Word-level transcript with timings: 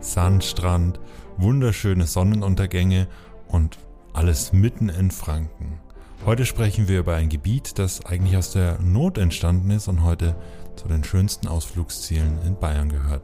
Sandstrand, 0.00 1.00
wunderschöne 1.36 2.06
Sonnenuntergänge 2.06 3.08
und 3.48 3.78
alles 4.12 4.52
mitten 4.52 4.88
in 4.88 5.10
Franken. 5.10 5.80
Heute 6.26 6.46
sprechen 6.46 6.88
wir 6.88 6.98
über 7.00 7.14
ein 7.14 7.28
Gebiet, 7.28 7.78
das 7.78 8.04
eigentlich 8.04 8.36
aus 8.36 8.52
der 8.52 8.78
Not 8.80 9.18
entstanden 9.18 9.70
ist 9.70 9.88
und 9.88 10.02
heute 10.02 10.36
zu 10.76 10.88
den 10.88 11.04
schönsten 11.04 11.48
Ausflugszielen 11.48 12.38
in 12.44 12.56
Bayern 12.56 12.88
gehört. 12.88 13.22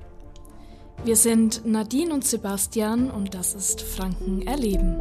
Wir 1.04 1.16
sind 1.16 1.66
Nadine 1.66 2.14
und 2.14 2.24
Sebastian 2.24 3.10
und 3.10 3.34
das 3.34 3.54
ist 3.54 3.82
Franken 3.82 4.46
erleben. 4.46 4.96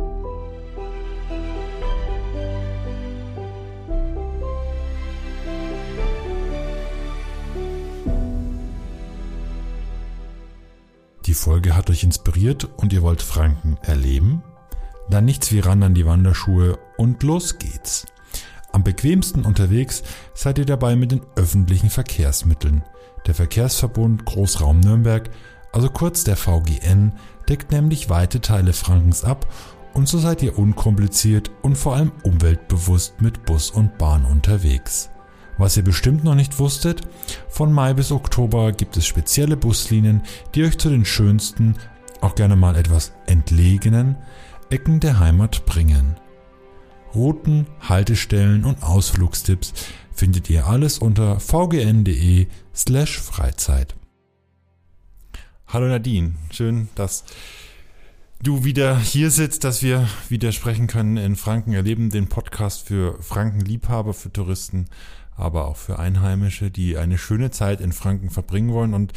Die 11.34 11.40
Folge 11.40 11.76
hat 11.76 11.90
euch 11.90 12.04
inspiriert 12.04 12.66
und 12.78 12.94
ihr 12.94 13.02
wollt 13.02 13.24
Franken 13.24 13.78
erleben? 13.82 14.44
Dann 15.10 15.26
nichts 15.26 15.52
wie 15.52 15.62
ran 15.62 15.82
an 15.82 15.96
die 15.96 16.06
Wanderschuhe 16.06 16.78
und 16.96 17.24
los 17.24 17.58
geht's. 17.58 18.06
Am 18.72 18.84
bequemsten 18.84 19.44
unterwegs 19.44 20.04
seid 20.36 20.60
ihr 20.60 20.66
dabei 20.66 20.96
mit 20.96 21.12
den 21.12 21.22
öffentlichen 21.36 21.90
Verkehrsmitteln. 21.90 22.84
Der 23.26 23.34
Verkehrsverbund 23.34 24.26
Großraum 24.26 24.80
Nürnberg, 24.80 25.32
also 25.72 25.90
kurz 25.90 26.24
der 26.24 26.38
VGN, 26.38 27.14
deckt 27.50 27.72
nämlich 27.72 28.12
weite 28.12 28.40
Teile 28.40 28.72
Frankens 28.72 29.24
ab 29.24 29.52
und 29.96 30.08
so 30.08 30.20
seid 30.20 30.44
ihr 30.44 30.60
unkompliziert 30.60 31.50
und 31.64 31.80
vor 31.80 31.96
allem 31.96 32.12
umweltbewusst 32.22 33.22
mit 33.22 33.44
Bus 33.44 33.72
und 33.72 33.98
Bahn 33.98 34.24
unterwegs. 34.26 35.10
Was 35.58 35.78
ihr 35.78 35.84
bestimmt 35.84 36.24
noch 36.24 36.36
nicht 36.36 36.58
wusstet, 36.60 37.02
von 37.48 37.72
Mai 37.72 37.94
bis 37.94 38.12
Oktober 38.12 38.72
gibt 38.72 38.98
es 38.98 39.06
spezielle 39.06 39.56
Buslinien, 39.56 40.22
die 40.56 40.64
euch 40.64 40.78
zu 40.78 40.90
den 40.90 41.06
schönsten, 41.06 41.76
auch 42.22 42.36
gerne 42.36 42.56
mal 42.56 42.76
etwas 42.76 43.14
entlegenen 43.28 44.16
Ecken 44.70 45.00
der 45.00 45.20
Heimat 45.20 45.66
bringen. 45.66 46.16
Routen, 47.14 47.68
Haltestellen 47.82 48.66
und 48.66 48.82
Ausflugstipps 48.82 49.74
findet 50.12 50.50
ihr 50.50 50.66
alles 50.66 50.98
unter 50.98 51.40
vgn.de 51.40 52.48
slash 52.74 53.20
Freizeit. 53.20 53.96
Hallo 55.68 55.88
Nadine, 55.88 56.34
schön, 56.52 56.90
dass 56.96 57.24
du 58.42 58.64
wieder 58.64 58.98
hier 58.98 59.30
sitzt, 59.30 59.64
dass 59.64 59.84
wir 59.84 60.08
wieder 60.30 60.52
sprechen 60.52 60.88
können 60.88 61.18
in 61.18 61.36
Franken 61.36 61.74
erleben, 61.74 62.10
den 62.10 62.28
Podcast 62.28 62.88
für 62.88 63.22
Frankenliebhaber, 63.22 64.14
für 64.14 64.32
Touristen 64.32 64.88
aber 65.36 65.68
auch 65.68 65.78
für 65.78 66.00
Einheimische, 66.00 66.72
die 66.72 66.98
eine 66.98 67.18
schöne 67.18 67.52
Zeit 67.52 67.82
in 67.82 67.92
Franken 67.92 68.30
verbringen 68.30 68.72
wollen. 68.72 68.94
Und 68.94 69.14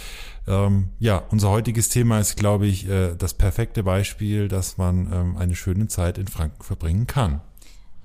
ähm, 0.46 0.88
ja, 0.98 1.22
unser 1.30 1.50
heutiges 1.50 1.88
Thema 1.88 2.20
ist, 2.20 2.36
glaube 2.36 2.66
ich, 2.66 2.88
äh, 2.88 3.14
das 3.16 3.34
perfekte 3.34 3.82
Beispiel, 3.82 4.48
dass 4.48 4.78
man 4.78 5.12
ähm, 5.12 5.36
eine 5.36 5.56
schöne 5.56 5.88
Zeit 5.88 6.18
in 6.18 6.28
Franken 6.28 6.62
verbringen 6.62 7.06
kann. 7.06 7.40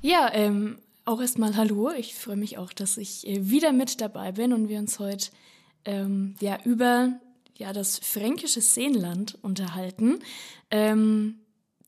Ja, 0.01 0.29
ähm, 0.33 0.79
auch 1.05 1.21
erstmal 1.21 1.55
Hallo. 1.55 1.91
Ich 1.97 2.15
freue 2.15 2.37
mich 2.37 2.57
auch, 2.57 2.73
dass 2.73 2.97
ich 2.97 3.27
äh, 3.27 3.49
wieder 3.49 3.71
mit 3.73 4.01
dabei 4.01 4.31
bin 4.31 4.53
und 4.53 4.67
wir 4.69 4.79
uns 4.79 4.99
heute 4.99 5.31
ähm, 5.85 6.35
ja 6.39 6.57
über 6.63 7.13
ja 7.55 7.73
das 7.73 7.99
fränkische 7.99 8.61
Seenland 8.61 9.37
unterhalten. 9.41 10.19
Ähm, 10.69 11.40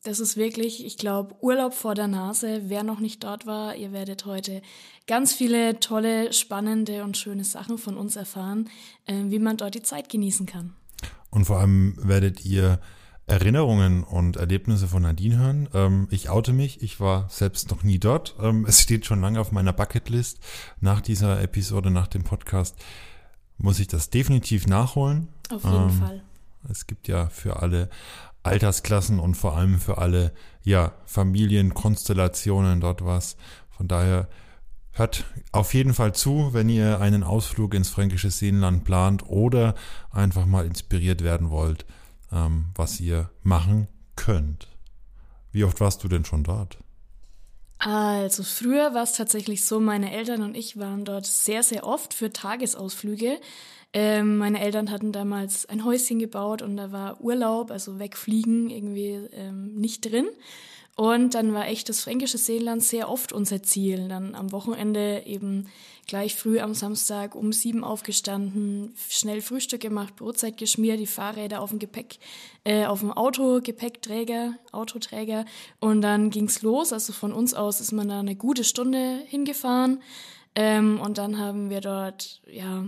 das 0.04 0.20
ist 0.20 0.36
wirklich, 0.36 0.84
ich 0.84 0.98
glaube, 0.98 1.34
Urlaub 1.40 1.72
vor 1.72 1.94
der 1.94 2.08
Nase. 2.08 2.64
Wer 2.66 2.84
noch 2.84 3.00
nicht 3.00 3.24
dort 3.24 3.46
war, 3.46 3.74
ihr 3.74 3.90
werdet 3.92 4.26
heute 4.26 4.60
ganz 5.06 5.32
viele 5.32 5.80
tolle, 5.80 6.32
spannende 6.32 7.02
und 7.04 7.16
schöne 7.16 7.42
Sachen 7.44 7.78
von 7.78 7.96
uns 7.96 8.14
erfahren, 8.14 8.68
äh, 9.06 9.14
wie 9.26 9.38
man 9.38 9.56
dort 9.56 9.74
die 9.74 9.82
Zeit 9.82 10.10
genießen 10.10 10.44
kann. 10.44 10.74
Und 11.30 11.46
vor 11.46 11.58
allem 11.58 11.96
werdet 11.98 12.44
ihr 12.44 12.80
Erinnerungen 13.26 14.04
und 14.04 14.36
Erlebnisse 14.36 14.88
von 14.88 15.02
Nadine 15.02 15.38
hören. 15.38 15.68
Ähm, 15.72 16.06
ich 16.10 16.28
oute 16.28 16.52
mich, 16.52 16.82
ich 16.82 17.00
war 17.00 17.30
selbst 17.30 17.70
noch 17.70 17.82
nie 17.82 17.98
dort. 17.98 18.34
Ähm, 18.38 18.66
es 18.68 18.82
steht 18.82 19.06
schon 19.06 19.22
lange 19.22 19.40
auf 19.40 19.52
meiner 19.52 19.72
Bucketlist. 19.72 20.38
Nach 20.80 21.00
dieser 21.00 21.40
Episode, 21.40 21.90
nach 21.90 22.08
dem 22.08 22.24
Podcast, 22.24 22.76
muss 23.56 23.78
ich 23.78 23.88
das 23.88 24.10
definitiv 24.10 24.66
nachholen. 24.66 25.28
Auf 25.50 25.64
jeden 25.64 25.88
ähm, 25.88 25.90
Fall. 25.90 26.22
Es 26.68 26.86
gibt 26.86 27.08
ja 27.08 27.28
für 27.28 27.56
alle 27.56 27.88
Altersklassen 28.44 29.18
und 29.18 29.34
vor 29.34 29.56
allem 29.56 29.80
für 29.80 29.98
alle 29.98 30.32
ja, 30.62 30.92
Familienkonstellationen 31.06 32.80
dort 32.80 33.04
was. 33.04 33.36
Von 33.70 33.88
daher 33.88 34.28
hört 34.92 35.24
auf 35.50 35.74
jeden 35.74 35.94
Fall 35.94 36.14
zu, 36.14 36.50
wenn 36.52 36.68
ihr 36.68 37.00
einen 37.00 37.24
Ausflug 37.24 37.74
ins 37.74 37.88
fränkische 37.88 38.30
Seenland 38.30 38.84
plant 38.84 39.26
oder 39.26 39.74
einfach 40.10 40.46
mal 40.46 40.66
inspiriert 40.66 41.24
werden 41.24 41.50
wollt, 41.50 41.86
ähm, 42.30 42.66
was 42.74 43.00
ihr 43.00 43.30
machen 43.42 43.88
könnt. 44.14 44.68
Wie 45.50 45.64
oft 45.64 45.80
warst 45.80 46.04
du 46.04 46.08
denn 46.08 46.24
schon 46.24 46.44
dort? 46.44 46.78
Also 47.78 48.42
früher 48.42 48.94
war 48.94 49.02
es 49.02 49.12
tatsächlich 49.12 49.64
so, 49.64 49.78
meine 49.80 50.12
Eltern 50.12 50.42
und 50.42 50.56
ich 50.56 50.78
waren 50.78 51.04
dort 51.04 51.26
sehr, 51.26 51.62
sehr 51.62 51.86
oft 51.86 52.14
für 52.14 52.32
Tagesausflüge. 52.32 53.38
Ähm, 53.92 54.38
meine 54.38 54.60
Eltern 54.60 54.90
hatten 54.90 55.12
damals 55.12 55.66
ein 55.66 55.84
Häuschen 55.84 56.18
gebaut 56.18 56.62
und 56.62 56.76
da 56.76 56.92
war 56.92 57.20
Urlaub, 57.20 57.70
also 57.70 57.98
wegfliegen 57.98 58.70
irgendwie 58.70 59.20
ähm, 59.32 59.74
nicht 59.74 60.10
drin. 60.10 60.26
Und 60.96 61.34
dann 61.34 61.52
war 61.52 61.66
echt 61.66 61.88
das 61.88 62.02
fränkische 62.02 62.38
Seenland 62.38 62.82
sehr 62.82 63.08
oft 63.08 63.32
unser 63.32 63.62
Ziel. 63.62 64.08
Dann 64.08 64.36
am 64.36 64.52
Wochenende 64.52 65.24
eben 65.26 65.66
gleich 66.06 66.36
früh 66.36 66.60
am 66.60 66.74
Samstag 66.74 67.34
um 67.34 67.52
sieben 67.52 67.82
aufgestanden, 67.82 68.94
schnell 69.08 69.40
Frühstück 69.40 69.80
gemacht, 69.80 70.14
Brotzeit 70.14 70.56
geschmiert, 70.56 71.00
die 71.00 71.06
Fahrräder 71.06 71.62
auf 71.62 71.70
dem 71.70 71.80
Gepäck, 71.80 72.18
äh, 72.62 72.84
auf 72.84 73.00
dem 73.00 73.10
Auto, 73.10 73.60
Gepäckträger, 73.60 74.54
Autoträger. 74.70 75.46
Und 75.80 76.02
dann 76.02 76.30
ging's 76.30 76.62
los. 76.62 76.92
Also 76.92 77.12
von 77.12 77.32
uns 77.32 77.54
aus 77.54 77.80
ist 77.80 77.92
man 77.92 78.08
da 78.08 78.20
eine 78.20 78.36
gute 78.36 78.62
Stunde 78.62 79.22
hingefahren. 79.26 80.00
Ähm, 80.54 81.00
und 81.00 81.18
dann 81.18 81.38
haben 81.38 81.70
wir 81.70 81.80
dort, 81.80 82.40
ja, 82.46 82.86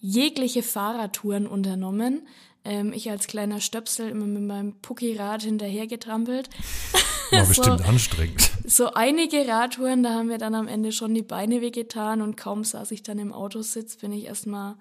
jegliche 0.00 0.62
Fahrradtouren 0.62 1.46
unternommen. 1.46 2.26
Ähm, 2.68 2.92
ich 2.92 3.10
als 3.10 3.26
kleiner 3.26 3.60
Stöpsel 3.60 4.10
immer 4.10 4.26
mit 4.26 4.42
meinem 4.42 4.74
Pucki-Rad 4.82 5.42
hinterhergetrampelt. 5.42 6.50
War 7.30 7.44
so, 7.46 7.48
bestimmt 7.48 7.88
anstrengend. 7.88 8.50
So 8.66 8.92
einige 8.92 9.48
Radtouren, 9.48 10.02
da 10.02 10.10
haben 10.10 10.28
wir 10.28 10.36
dann 10.36 10.54
am 10.54 10.68
Ende 10.68 10.92
schon 10.92 11.14
die 11.14 11.22
Beine 11.22 11.62
wehgetan 11.62 12.20
und 12.20 12.36
kaum 12.36 12.64
saß 12.64 12.90
ich 12.90 13.02
dann 13.02 13.18
im 13.18 13.32
Autositz, 13.32 13.96
bin 13.96 14.12
ich 14.12 14.26
erstmal 14.26 14.76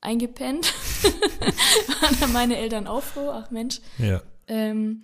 eingepennt. 0.00 0.72
Waren 2.00 2.16
dann 2.20 2.32
meine 2.32 2.56
Eltern 2.56 2.86
auch 2.86 3.02
froh, 3.02 3.28
ach 3.30 3.50
Mensch. 3.50 3.80
Ja. 3.98 4.22
Ähm, 4.48 5.02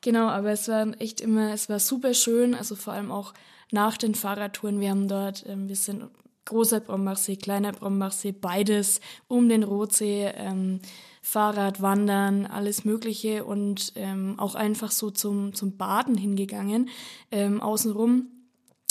genau, 0.00 0.26
aber 0.26 0.50
es 0.50 0.66
war 0.66 1.00
echt 1.00 1.20
immer, 1.20 1.52
es 1.52 1.68
war 1.68 1.78
super 1.78 2.12
schön, 2.12 2.56
also 2.56 2.74
vor 2.74 2.92
allem 2.92 3.12
auch 3.12 3.34
nach 3.70 3.96
den 3.96 4.16
Fahrradtouren. 4.16 4.80
Wir 4.80 4.90
haben 4.90 5.06
dort, 5.06 5.44
ähm, 5.46 5.68
wir 5.68 5.76
sind 5.76 6.08
großer 6.44 6.80
Brombachsee, 6.80 7.36
kleiner 7.36 7.72
Brombachsee, 7.72 8.32
beides 8.32 9.00
um 9.28 9.48
den 9.48 9.62
Rotsee, 9.62 10.32
ähm, 10.34 10.80
Fahrrad, 11.28 11.82
Wandern, 11.82 12.46
alles 12.46 12.84
Mögliche 12.84 13.44
und 13.44 13.92
ähm, 13.96 14.38
auch 14.38 14.54
einfach 14.54 14.92
so 14.92 15.10
zum, 15.10 15.54
zum 15.54 15.76
Baden 15.76 16.16
hingegangen, 16.16 16.88
ähm, 17.32 17.60
außenrum. 17.60 18.28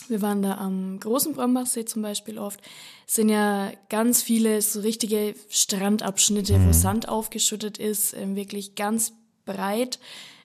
Wir 0.10 0.22
waren 0.22 0.42
da 0.42 0.58
am 0.58 1.00
großen 1.00 1.34
Brombachsee 1.34 1.86
zum 1.86 2.02
Beispiel 2.02 2.38
oft. 2.38 2.60
sind 3.08 3.30
ja 3.30 3.72
ganz 3.88 4.22
viele 4.22 4.62
so 4.62 4.82
richtige 4.82 5.34
Strandabschnitte, 5.48 6.58
mhm. 6.60 6.68
wo 6.68 6.74
Sand 6.74 7.08
aufgeschüttet 7.08 7.78
ist, 7.78 8.14
ähm, 8.14 8.36
wirklich 8.36 8.76
ganz 8.76 9.14
breit. 9.46 9.98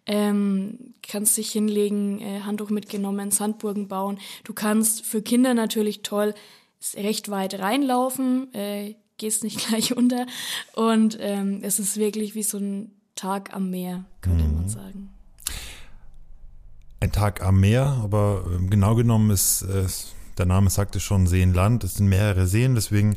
Ähm, 0.06 0.94
kannst 1.02 1.36
dich 1.36 1.50
hinlegen, 1.50 2.20
äh, 2.20 2.42
Handtuch 2.42 2.70
mitgenommen, 2.70 3.32
Sandburgen 3.32 3.88
bauen. 3.88 4.20
Du 4.44 4.54
kannst 4.54 5.04
für 5.04 5.22
Kinder 5.22 5.54
natürlich 5.54 6.02
toll 6.02 6.34
recht 6.94 7.30
weit 7.30 7.58
reinlaufen, 7.58 8.54
äh, 8.54 8.94
gehst 9.20 9.44
nicht 9.44 9.64
gleich 9.68 9.96
unter. 9.96 10.26
Und 10.74 11.16
ähm, 11.20 11.60
es 11.62 11.78
ist 11.78 11.96
wirklich 11.96 12.34
wie 12.34 12.42
so 12.42 12.58
ein 12.58 12.90
Tag 13.14 13.54
am 13.54 13.70
Meer, 13.70 14.04
könnte 14.20 14.44
mhm. 14.44 14.54
man 14.56 14.68
sagen. 14.68 15.10
Ein 16.98 17.12
Tag 17.12 17.42
am 17.42 17.60
Meer, 17.60 17.84
aber 18.02 18.44
äh, 18.50 18.66
genau 18.66 18.96
genommen 18.96 19.30
ist, 19.30 19.62
äh, 19.62 19.86
der 20.38 20.46
Name 20.46 20.70
sagte 20.70 20.98
schon 20.98 21.26
Seenland, 21.26 21.84
es 21.84 21.94
sind 21.94 22.08
mehrere 22.08 22.46
Seen, 22.46 22.74
deswegen 22.74 23.16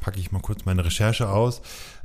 packe 0.00 0.20
ich 0.20 0.30
mal 0.30 0.40
kurz 0.40 0.64
meine 0.64 0.84
Recherche 0.84 1.28
aus. 1.28 1.62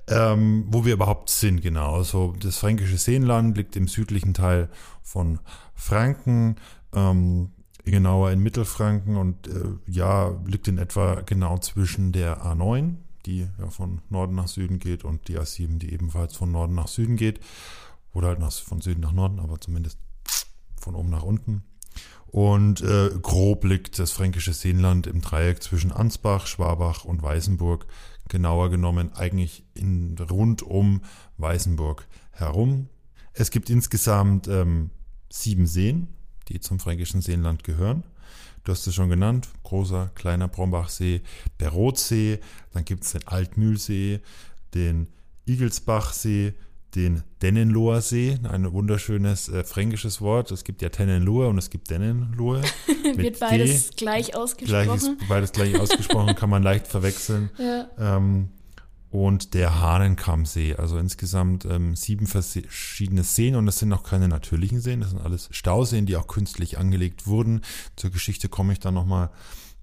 Ähm, 0.07 0.65
wo 0.69 0.85
wir 0.85 0.93
überhaupt 0.93 1.29
sind, 1.29 1.61
genau. 1.61 1.97
Also 1.97 2.33
das 2.39 2.57
fränkische 2.57 2.97
Seenland 2.97 3.55
liegt 3.55 3.75
im 3.75 3.87
südlichen 3.87 4.33
Teil 4.33 4.69
von 5.03 5.39
Franken. 5.75 6.55
Ähm, 6.95 7.51
genauer 7.85 8.31
in 8.31 8.39
Mittelfranken 8.39 9.17
und 9.17 9.47
äh, 9.47 9.73
ja, 9.87 10.35
liegt 10.45 10.67
in 10.67 10.77
etwa 10.77 11.21
genau 11.21 11.57
zwischen 11.57 12.11
der 12.11 12.43
A9, 12.43 12.95
die 13.25 13.47
ja 13.59 13.69
von 13.69 14.01
Norden 14.09 14.35
nach 14.35 14.47
Süden 14.47 14.79
geht, 14.79 15.03
und 15.03 15.27
die 15.27 15.37
A7, 15.39 15.77
die 15.77 15.93
ebenfalls 15.93 16.35
von 16.35 16.51
Norden 16.51 16.75
nach 16.75 16.87
Süden 16.87 17.15
geht. 17.15 17.39
Oder 18.13 18.29
halt 18.29 18.39
nach, 18.39 18.51
von 18.51 18.81
Süden 18.81 19.01
nach 19.01 19.11
Norden, 19.11 19.39
aber 19.39 19.61
zumindest 19.61 19.99
von 20.79 20.95
oben 20.95 21.09
nach 21.09 21.23
unten. 21.23 21.63
Und 22.27 22.81
äh, 22.81 23.09
grob 23.21 23.63
liegt 23.63 23.97
das 23.97 24.11
fränkische 24.11 24.53
Seenland 24.53 25.07
im 25.07 25.21
Dreieck 25.21 25.63
zwischen 25.63 25.91
Ansbach, 25.91 26.45
Schwabach 26.45 27.03
und 27.03 27.23
Weißenburg. 27.23 27.87
Genauer 28.27 28.69
genommen 28.69 29.11
eigentlich 29.13 29.63
in, 29.73 30.15
rund 30.29 30.61
um 30.61 31.01
Weißenburg 31.37 32.07
herum. 32.31 32.87
Es 33.33 33.49
gibt 33.49 33.69
insgesamt 33.69 34.47
ähm, 34.47 34.91
sieben 35.31 35.65
Seen, 35.65 36.07
die 36.49 36.59
zum 36.59 36.79
fränkischen 36.79 37.21
Seenland 37.21 37.63
gehören. 37.63 38.03
Du 38.63 38.71
hast 38.71 38.85
es 38.87 38.93
schon 38.93 39.09
genannt, 39.09 39.47
großer, 39.63 40.11
kleiner 40.15 40.47
Brombachsee, 40.47 41.21
der 41.59 41.69
Rotsee, 41.69 42.39
dann 42.73 42.85
gibt 42.85 43.03
es 43.03 43.13
den 43.13 43.25
Altmühlsee, 43.27 44.19
den 44.73 45.07
Igelsbachsee, 45.45 46.53
den 46.95 47.23
Dennenloher 47.41 48.01
See, 48.01 48.37
ein 48.43 48.71
wunderschönes 48.71 49.47
äh, 49.49 49.63
fränkisches 49.63 50.21
Wort. 50.21 50.51
Es 50.51 50.63
gibt 50.63 50.81
ja 50.81 50.89
Tennenlohe 50.89 51.47
und 51.47 51.57
es 51.57 51.69
gibt 51.69 51.89
Dennenlohe. 51.89 52.61
Wird 53.15 53.39
beides 53.39 53.91
D. 53.91 53.95
gleich 53.97 54.35
ausgesprochen. 54.35 54.85
Gleich 54.85 54.95
ist 54.95 55.27
beides 55.29 55.51
gleich 55.51 55.79
ausgesprochen, 55.79 56.35
kann 56.35 56.49
man 56.49 56.63
leicht 56.63 56.87
verwechseln. 56.87 57.49
Ja. 57.59 57.89
Ähm, 57.99 58.49
und 59.11 59.53
der 59.53 59.79
Hahnenkammsee. 59.79 60.75
Also 60.75 60.97
insgesamt 60.97 61.65
ähm, 61.65 61.95
sieben 61.95 62.27
verschiedene 62.27 63.23
Seen 63.23 63.55
und 63.55 63.65
das 63.65 63.79
sind 63.79 63.89
noch 63.89 64.03
keine 64.03 64.27
natürlichen 64.27 64.81
Seen, 64.81 65.01
das 65.01 65.09
sind 65.09 65.21
alles 65.21 65.49
Stauseen, 65.51 66.05
die 66.05 66.15
auch 66.15 66.27
künstlich 66.27 66.77
angelegt 66.77 67.27
wurden. 67.27 67.61
Zur 67.95 68.11
Geschichte 68.11 68.49
komme 68.49 68.73
ich 68.73 68.79
dann 68.79 68.93
nochmal. 68.93 69.31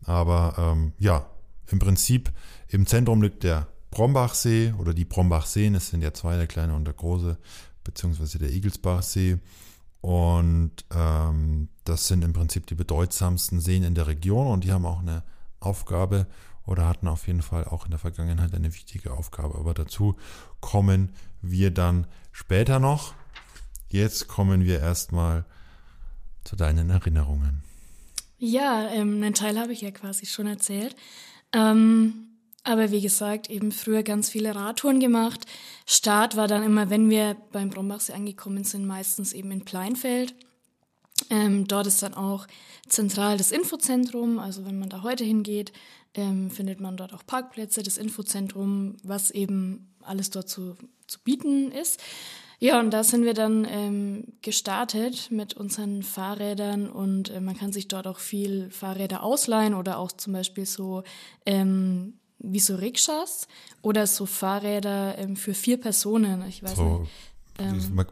Aber 0.04 0.54
ähm, 0.58 0.92
ja, 0.98 1.26
im 1.68 1.78
Prinzip 1.78 2.32
im 2.68 2.86
Zentrum 2.86 3.22
liegt 3.22 3.42
der 3.42 3.66
Brombachsee 3.90 4.74
oder 4.78 4.94
die 4.94 5.04
Brombachseen, 5.04 5.74
es 5.74 5.88
sind 5.88 6.02
ja 6.02 6.12
zwei, 6.12 6.36
der 6.36 6.46
kleine 6.46 6.74
und 6.74 6.84
der 6.84 6.94
große, 6.94 7.38
beziehungsweise 7.82 8.38
der 8.38 8.50
Igelsbachsee. 8.50 9.38
Und 10.00 10.84
ähm, 10.94 11.68
das 11.84 12.06
sind 12.06 12.22
im 12.22 12.32
Prinzip 12.32 12.66
die 12.66 12.74
bedeutsamsten 12.74 13.60
Seen 13.60 13.82
in 13.82 13.94
der 13.94 14.06
Region 14.06 14.46
und 14.46 14.62
die 14.62 14.72
haben 14.72 14.86
auch 14.86 15.00
eine 15.00 15.24
Aufgabe 15.58 16.26
oder 16.66 16.86
hatten 16.86 17.08
auf 17.08 17.26
jeden 17.26 17.42
Fall 17.42 17.64
auch 17.64 17.84
in 17.84 17.90
der 17.90 18.00
Vergangenheit 18.00 18.54
eine 18.54 18.74
wichtige 18.74 19.12
Aufgabe. 19.12 19.56
Aber 19.56 19.72
dazu 19.72 20.16
kommen 20.60 21.12
wir 21.42 21.70
dann 21.70 22.06
später 22.32 22.78
noch. 22.80 23.14
Jetzt 23.88 24.28
kommen 24.28 24.64
wir 24.64 24.80
erstmal 24.80 25.44
zu 26.44 26.56
deinen 26.56 26.90
Erinnerungen. 26.90 27.62
Ja, 28.38 28.88
ähm, 28.90 29.16
einen 29.16 29.34
Teil 29.34 29.58
habe 29.58 29.72
ich 29.72 29.80
ja 29.80 29.90
quasi 29.90 30.26
schon 30.26 30.46
erzählt. 30.46 30.96
Ähm, 31.52 32.26
aber 32.64 32.90
wie 32.90 33.00
gesagt, 33.00 33.48
eben 33.48 33.70
früher 33.70 34.02
ganz 34.02 34.28
viele 34.28 34.54
Radtouren 34.54 34.98
gemacht. 34.98 35.46
Start 35.86 36.36
war 36.36 36.48
dann 36.48 36.64
immer, 36.64 36.90
wenn 36.90 37.08
wir 37.08 37.36
beim 37.52 37.70
Brombachsee 37.70 38.12
angekommen 38.12 38.64
sind, 38.64 38.86
meistens 38.86 39.32
eben 39.32 39.52
in 39.52 39.64
Pleinfeld. 39.64 40.34
Ähm, 41.30 41.66
dort 41.66 41.86
ist 41.86 42.02
dann 42.02 42.14
auch 42.14 42.46
zentral 42.88 43.36
das 43.36 43.52
Infozentrum. 43.52 44.38
Also 44.38 44.64
wenn 44.64 44.78
man 44.78 44.88
da 44.88 45.02
heute 45.02 45.24
hingeht, 45.24 45.72
ähm, 46.14 46.50
findet 46.50 46.80
man 46.80 46.96
dort 46.96 47.12
auch 47.12 47.24
Parkplätze, 47.26 47.82
das 47.82 47.98
Infozentrum, 47.98 48.96
was 49.02 49.30
eben 49.30 49.92
alles 50.02 50.30
dort 50.30 50.48
zu, 50.48 50.76
zu 51.06 51.20
bieten 51.20 51.72
ist. 51.72 52.00
Ja, 52.58 52.80
und 52.80 52.90
da 52.90 53.04
sind 53.04 53.24
wir 53.24 53.34
dann 53.34 53.66
ähm, 53.68 54.24
gestartet 54.40 55.30
mit 55.30 55.54
unseren 55.54 56.02
Fahrrädern 56.02 56.88
und 56.88 57.30
äh, 57.30 57.40
man 57.40 57.56
kann 57.56 57.72
sich 57.72 57.86
dort 57.86 58.06
auch 58.06 58.18
viel 58.18 58.70
Fahrräder 58.70 59.22
ausleihen 59.22 59.74
oder 59.74 59.98
auch 59.98 60.10
zum 60.12 60.32
Beispiel 60.32 60.64
so 60.64 61.02
ähm, 61.44 62.14
wie 62.38 62.60
so 62.60 62.76
Rikschas 62.76 63.46
oder 63.82 64.06
so 64.06 64.24
Fahrräder 64.24 65.18
ähm, 65.18 65.36
für 65.36 65.52
vier 65.52 65.78
Personen. 65.78 66.46
Ich 66.48 66.62
weiß 66.62 66.76
so, 66.76 67.00
nicht. 67.00 67.10
Ähm, 67.58 68.06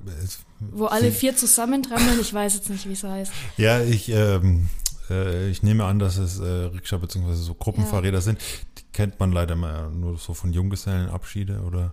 wo 0.73 0.87
alle 0.87 1.13
vier 1.13 1.37
zusammentrammeln, 1.37 2.21
ich 2.21 2.33
weiß 2.33 2.55
jetzt 2.55 2.71
nicht, 2.71 2.89
wie 2.89 2.93
es 2.93 3.05
heißt. 3.05 3.33
Ja, 3.57 3.81
ich 3.83 4.09
ähm, 4.09 4.69
äh, 5.11 5.49
ich 5.49 5.63
nehme 5.63 5.85
an, 5.85 5.99
dass 5.99 6.17
es 6.17 6.39
äh, 6.39 6.45
Rikscha 6.45 6.97
bzw. 6.97 7.35
so 7.35 7.55
Gruppenfahrräder 7.55 8.19
ja. 8.19 8.23
sind. 8.23 8.41
Die 8.79 8.85
kennt 8.93 9.21
man 9.21 9.33
leider 9.33 9.57
mal 9.57 9.91
nur 9.91 10.19
so 10.19 10.35
von 10.35 10.53
Junggesellenabschiede 10.53 11.61
oder 11.61 11.93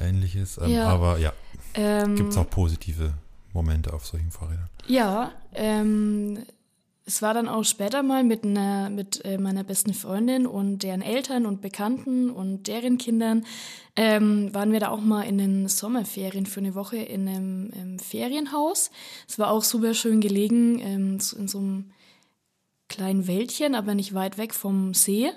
ähnliches. 0.00 0.58
Ähm, 0.58 0.70
ja. 0.70 0.86
Aber 0.86 1.18
ja, 1.18 1.32
ähm, 1.74 2.16
gibt 2.16 2.30
es 2.30 2.36
auch 2.36 2.48
positive 2.48 3.12
Momente 3.52 3.92
auf 3.92 4.06
solchen 4.06 4.30
Fahrrädern. 4.30 4.68
Ja, 4.86 5.32
ähm, 5.54 6.38
es 7.06 7.20
war 7.20 7.34
dann 7.34 7.48
auch 7.48 7.64
später 7.64 8.02
mal 8.02 8.24
mit, 8.24 8.44
einer, 8.44 8.88
mit 8.88 9.24
äh, 9.24 9.36
meiner 9.36 9.62
besten 9.62 9.92
Freundin 9.92 10.46
und 10.46 10.78
deren 10.82 11.02
Eltern 11.02 11.44
und 11.44 11.60
Bekannten 11.60 12.30
und 12.30 12.66
deren 12.66 12.96
Kindern 12.96 13.44
ähm, 13.94 14.54
waren 14.54 14.72
wir 14.72 14.80
da 14.80 14.88
auch 14.88 15.02
mal 15.02 15.22
in 15.22 15.36
den 15.36 15.68
Sommerferien 15.68 16.46
für 16.46 16.60
eine 16.60 16.74
Woche 16.74 16.96
in 16.96 17.28
einem, 17.28 17.70
einem 17.74 17.98
Ferienhaus. 17.98 18.90
Es 19.28 19.38
war 19.38 19.50
auch 19.50 19.62
super 19.62 19.92
schön 19.92 20.22
gelegen 20.22 20.78
ähm, 20.80 21.18
in 21.38 21.48
so 21.48 21.58
einem 21.58 21.90
kleinen 22.88 23.26
Wäldchen, 23.26 23.74
aber 23.74 23.94
nicht 23.94 24.14
weit 24.14 24.38
weg 24.38 24.54
vom 24.54 24.94
See. 24.94 25.30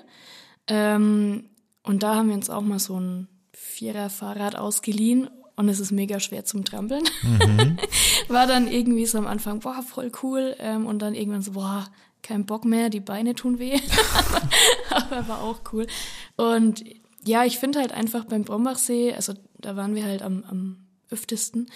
Ähm, 0.67 1.49
und 1.83 2.01
da 2.01 2.15
haben 2.15 2.29
wir 2.29 2.35
uns 2.35 2.49
auch 2.49 2.61
mal 2.61 2.79
so 2.79 2.97
ein 2.97 3.27
Vierer-Fahrrad 3.51 4.55
ausgeliehen 4.55 5.29
und 5.57 5.69
es 5.69 5.79
ist 5.79 5.91
mega 5.91 6.19
schwer 6.19 6.45
zum 6.45 6.63
Trampeln. 6.63 7.03
Mhm. 7.23 7.77
War 8.27 8.45
dann 8.45 8.67
irgendwie 8.67 9.07
so 9.07 9.17
am 9.17 9.25
Anfang, 9.25 9.59
boah, 9.59 9.81
voll 9.81 10.11
cool. 10.21 10.55
Ähm, 10.59 10.85
und 10.85 10.99
dann 10.99 11.15
irgendwann 11.15 11.41
so, 11.41 11.53
boah, 11.53 11.87
kein 12.21 12.45
Bock 12.45 12.63
mehr, 12.63 12.89
die 12.89 12.99
Beine 12.99 13.33
tun 13.33 13.57
weh. 13.57 13.75
aber 14.91 15.27
war 15.27 15.41
auch 15.41 15.61
cool. 15.73 15.87
Und 16.35 16.83
ja, 17.25 17.43
ich 17.43 17.57
finde 17.57 17.79
halt 17.79 17.91
einfach 17.91 18.25
beim 18.25 18.43
Brombachsee, 18.43 19.13
also 19.13 19.33
da 19.59 19.75
waren 19.75 19.95
wir 19.95 20.05
halt 20.05 20.21
am, 20.21 20.43
am 20.47 20.77
öftesten, 21.09 21.71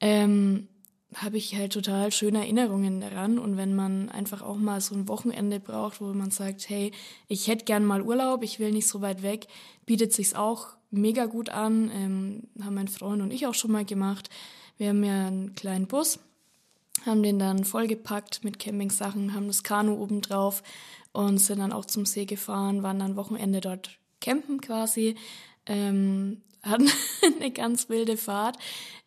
ähm, 0.00 0.66
habe 1.14 1.36
ich 1.36 1.54
halt 1.54 1.72
total 1.72 2.10
schöne 2.10 2.38
Erinnerungen 2.38 3.00
daran. 3.00 3.38
Und 3.38 3.56
wenn 3.56 3.76
man 3.76 4.08
einfach 4.08 4.42
auch 4.42 4.56
mal 4.56 4.80
so 4.80 4.96
ein 4.96 5.06
Wochenende 5.06 5.60
braucht, 5.60 6.00
wo 6.00 6.06
man 6.06 6.32
sagt, 6.32 6.68
hey, 6.68 6.90
ich 7.28 7.46
hätte 7.46 7.64
gern 7.64 7.84
mal 7.84 8.02
Urlaub, 8.02 8.42
ich 8.42 8.58
will 8.58 8.72
nicht 8.72 8.88
so 8.88 9.00
weit 9.00 9.22
weg, 9.22 9.46
bietet 9.86 10.12
sich's 10.12 10.34
auch 10.34 10.79
mega 10.90 11.26
gut 11.26 11.48
an. 11.48 11.90
Ähm, 11.94 12.42
haben 12.64 12.74
mein 12.74 12.88
Freund 12.88 13.22
und 13.22 13.32
ich 13.32 13.46
auch 13.46 13.54
schon 13.54 13.72
mal 13.72 13.84
gemacht. 13.84 14.30
Wir 14.76 14.88
haben 14.88 15.04
ja 15.04 15.26
einen 15.26 15.54
kleinen 15.54 15.86
Bus, 15.86 16.18
haben 17.04 17.22
den 17.22 17.38
dann 17.38 17.64
vollgepackt 17.64 18.44
mit 18.44 18.58
Campingsachen, 18.58 19.34
haben 19.34 19.46
das 19.46 19.62
Kanu 19.62 19.94
oben 20.00 20.20
drauf 20.22 20.62
und 21.12 21.38
sind 21.38 21.58
dann 21.58 21.72
auch 21.72 21.84
zum 21.84 22.06
See 22.06 22.24
gefahren, 22.24 22.82
waren 22.82 22.98
dann 22.98 23.16
Wochenende 23.16 23.60
dort 23.60 23.98
campen 24.20 24.60
quasi. 24.60 25.16
Ähm, 25.66 26.42
hatten 26.62 26.90
eine 27.40 27.50
ganz 27.50 27.88
wilde 27.88 28.18
Fahrt 28.18 28.58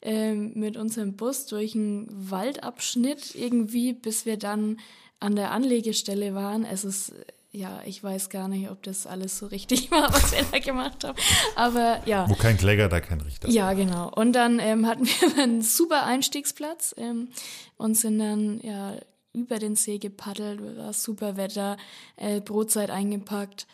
ähm, 0.02 0.54
mit 0.56 0.76
unserem 0.76 1.16
Bus 1.16 1.46
durch 1.46 1.76
einen 1.76 2.08
Waldabschnitt 2.10 3.36
irgendwie, 3.36 3.94
bis 3.94 4.26
wir 4.26 4.38
dann 4.38 4.80
an 5.20 5.36
der 5.36 5.52
Anlegestelle 5.52 6.34
waren. 6.34 6.66
Es 6.66 6.84
ist, 6.84 7.14
ja, 7.56 7.82
ich 7.86 8.04
weiß 8.04 8.30
gar 8.30 8.48
nicht, 8.48 8.72
ob 8.72 8.82
das 8.82 9.06
alles 9.06 9.38
so 9.38 9.46
richtig 9.46 9.92
war, 9.92 10.12
was 10.12 10.32
wir 10.32 10.44
da 10.52 10.60
gemacht 10.60 11.04
haben. 11.04 11.18
Aber 11.56 12.02
ja. 12.06 12.28
Wo 12.28 12.34
kein 12.34 12.58
Kläger, 12.58 12.90
da 12.90 13.00
kein 13.00 13.22
Richter. 13.22 13.48
Ja, 13.50 13.74
genau. 13.74 14.10
Und 14.10 14.34
dann 14.34 14.60
ähm, 14.60 14.88
hatten 14.88 15.06
wir 15.36 15.42
einen 15.42 15.62
super 15.62 16.04
Einstiegsplatz 16.06 16.96
ähm, 16.98 17.30
und 17.78 17.96
sind 17.96 18.20
dann, 18.20 18.60
ja, 18.62 18.96
über 19.34 19.60
den 19.60 19.76
See 19.76 19.98
gepaddelt, 19.98 20.78
war 20.78 20.94
super 20.94 21.38
Wetter, 21.38 21.78
äh, 22.18 22.42
Brotzeit 22.42 22.90
eingepackt. 22.90 23.68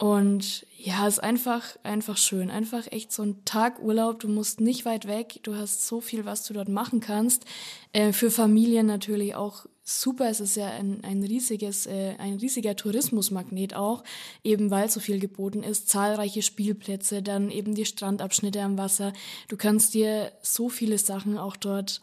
Und 0.00 0.66
ja, 0.78 1.06
ist 1.06 1.22
einfach, 1.22 1.76
einfach 1.82 2.16
schön. 2.16 2.50
Einfach 2.50 2.90
echt 2.90 3.12
so 3.12 3.22
ein 3.22 3.44
Tag 3.44 3.82
Urlaub. 3.82 4.20
Du 4.20 4.28
musst 4.28 4.58
nicht 4.58 4.86
weit 4.86 5.06
weg. 5.06 5.40
Du 5.42 5.54
hast 5.54 5.86
so 5.86 6.00
viel, 6.00 6.24
was 6.24 6.46
du 6.46 6.54
dort 6.54 6.70
machen 6.70 7.00
kannst. 7.00 7.44
Äh, 7.92 8.14
für 8.14 8.30
Familien 8.30 8.86
natürlich 8.86 9.34
auch 9.34 9.66
super. 9.84 10.30
Es 10.30 10.40
ist 10.40 10.56
ja 10.56 10.70
ein, 10.70 11.04
ein 11.04 11.22
riesiges, 11.22 11.84
äh, 11.84 12.14
ein 12.16 12.36
riesiger 12.36 12.76
Tourismusmagnet 12.76 13.74
auch, 13.74 14.02
eben 14.42 14.70
weil 14.70 14.88
so 14.88 15.00
viel 15.00 15.18
geboten 15.18 15.62
ist. 15.62 15.90
Zahlreiche 15.90 16.40
Spielplätze, 16.40 17.22
dann 17.22 17.50
eben 17.50 17.74
die 17.74 17.84
Strandabschnitte 17.84 18.62
am 18.62 18.78
Wasser. 18.78 19.12
Du 19.48 19.58
kannst 19.58 19.92
dir 19.92 20.32
so 20.40 20.70
viele 20.70 20.96
Sachen 20.96 21.36
auch 21.36 21.56
dort 21.56 22.00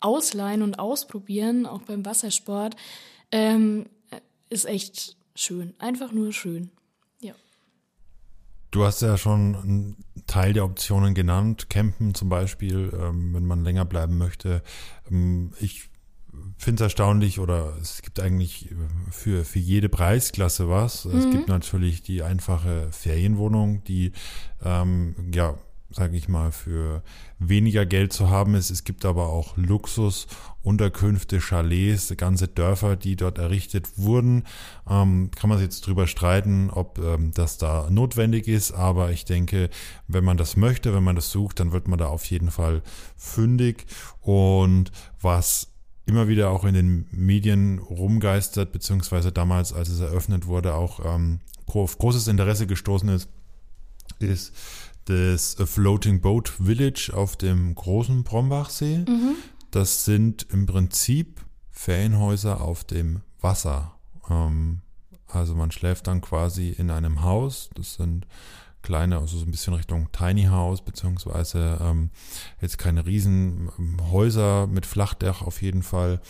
ausleihen 0.00 0.60
und 0.60 0.78
ausprobieren, 0.78 1.64
auch 1.64 1.80
beim 1.80 2.04
Wassersport. 2.04 2.76
Ähm, 3.32 3.86
ist 4.50 4.66
echt 4.66 5.16
schön. 5.34 5.72
Einfach 5.78 6.12
nur 6.12 6.34
schön. 6.34 6.70
Du 8.70 8.84
hast 8.84 9.00
ja 9.00 9.16
schon 9.16 9.56
einen 9.56 9.96
Teil 10.26 10.52
der 10.52 10.64
Optionen 10.64 11.14
genannt, 11.14 11.70
Campen 11.70 12.14
zum 12.14 12.28
Beispiel, 12.28 12.92
ähm, 12.92 13.34
wenn 13.34 13.46
man 13.46 13.64
länger 13.64 13.84
bleiben 13.84 14.18
möchte. 14.18 14.62
Ähm, 15.10 15.52
ich 15.58 15.88
finde 16.58 16.82
es 16.82 16.86
erstaunlich 16.86 17.40
oder 17.40 17.76
es 17.80 18.02
gibt 18.02 18.20
eigentlich 18.20 18.74
für, 19.10 19.44
für 19.44 19.58
jede 19.58 19.88
Preisklasse 19.88 20.68
was. 20.68 21.04
Mhm. 21.04 21.18
Es 21.18 21.30
gibt 21.30 21.48
natürlich 21.48 22.02
die 22.02 22.22
einfache 22.22 22.88
Ferienwohnung, 22.92 23.84
die 23.84 24.12
ähm, 24.62 25.14
ja 25.32 25.58
sage 25.90 26.16
ich 26.16 26.28
mal, 26.28 26.52
für 26.52 27.02
weniger 27.38 27.86
Geld 27.86 28.12
zu 28.12 28.28
haben 28.28 28.54
ist. 28.54 28.70
Es 28.70 28.84
gibt 28.84 29.04
aber 29.04 29.28
auch 29.28 29.56
Luxusunterkünfte, 29.56 31.40
Chalets, 31.40 32.12
ganze 32.16 32.46
Dörfer, 32.46 32.96
die 32.96 33.16
dort 33.16 33.38
errichtet 33.38 33.96
wurden. 33.96 34.44
Ähm, 34.88 35.30
kann 35.34 35.48
man 35.48 35.60
jetzt 35.60 35.86
drüber 35.86 36.06
streiten, 36.06 36.70
ob 36.70 36.98
ähm, 36.98 37.32
das 37.32 37.56
da 37.56 37.88
notwendig 37.90 38.48
ist, 38.48 38.72
aber 38.72 39.12
ich 39.12 39.24
denke, 39.24 39.70
wenn 40.08 40.24
man 40.24 40.36
das 40.36 40.56
möchte, 40.56 40.94
wenn 40.94 41.04
man 41.04 41.16
das 41.16 41.30
sucht, 41.30 41.60
dann 41.60 41.72
wird 41.72 41.88
man 41.88 41.98
da 41.98 42.06
auf 42.08 42.24
jeden 42.26 42.50
Fall 42.50 42.82
fündig. 43.16 43.86
Und 44.20 44.92
was 45.20 45.68
immer 46.04 46.28
wieder 46.28 46.50
auch 46.50 46.64
in 46.64 46.74
den 46.74 47.06
Medien 47.12 47.78
rumgeistert, 47.78 48.72
beziehungsweise 48.72 49.32
damals, 49.32 49.72
als 49.72 49.88
es 49.88 50.00
eröffnet 50.00 50.46
wurde, 50.46 50.74
auch 50.74 51.00
ähm, 51.04 51.40
auf 51.66 51.98
großes 51.98 52.28
Interesse 52.28 52.66
gestoßen 52.66 53.08
ist, 53.10 53.28
ist 54.18 54.52
das 55.08 55.56
Floating 55.64 56.20
Boat 56.20 56.48
Village 56.48 57.10
auf 57.14 57.36
dem 57.36 57.74
großen 57.74 58.24
Brombachsee. 58.24 58.98
Mhm. 58.98 59.36
Das 59.70 60.04
sind 60.04 60.46
im 60.50 60.66
Prinzip 60.66 61.40
Ferienhäuser 61.70 62.60
auf 62.60 62.84
dem 62.84 63.22
Wasser. 63.40 63.94
Ähm, 64.28 64.80
also 65.26 65.54
man 65.54 65.70
schläft 65.70 66.06
dann 66.06 66.20
quasi 66.20 66.70
in 66.70 66.90
einem 66.90 67.22
Haus. 67.22 67.70
Das 67.74 67.94
sind 67.94 68.26
kleine, 68.82 69.18
also 69.18 69.38
so 69.38 69.44
ein 69.44 69.50
bisschen 69.50 69.74
Richtung 69.74 70.12
Tiny 70.12 70.44
House, 70.44 70.82
beziehungsweise 70.82 71.78
ähm, 71.80 72.10
jetzt 72.60 72.76
keine 72.78 73.06
riesen 73.06 73.70
ähm, 73.78 74.10
Häuser 74.10 74.66
mit 74.66 74.84
Flachdach 74.84 75.40
auf 75.42 75.62
jeden 75.62 75.82
Fall. 75.82 76.20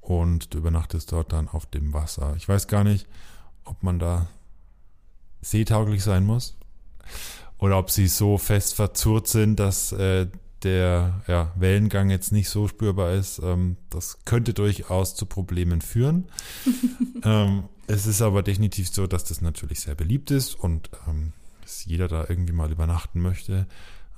Und 0.00 0.54
du 0.54 0.58
übernachtest 0.58 1.12
dort 1.12 1.32
dann 1.32 1.48
auf 1.48 1.66
dem 1.66 1.92
Wasser. 1.92 2.34
Ich 2.36 2.48
weiß 2.48 2.66
gar 2.66 2.82
nicht, 2.82 3.06
ob 3.64 3.82
man 3.82 3.98
da 3.98 4.28
seetauglich 5.42 6.02
sein 6.02 6.24
muss 6.24 6.56
oder 7.62 7.78
ob 7.78 7.90
sie 7.90 8.08
so 8.08 8.38
fest 8.38 8.74
verzurrt 8.74 9.28
sind, 9.28 9.60
dass 9.60 9.92
äh, 9.92 10.26
der 10.64 11.22
ja, 11.28 11.52
Wellengang 11.54 12.10
jetzt 12.10 12.32
nicht 12.32 12.48
so 12.48 12.66
spürbar 12.66 13.12
ist. 13.12 13.38
Ähm, 13.38 13.76
das 13.88 14.18
könnte 14.24 14.52
durchaus 14.52 15.14
zu 15.14 15.26
Problemen 15.26 15.80
führen. 15.80 16.26
ähm, 17.22 17.64
es 17.86 18.06
ist 18.06 18.20
aber 18.20 18.42
definitiv 18.42 18.88
so, 18.88 19.06
dass 19.06 19.22
das 19.22 19.40
natürlich 19.42 19.78
sehr 19.78 19.94
beliebt 19.94 20.32
ist 20.32 20.56
und 20.56 20.90
ähm, 21.08 21.34
dass 21.62 21.84
jeder 21.84 22.08
da 22.08 22.26
irgendwie 22.28 22.52
mal 22.52 22.72
übernachten 22.72 23.20
möchte. 23.20 23.68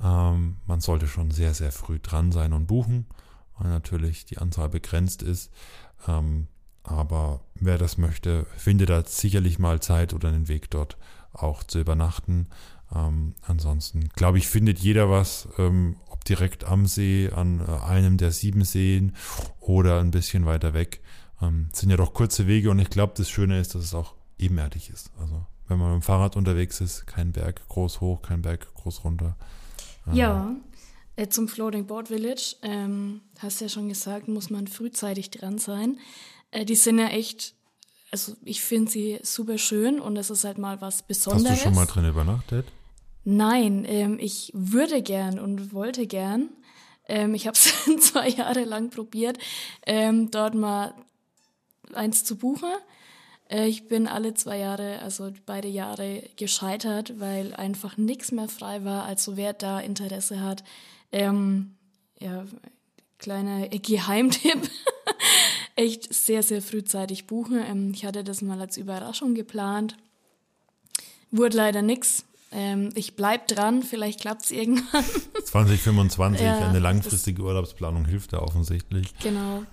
Ähm, 0.03 0.57
man 0.67 0.81
sollte 0.81 1.07
schon 1.07 1.31
sehr, 1.31 1.53
sehr 1.53 1.71
früh 1.71 1.99
dran 1.99 2.33
sein 2.33 2.55
und 2.55 2.67
buchen, 2.67 3.05
weil 3.59 3.69
natürlich 3.69 4.25
die 4.25 4.39
Anzahl 4.39 4.71
begrenzt 4.71 5.23
ist. 5.23 5.51
Ähm, 6.09 6.47
aber 6.83 7.43
wer 7.55 7.77
das 7.77 7.99
möchte, 7.99 8.47
findet 8.57 8.89
da 8.89 9.05
sicherlich 9.05 9.59
mal 9.59 9.81
Zeit 9.81 10.15
oder 10.15 10.29
einen 10.29 10.49
Weg 10.49 10.71
dort 10.71 10.97
auch 11.35 11.63
zu 11.65 11.81
übernachten. 11.81 12.49
Ähm, 12.95 13.35
ansonsten, 13.43 14.09
glaube 14.11 14.39
ich, 14.39 14.49
findet 14.49 14.79
jeder 14.79 15.11
was, 15.11 15.49
ähm, 15.59 15.97
ob 16.11 16.25
direkt 16.25 16.65
am 16.65 16.87
See, 16.87 17.31
an 17.35 17.61
äh, 17.61 17.85
einem 17.85 18.17
der 18.17 18.31
sieben 18.31 18.65
Seen 18.65 19.15
oder 19.61 20.01
ein 20.01 20.11
bisschen 20.11 20.47
weiter 20.47 20.75
weg. 20.75 21.01
Ähm, 21.41 21.69
sind 21.73 21.91
ja 21.91 21.97
doch 21.97 22.15
kurze 22.15 22.47
Wege 22.47 22.71
und 22.71 22.79
ich 22.79 22.91
glaube, 22.91 23.15
das 23.17 23.29
Schöne 23.29 23.61
ist, 23.61 23.75
dass 23.75 23.85
es 23.85 23.95
auch 23.95 24.15
ebenerdig 24.39 24.91
ist. 24.91 25.11
Also 25.19 25.47
wenn 25.69 25.79
man 25.79 25.95
mit 25.95 26.03
dem 26.03 26.05
Fahrrad 26.05 26.37
unterwegs 26.37 26.81
ist, 26.81 27.07
kein 27.07 27.33
Berg 27.33 27.67
groß 27.69 28.01
hoch, 28.01 28.23
kein 28.23 28.43
Berg 28.43 28.73
groß 28.75 29.05
runter. 29.05 29.37
Ja, 30.13 30.55
äh, 31.17 31.29
zum 31.29 31.49
Floating 31.49 31.87
Board 31.87 32.09
Village, 32.09 32.57
ähm, 32.63 33.21
hast 33.39 33.61
ja 33.61 33.69
schon 33.69 33.89
gesagt, 33.89 34.29
muss 34.29 34.51
man 34.51 34.67
frühzeitig 34.67 35.31
dran 35.31 35.59
sein. 35.59 35.99
Äh, 36.51 36.65
die 36.65 36.75
sind 36.75 36.99
ja 36.99 37.09
echt, 37.09 37.54
also 38.15 38.37
ich 38.45 38.63
finde 38.63 38.93
sie 38.93 39.19
super 39.25 39.59
schön 39.59 39.99
und 39.99 40.17
es 40.17 40.31
ist 40.31 40.45
halt 40.45 40.57
mal 40.57 40.81
was 40.81 41.03
Besonderes. 41.03 41.51
Hast 41.51 41.61
du 41.63 41.65
schon 41.65 41.75
mal 41.75 41.87
drin 41.87 42.09
übernachtet? 42.09 42.65
Nein, 43.25 43.85
ähm, 43.89 44.19
ich 44.21 44.53
würde 44.55 45.03
gern 45.03 45.41
und 45.41 45.73
wollte 45.73 46.07
gern. 46.07 46.51
Ähm, 47.09 47.35
ich 47.35 47.49
habe 47.49 47.57
es 47.57 47.75
zwei 48.13 48.29
Jahre 48.29 48.63
lang 48.63 48.91
probiert, 48.91 49.39
ähm, 49.85 50.31
dort 50.31 50.55
mal 50.55 50.95
eins 51.93 52.23
zu 52.23 52.37
buchen. 52.37 52.71
Äh, 53.51 53.67
ich 53.67 53.89
bin 53.89 54.07
alle 54.07 54.35
zwei 54.35 54.59
Jahre, 54.59 55.01
also 55.01 55.33
beide 55.45 55.67
Jahre 55.67 56.23
gescheitert, 56.37 57.19
weil 57.19 57.53
einfach 57.53 57.97
nichts 57.97 58.31
mehr 58.31 58.49
frei 58.49 58.85
war. 58.85 59.07
Also 59.07 59.37
wer 59.37 59.55
da 59.55 59.81
Interesse 59.81 60.41
hat, 60.41 60.63
ähm, 61.11 61.75
ja, 62.21 62.45
kleiner 63.19 63.67
Geheimtipp. 63.71 64.71
Echt 65.77 66.13
sehr, 66.13 66.43
sehr 66.43 66.63
frühzeitig 66.63 67.27
buchen. 67.27 67.61
Ähm, 67.67 67.93
ich 67.95 68.05
hatte 68.05 68.25
das 68.25 68.43
mal 68.43 68.61
als 68.61 68.77
Überraschung 68.77 69.35
geplant. 69.35 69.97
Wurde 71.31 71.57
leider 71.57 71.83
nichts. 71.83 72.25
Ähm, 72.53 72.91
ich 72.95 73.17
bleib 73.17 73.49
dran, 73.49 73.83
vielleicht 73.83 74.21
klappt 74.21 74.45
es 74.45 74.51
irgendwann. 74.51 75.05
2025, 75.45 76.45
ja, 76.45 76.69
eine 76.69 76.79
langfristige 76.79 77.43
Urlaubsplanung 77.43 78.05
hilft 78.05 78.33
da 78.33 78.39
offensichtlich. 78.39 79.13
Genau. 79.19 79.65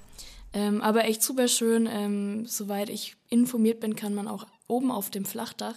Ähm, 0.53 0.81
aber 0.81 1.05
echt 1.05 1.21
super 1.23 1.47
schön. 1.47 2.45
Soweit 2.45 2.89
ich 2.89 3.15
informiert 3.29 3.79
bin, 3.79 3.95
kann 3.95 4.13
man 4.13 4.27
auch 4.27 4.47
oben 4.67 4.91
auf 4.91 5.09
dem 5.09 5.23
Flachdach 5.23 5.75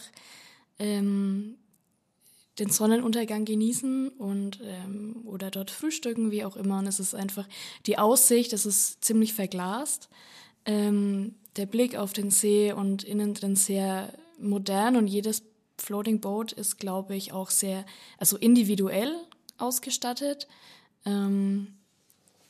ähm, 0.78 1.56
den 2.58 2.70
Sonnenuntergang 2.70 3.44
genießen 3.44 4.08
und 4.10 4.60
ähm, 4.62 5.22
oder 5.24 5.50
dort 5.50 5.70
frühstücken, 5.70 6.30
wie 6.30 6.44
auch 6.44 6.56
immer. 6.56 6.78
Und 6.78 6.86
es 6.86 7.00
ist 7.00 7.14
einfach 7.14 7.48
die 7.86 7.98
Aussicht, 7.98 8.52
das 8.52 8.66
ist 8.66 9.04
ziemlich 9.04 9.34
verglast. 9.34 10.08
Ähm, 10.64 11.34
der 11.56 11.66
Blick 11.66 11.96
auf 11.96 12.12
den 12.12 12.30
See 12.30 12.72
und 12.72 13.04
innen 13.04 13.34
drin 13.34 13.56
sehr 13.56 14.12
modern 14.38 14.96
und 14.96 15.06
jedes 15.06 15.42
Floating 15.78 16.20
Boat 16.20 16.52
ist, 16.52 16.78
glaube 16.78 17.16
ich, 17.16 17.32
auch 17.32 17.50
sehr, 17.50 17.84
also 18.18 18.36
individuell 18.36 19.14
ausgestattet. 19.58 20.46
Ähm, 21.04 21.74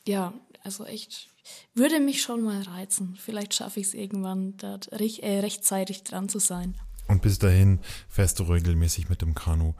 ja, 0.07 0.33
also 0.63 0.85
echt 0.85 1.29
würde 1.73 1.99
mich 1.99 2.21
schon 2.21 2.41
mal 2.41 2.61
reizen. 2.63 3.17
Vielleicht 3.19 3.53
schaffe 3.53 3.79
ich 3.79 3.87
es 3.87 3.93
irgendwann, 3.93 4.57
dort 4.57 4.91
recht, 4.91 5.19
äh, 5.19 5.39
rechtzeitig 5.39 6.03
dran 6.03 6.29
zu 6.29 6.39
sein. 6.39 6.75
Und 7.07 7.21
bis 7.21 7.39
dahin 7.39 7.79
fährst 8.09 8.39
du 8.39 8.43
regelmäßig 8.43 9.09
mit 9.09 9.21
dem 9.21 9.35
Kanu 9.35 9.73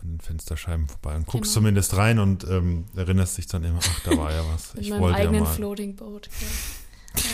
an 0.00 0.08
den 0.08 0.20
Fensterscheiben 0.20 0.88
vorbei 0.88 1.14
und 1.16 1.26
guckst 1.26 1.52
genau. 1.52 1.60
zumindest 1.60 1.96
rein 1.96 2.18
und 2.18 2.44
ähm, 2.44 2.86
erinnerst 2.96 3.36
dich 3.36 3.46
dann 3.46 3.64
immer, 3.64 3.80
ach, 3.82 4.00
da 4.04 4.16
war 4.16 4.32
ja 4.32 4.42
was. 4.52 4.74
Ich 4.76 4.82
mit 4.82 4.90
meinem 4.90 5.00
wollte 5.00 5.18
eigenen 5.18 5.34
ja 5.34 5.40
mal. 5.42 5.54
Floating 5.54 5.96
Boat. 5.96 6.28
Ja. 6.40 7.20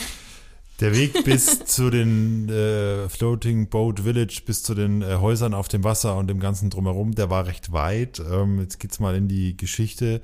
Der 0.79 0.93
Weg 0.93 1.23
bis 1.23 1.65
zu 1.65 1.89
den 1.89 2.49
äh, 2.49 3.09
Floating 3.09 3.67
Boat 3.67 4.01
Village, 4.01 4.41
bis 4.45 4.61
zu 4.61 4.75
den 4.75 5.01
äh, 5.01 5.15
Häusern 5.15 5.55
auf 5.55 5.67
dem 5.67 5.83
Wasser 5.83 6.15
und 6.15 6.27
dem 6.27 6.39
ganzen 6.39 6.69
drumherum, 6.69 7.15
der 7.15 7.31
war 7.31 7.47
recht 7.47 7.71
weit. 7.71 8.19
Ähm, 8.19 8.59
jetzt 8.59 8.79
geht's 8.79 8.99
mal 8.99 9.15
in 9.15 9.27
die 9.27 9.57
Geschichte 9.57 10.21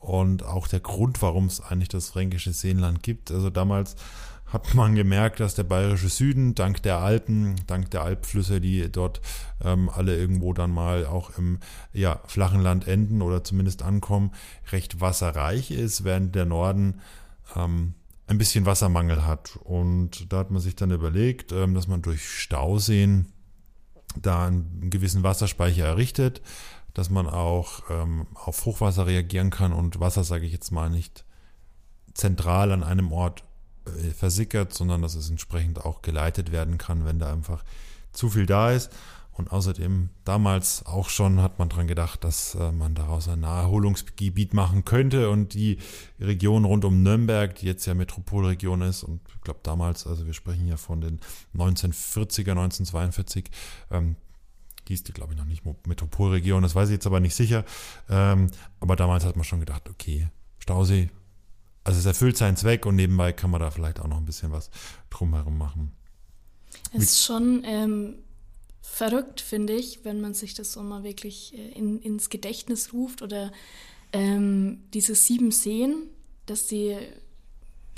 und 0.00 0.42
auch 0.42 0.68
der 0.68 0.80
Grund, 0.80 1.22
warum 1.22 1.46
es 1.46 1.62
eigentlich 1.62 1.88
das 1.88 2.10
fränkische 2.10 2.52
Seenland 2.52 3.02
gibt. 3.02 3.30
Also 3.30 3.48
damals 3.48 3.96
hat 4.46 4.74
man 4.74 4.94
gemerkt, 4.94 5.40
dass 5.40 5.54
der 5.54 5.64
bayerische 5.64 6.08
Süden 6.08 6.54
dank 6.54 6.82
der 6.82 6.98
Alpen, 6.98 7.56
dank 7.66 7.90
der 7.90 8.02
Alpflüsse, 8.02 8.60
die 8.60 8.90
dort 8.90 9.20
ähm, 9.62 9.88
alle 9.88 10.16
irgendwo 10.16 10.52
dann 10.52 10.70
mal 10.70 11.06
auch 11.06 11.36
im 11.38 11.58
ja, 11.92 12.20
flachen 12.26 12.60
Land 12.60 12.86
enden 12.86 13.22
oder 13.22 13.42
zumindest 13.42 13.82
ankommen, 13.82 14.32
recht 14.70 15.00
wasserreich 15.00 15.70
ist, 15.70 16.04
während 16.04 16.34
der 16.34 16.44
Norden 16.44 17.00
ähm, 17.56 17.94
ein 18.26 18.38
bisschen 18.38 18.66
Wassermangel 18.66 19.26
hat. 19.26 19.58
Und 19.64 20.32
da 20.32 20.38
hat 20.38 20.50
man 20.50 20.60
sich 20.60 20.76
dann 20.76 20.90
überlegt, 20.90 21.52
ähm, 21.52 21.74
dass 21.74 21.88
man 21.88 22.02
durch 22.02 22.28
Stauseen 22.28 23.32
da 24.16 24.46
einen 24.46 24.90
gewissen 24.90 25.24
Wasserspeicher 25.24 25.84
errichtet 25.84 26.40
dass 26.94 27.10
man 27.10 27.26
auch 27.26 27.82
ähm, 27.90 28.28
auf 28.34 28.64
Hochwasser 28.64 29.06
reagieren 29.06 29.50
kann 29.50 29.72
und 29.72 30.00
Wasser, 30.00 30.24
sage 30.24 30.46
ich 30.46 30.52
jetzt 30.52 30.70
mal, 30.70 30.88
nicht 30.88 31.24
zentral 32.14 32.70
an 32.70 32.84
einem 32.84 33.12
Ort 33.12 33.44
versickert, 34.16 34.72
sondern 34.72 35.02
dass 35.02 35.14
es 35.14 35.30
entsprechend 35.30 35.84
auch 35.84 36.02
geleitet 36.02 36.52
werden 36.52 36.78
kann, 36.78 37.04
wenn 37.04 37.18
da 37.18 37.32
einfach 37.32 37.64
zu 38.12 38.30
viel 38.30 38.46
da 38.46 38.70
ist. 38.70 38.90
Und 39.36 39.50
außerdem 39.50 40.10
damals 40.24 40.86
auch 40.86 41.08
schon 41.08 41.42
hat 41.42 41.58
man 41.58 41.68
dran 41.68 41.88
gedacht, 41.88 42.22
dass 42.22 42.54
äh, 42.54 42.70
man 42.70 42.94
daraus 42.94 43.28
ein 43.28 43.40
Naherholungsgebiet 43.40 44.54
machen 44.54 44.84
könnte 44.84 45.28
und 45.28 45.54
die 45.54 45.78
Region 46.20 46.64
rund 46.64 46.84
um 46.84 47.02
Nürnberg, 47.02 47.52
die 47.56 47.66
jetzt 47.66 47.84
ja 47.86 47.94
Metropolregion 47.94 48.82
ist 48.82 49.02
und 49.02 49.20
ich 49.34 49.40
glaube 49.40 49.58
damals, 49.64 50.06
also 50.06 50.24
wir 50.24 50.34
sprechen 50.34 50.68
ja 50.68 50.76
von 50.76 51.00
den 51.00 51.18
1940er, 51.56 52.52
1942, 52.52 53.50
ähm, 53.90 54.14
hieß 54.86 55.02
die, 55.02 55.12
glaube 55.12 55.32
ich, 55.32 55.38
noch 55.38 55.46
nicht 55.46 55.64
Metropolregion, 55.86 56.62
das 56.62 56.76
weiß 56.76 56.90
ich 56.90 56.94
jetzt 56.94 57.06
aber 57.06 57.18
nicht 57.18 57.34
sicher. 57.34 57.64
Ähm, 58.08 58.50
aber 58.78 58.94
damals 58.94 59.24
hat 59.24 59.34
man 59.34 59.44
schon 59.44 59.60
gedacht, 59.60 59.88
okay, 59.88 60.28
Stausee, 60.60 61.10
also 61.84 61.98
es 61.98 62.06
erfüllt 62.06 62.36
seinen 62.36 62.56
Zweck 62.56 62.86
und 62.86 62.96
nebenbei 62.96 63.32
kann 63.32 63.50
man 63.50 63.60
da 63.60 63.70
vielleicht 63.70 64.00
auch 64.00 64.08
noch 64.08 64.16
ein 64.16 64.24
bisschen 64.24 64.50
was 64.50 64.70
drumherum 65.10 65.58
machen. 65.58 65.92
Es 66.92 67.04
ist 67.04 67.24
schon 67.24 67.62
ähm, 67.64 68.16
verrückt, 68.80 69.40
finde 69.40 69.74
ich, 69.74 70.04
wenn 70.04 70.20
man 70.20 70.34
sich 70.34 70.54
das 70.54 70.72
so 70.72 70.82
mal 70.82 71.04
wirklich 71.04 71.54
äh, 71.54 71.72
in, 71.72 72.00
ins 72.00 72.30
Gedächtnis 72.30 72.92
ruft 72.92 73.22
oder 73.22 73.52
ähm, 74.12 74.82
diese 74.94 75.14
sieben 75.14 75.50
Seen, 75.50 76.08
dass 76.46 76.66
die 76.66 76.96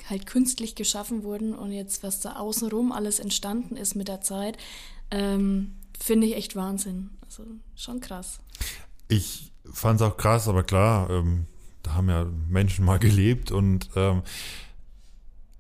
halt 0.09 0.27
künstlich 0.27 0.75
geschaffen 0.75 1.23
wurden 1.23 1.55
und 1.55 1.73
jetzt, 1.73 2.03
was 2.03 2.21
da 2.21 2.37
außenrum 2.37 2.93
alles 2.93 3.19
entstanden 3.19 3.77
ist 3.77 3.95
mit 3.95 4.09
der 4.09 4.21
Zeit, 4.21 4.57
ähm, 5.11 5.75
finde 5.99 6.27
ich 6.27 6.37
echt 6.37 6.57
Wahnsinn. 6.57 7.11
Also 7.25 7.45
schon 7.75 8.01
krass. 8.01 8.39
Ich 9.09 9.53
fand 9.71 10.01
es 10.01 10.07
auch 10.07 10.17
krass, 10.17 10.49
aber 10.49 10.63
klar, 10.63 11.11
ähm, 11.11 11.47
da 11.87 11.95
haben 11.95 12.09
ja 12.09 12.27
Menschen 12.49 12.85
mal 12.85 12.99
gelebt 13.01 13.51
und 13.51 13.91
ähm, 13.97 14.23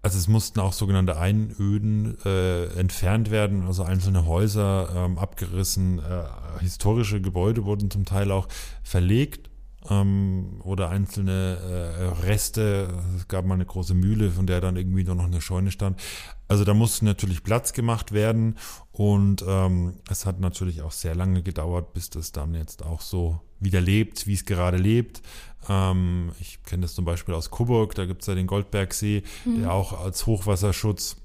also 0.02 0.18
es 0.18 0.28
mussten 0.28 0.60
auch 0.60 0.72
sogenannte 0.72 1.16
Einöden 1.18 2.16
äh, 2.24 2.66
entfernt 2.78 3.32
werden, 3.32 3.64
also 3.66 3.82
einzelne 3.82 4.24
Häuser 4.24 4.88
ähm, 4.94 5.18
abgerissen, 5.18 5.98
äh, 5.98 6.24
historische 6.60 7.20
Gebäude 7.20 7.64
wurden 7.64 7.90
zum 7.90 8.04
Teil 8.04 8.30
auch 8.30 8.46
verlegt 8.84 9.50
ähm, 9.90 10.60
oder 10.62 10.88
einzelne 10.88 11.58
äh, 11.58 12.26
Reste. 12.26 12.88
Es 13.16 13.28
gab 13.28 13.44
mal 13.44 13.54
eine 13.54 13.66
große 13.66 13.94
Mühle, 13.94 14.30
von 14.30 14.46
der 14.46 14.60
dann 14.60 14.76
irgendwie 14.76 15.04
nur 15.04 15.14
noch 15.14 15.26
eine 15.26 15.40
Scheune 15.40 15.70
stand. 15.70 16.00
Also 16.48 16.64
da 16.64 16.74
musste 16.74 17.04
natürlich 17.04 17.42
Platz 17.42 17.72
gemacht 17.72 18.12
werden 18.12 18.56
und 18.92 19.44
ähm, 19.46 19.94
es 20.08 20.26
hat 20.26 20.40
natürlich 20.40 20.82
auch 20.82 20.92
sehr 20.92 21.14
lange 21.14 21.42
gedauert, 21.42 21.92
bis 21.92 22.08
das 22.10 22.32
dann 22.32 22.54
jetzt 22.54 22.84
auch 22.84 23.00
so 23.00 23.40
wieder 23.58 23.80
lebt, 23.80 24.26
wie 24.26 24.34
es 24.34 24.44
gerade 24.44 24.76
lebt. 24.76 25.22
Ähm, 25.68 26.30
ich 26.40 26.62
kenne 26.62 26.82
das 26.82 26.94
zum 26.94 27.04
Beispiel 27.04 27.34
aus 27.34 27.50
Coburg, 27.50 27.94
da 27.96 28.06
gibt 28.06 28.22
es 28.22 28.28
ja 28.28 28.34
den 28.34 28.46
Goldbergsee, 28.46 29.24
mhm. 29.44 29.60
der 29.60 29.72
auch 29.72 30.04
als 30.04 30.26
Hochwasserschutz 30.26 31.16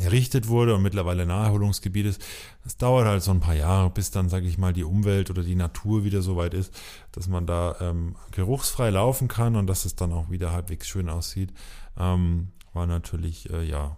errichtet 0.00 0.48
wurde 0.48 0.74
und 0.74 0.82
mittlerweile 0.82 1.26
Naherholungsgebiet 1.26 2.06
ist. 2.06 2.22
Das 2.62 2.76
dauert 2.76 3.06
halt 3.06 3.22
so 3.22 3.30
ein 3.30 3.40
paar 3.40 3.54
Jahre, 3.54 3.90
bis 3.90 4.10
dann, 4.10 4.28
sage 4.28 4.46
ich 4.46 4.58
mal, 4.58 4.72
die 4.72 4.84
Umwelt 4.84 5.30
oder 5.30 5.42
die 5.42 5.54
Natur 5.54 6.04
wieder 6.04 6.22
so 6.22 6.36
weit 6.36 6.54
ist, 6.54 6.72
dass 7.12 7.26
man 7.26 7.46
da 7.46 7.76
ähm, 7.80 8.16
geruchsfrei 8.32 8.90
laufen 8.90 9.28
kann 9.28 9.56
und 9.56 9.66
dass 9.66 9.84
es 9.84 9.96
dann 9.96 10.12
auch 10.12 10.30
wieder 10.30 10.52
halbwegs 10.52 10.86
schön 10.86 11.08
aussieht. 11.08 11.52
Ähm, 11.98 12.48
weil 12.74 12.86
natürlich, 12.86 13.50
äh, 13.50 13.64
ja, 13.64 13.96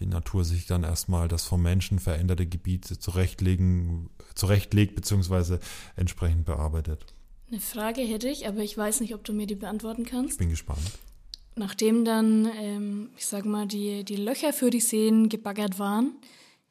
die 0.00 0.06
Natur 0.06 0.44
sich 0.44 0.66
dann 0.66 0.82
erstmal 0.82 1.28
das 1.28 1.44
vom 1.44 1.62
Menschen 1.62 1.98
veränderte 1.98 2.46
Gebiet 2.46 2.86
zurechtlegen, 2.86 4.10
zurechtlegt 4.34 4.96
bzw. 4.96 5.58
entsprechend 5.94 6.46
bearbeitet. 6.46 7.06
Eine 7.50 7.60
Frage 7.60 8.00
hätte 8.00 8.28
ich, 8.28 8.46
aber 8.46 8.60
ich 8.60 8.76
weiß 8.76 9.00
nicht, 9.00 9.14
ob 9.14 9.24
du 9.24 9.32
mir 9.32 9.46
die 9.46 9.56
beantworten 9.56 10.04
kannst. 10.04 10.32
Ich 10.32 10.38
bin 10.38 10.50
gespannt. 10.50 10.98
Nachdem 11.60 12.06
dann, 12.06 12.48
ähm, 12.58 13.10
ich 13.18 13.26
sag 13.26 13.44
mal, 13.44 13.66
die, 13.66 14.02
die 14.02 14.16
Löcher 14.16 14.54
für 14.54 14.70
die 14.70 14.80
Seen 14.80 15.28
gebaggert 15.28 15.78
waren, 15.78 16.12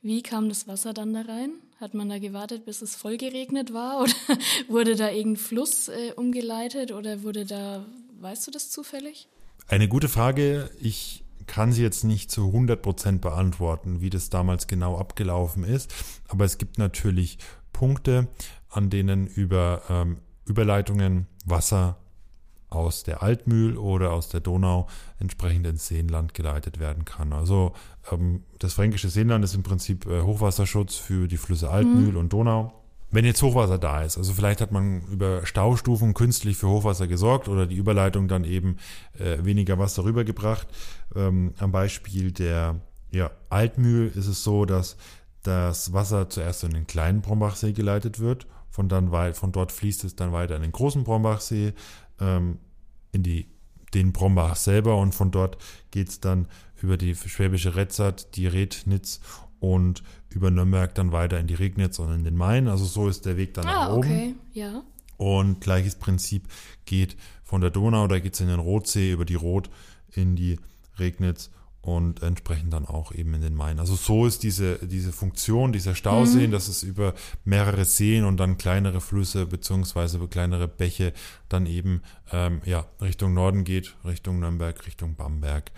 wie 0.01 0.24
kam 0.24 0.50
das 0.50 0.67
Wasser 0.67 0.96
dann 0.96 1.13
da 1.13 1.22
rein? 1.22 1.51
Hat 1.79 1.93
man 1.93 2.10
da 2.10 2.17
gewartet, 2.17 2.65
bis 2.65 2.81
es 2.81 2.96
voll 2.96 3.17
geregnet 3.17 3.72
war? 3.72 4.00
Oder 4.01 4.13
wurde 4.67 4.96
da 4.96 5.12
irgendein 5.12 5.43
Fluss 5.43 5.89
äh, 5.89 6.13
umgeleitet? 6.15 6.91
Oder 6.91 7.22
wurde 7.22 7.46
da, 7.46 7.86
weißt 8.19 8.48
du 8.48 8.51
das 8.51 8.72
zufällig? 8.72 9.27
Eine 9.67 9.88
gute 9.88 10.10
Frage. 10.10 10.72
Ich 10.81 11.24
kann 11.46 11.72
sie 11.72 11.84
jetzt 11.84 12.03
nicht 12.03 12.31
zu 12.31 12.48
100 12.48 12.81
Prozent 12.81 13.22
beantworten, 13.22 14.01
wie 14.01 14.10
das 14.10 14.31
damals 14.31 14.65
genau 14.65 14.98
abgelaufen 14.98 15.63
ist. 15.63 15.93
Aber 16.27 16.46
es 16.46 16.58
gibt 16.58 16.79
natürlich 16.79 17.38
Punkte, 17.74 18.27
an 18.69 18.89
denen 18.89 19.27
über 19.27 19.84
ähm, 19.88 20.17
Überleitungen 20.48 21.27
Wasser 21.46 22.00
aus 22.70 23.04
der 23.04 23.24
Altmühl 23.24 23.78
oder 23.78 24.12
aus 24.12 24.30
der 24.30 24.40
Donau 24.40 24.88
entsprechend 25.20 25.66
ins 25.66 25.88
Seenland 25.88 26.34
geleitet 26.34 26.80
werden 26.80 27.06
kann. 27.06 27.34
Also 27.34 27.74
ähm, 28.12 28.44
das 28.60 28.74
fränkische 28.74 29.10
Seenland 29.10 29.44
ist 29.44 29.56
im 29.56 29.64
Prinzip 29.64 30.06
äh, 30.06 30.22
Hochwasserschutz 30.22 30.96
für 30.96 31.28
die 31.28 31.38
Flüsse 31.38 31.70
Altmühl 31.70 32.12
mhm. 32.12 32.18
und 32.18 32.34
Donau. 32.34 32.74
Wenn 33.12 33.26
jetzt 33.26 33.42
Hochwasser 33.42 33.80
da 33.80 34.04
ist, 34.04 34.20
also 34.20 34.34
vielleicht 34.34 34.62
hat 34.62 34.72
man 34.72 35.02
über 35.08 35.44
Staustufen 35.44 36.14
künstlich 36.14 36.58
für 36.58 36.68
Hochwasser 36.68 37.08
gesorgt 37.08 37.48
oder 37.48 37.66
die 37.66 37.76
Überleitung 37.76 38.28
dann 38.28 38.44
eben 38.44 38.78
äh, 39.18 39.44
weniger 39.44 39.80
Wasser 39.80 40.04
rübergebracht. 40.04 40.68
Ähm, 41.16 41.54
am 41.58 41.72
Beispiel 41.72 42.32
der 42.32 42.80
ja, 43.10 43.32
Altmühl 43.50 44.12
ist 44.14 44.28
es 44.28 44.44
so, 44.44 44.66
dass 44.66 44.96
das 45.42 45.92
Wasser 45.94 46.30
zuerst 46.30 46.64
in 46.64 46.72
den 46.72 46.86
kleinen 46.86 47.22
Brombachsee 47.22 47.74
geleitet 47.74 48.20
wird. 48.20 48.46
Von, 48.70 48.88
dann 48.88 49.12
weit, 49.12 49.36
von 49.36 49.52
dort 49.52 49.72
fließt 49.72 50.04
es 50.04 50.16
dann 50.16 50.32
weiter 50.32 50.56
in 50.56 50.62
den 50.62 50.72
großen 50.72 51.04
Brombachsee 51.04 51.74
ähm, 52.20 52.60
in 53.12 53.24
die, 53.24 53.48
den 53.94 54.12
Brombach 54.14 54.56
selber 54.56 54.98
und 54.98 55.14
von 55.14 55.32
dort 55.32 55.58
geht 55.92 56.10
es 56.10 56.20
dann 56.20 56.48
über 56.82 56.98
die 56.98 57.16
Schwäbische 57.16 57.76
Retzert, 57.76 58.36
die 58.36 58.48
Rednitz 58.48 59.20
und 59.60 60.04
über 60.30 60.52
Nürnberg 60.52 60.94
dann 60.96 61.12
weiter 61.12 61.40
in 61.40 61.48
die 61.48 61.56
Regnitz 61.56 62.00
und 62.00 62.14
in 62.14 62.24
den 62.24 62.36
Main. 62.36 62.68
Also 62.68 62.86
so 62.86 63.10
ist 63.10 63.26
der 63.26 63.38
Weg 63.38 63.54
dann 63.54 63.66
ah, 63.66 63.88
nach 63.88 63.94
oben. 63.94 64.00
Okay. 64.00 64.36
Ja. 64.54 64.84
Und 65.18 65.60
gleiches 65.60 65.96
Prinzip 65.96 66.48
geht 66.86 67.18
von 67.44 67.62
der 67.62 67.72
Donau, 67.72 68.08
da 68.08 68.20
geht 68.20 68.36
es 68.36 68.42
in 68.42 68.48
den 68.48 68.60
Rotsee 68.60 69.12
über 69.12 69.26
die 69.26 69.36
Rot 69.36 69.70
in 70.12 70.36
die 70.36 70.60
Regnitz 70.98 71.50
und 71.81 72.21
entsprechend 72.21 72.74
dann 72.74 72.86
auch 72.86 73.13
eben 73.13 73.33
in 73.33 73.41
den 73.41 73.55
Main. 73.55 73.79
Also 73.79 73.95
so 73.95 74.25
ist 74.25 74.43
diese, 74.43 74.79
diese 74.86 75.12
Funktion 75.12 75.71
dieser 75.71 75.95
Stauseen, 75.95 76.48
mhm. 76.48 76.51
dass 76.51 76.67
es 76.67 76.83
über 76.83 77.13
mehrere 77.45 77.86
Seen 77.86 78.25
und 78.25 78.38
dann 78.38 78.57
kleinere 78.57 79.01
Flüsse 79.01 79.45
beziehungsweise 79.45 80.19
kleinere 80.27 80.67
Bäche 80.67 81.13
dann 81.48 81.65
eben 81.65 82.01
ähm, 82.31 82.62
ja, 82.65 82.86
Richtung 83.01 83.33
Norden 83.33 83.63
geht, 83.63 83.95
Richtung 84.05 84.39
Nürnberg, 84.39 84.85
Richtung 84.85 85.15
Bamberg. 85.15 85.72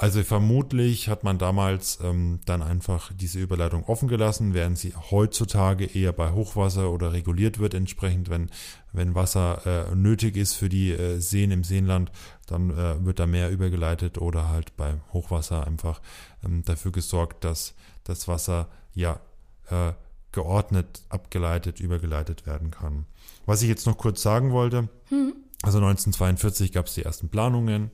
Also 0.00 0.22
vermutlich 0.22 1.10
hat 1.10 1.24
man 1.24 1.36
damals 1.36 1.98
ähm, 2.02 2.40
dann 2.46 2.62
einfach 2.62 3.12
diese 3.14 3.38
Überleitung 3.38 3.84
offen 3.84 4.08
gelassen, 4.08 4.54
während 4.54 4.78
sie 4.78 4.94
heutzutage 4.94 5.84
eher 5.84 6.14
bei 6.14 6.32
Hochwasser 6.32 6.90
oder 6.90 7.12
reguliert 7.12 7.58
wird, 7.58 7.74
entsprechend, 7.74 8.30
wenn, 8.30 8.48
wenn 8.94 9.14
Wasser 9.14 9.90
äh, 9.90 9.94
nötig 9.94 10.38
ist 10.38 10.54
für 10.54 10.70
die 10.70 10.92
äh, 10.92 11.20
Seen 11.20 11.50
im 11.50 11.64
Seenland, 11.64 12.10
dann 12.46 12.70
äh, 12.70 13.04
wird 13.04 13.18
da 13.18 13.26
mehr 13.26 13.50
übergeleitet 13.50 14.16
oder 14.16 14.48
halt 14.48 14.74
bei 14.78 14.94
Hochwasser 15.12 15.66
einfach 15.66 16.00
ähm, 16.42 16.62
dafür 16.64 16.92
gesorgt, 16.92 17.44
dass 17.44 17.74
das 18.04 18.26
Wasser 18.26 18.68
ja 18.94 19.20
äh, 19.68 19.92
geordnet 20.32 21.02
abgeleitet, 21.10 21.78
übergeleitet 21.78 22.46
werden 22.46 22.70
kann. 22.70 23.04
Was 23.44 23.60
ich 23.60 23.68
jetzt 23.68 23.86
noch 23.86 23.98
kurz 23.98 24.22
sagen 24.22 24.50
wollte, 24.50 24.88
hm. 25.10 25.34
also 25.60 25.76
1942 25.76 26.72
gab 26.72 26.86
es 26.86 26.94
die 26.94 27.02
ersten 27.02 27.28
Planungen 27.28 27.90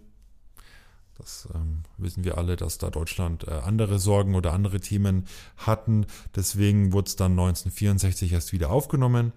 das 1.19 1.49
ähm, 1.55 1.83
wissen 1.97 2.25
wir 2.25 2.39
alle, 2.39 2.57
dass 2.57 2.79
da 2.79 2.91
Deutschland 2.91 3.47
äh, 3.49 3.53
andere 3.53 3.99
Sorgen 3.99 4.35
oder 4.35 4.53
andere 4.53 4.81
Themen 4.81 5.27
hatten. 5.57 6.07
Deswegen 6.35 6.93
wurde 6.93 7.09
es 7.09 7.17
dann 7.17 7.33
1964 7.33 8.33
erst 8.33 8.53
wieder 8.53 8.71
aufgenommen 8.71 9.33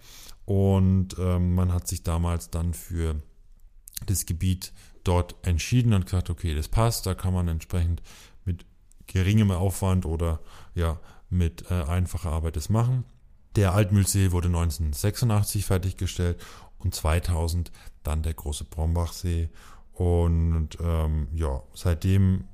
und 0.45 1.15
ähm, 1.19 1.55
man 1.55 1.73
hat 1.73 1.87
sich 1.87 2.03
damals 2.03 2.49
dann 2.49 2.73
für 2.73 3.21
das 4.05 4.25
Gebiet 4.25 4.73
dort 5.03 5.35
entschieden 5.45 5.93
und 5.93 6.05
gesagt, 6.05 6.29
okay, 6.29 6.55
das 6.55 6.67
passt, 6.67 7.05
da 7.05 7.13
kann 7.13 7.33
man 7.33 7.47
entsprechend 7.47 8.01
mit 8.45 8.65
geringem 9.07 9.51
Aufwand 9.51 10.05
oder 10.05 10.39
ja 10.75 10.99
mit 11.29 11.69
äh, 11.69 11.83
einfacher 11.83 12.31
Arbeit 12.31 12.55
das 12.55 12.69
machen. 12.69 13.05
Der 13.55 13.73
Altmühlsee 13.73 14.31
wurde 14.31 14.47
1986 14.47 15.65
fertiggestellt 15.65 16.39
und 16.77 16.95
2000 16.95 17.71
dann 18.03 18.23
der 18.23 18.33
große 18.33 18.65
Brombachsee 18.65 19.49
und 19.99 20.77
ähm, 20.81 21.27
ja, 21.35 21.61
seitdem 21.73 22.45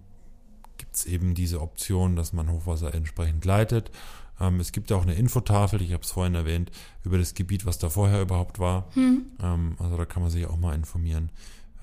gibt 0.78 0.96
es 0.96 1.06
eben 1.06 1.36
diese 1.36 1.62
Option, 1.62 2.16
dass 2.16 2.34
man 2.34 2.52
Hochwasser 2.52 2.96
entsprechend 2.96 3.46
leitet. 3.46 3.92
Ähm, 4.42 4.60
es 4.60 4.72
gibt 4.72 4.92
auch 4.92 5.04
eine 5.04 5.14
Infotafel, 5.14 5.80
ich 5.84 5.94
habe 5.94 6.02
es 6.02 6.10
vorhin 6.10 6.34
erwähnt, 6.34 6.72
über 7.04 7.20
das 7.20 7.36
Gebiet, 7.36 7.68
was 7.68 7.78
da 7.78 7.90
vorher 7.90 8.20
überhaupt 8.20 8.58
war. 8.58 8.90
Hm. 8.96 9.28
Ähm, 9.44 9.76
also 9.78 9.96
da 9.96 10.06
kann 10.06 10.24
man 10.24 10.32
sich 10.32 10.48
auch 10.48 10.58
mal 10.58 10.74
informieren, 10.74 11.30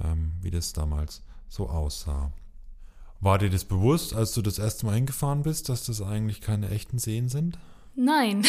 ähm, 0.03 0.33
wie 0.41 0.51
das 0.51 0.73
damals 0.73 1.23
so 1.49 1.69
aussah. 1.69 2.33
War 3.21 3.39
dir 3.39 3.49
das 3.49 3.65
bewusst, 3.65 4.17
als 4.17 4.33
du 4.33 4.43
das 4.43 4.59
erste 4.59 4.85
Mal 4.85 4.97
hingefahren 4.97 5.45
bist, 5.45 5.69
dass 5.69 5.87
das 5.87 6.03
eigentlich 6.03 6.41
keine 6.41 6.71
echten 6.71 6.99
Seen 6.99 7.29
sind? 7.29 7.57
Nein. 7.95 8.45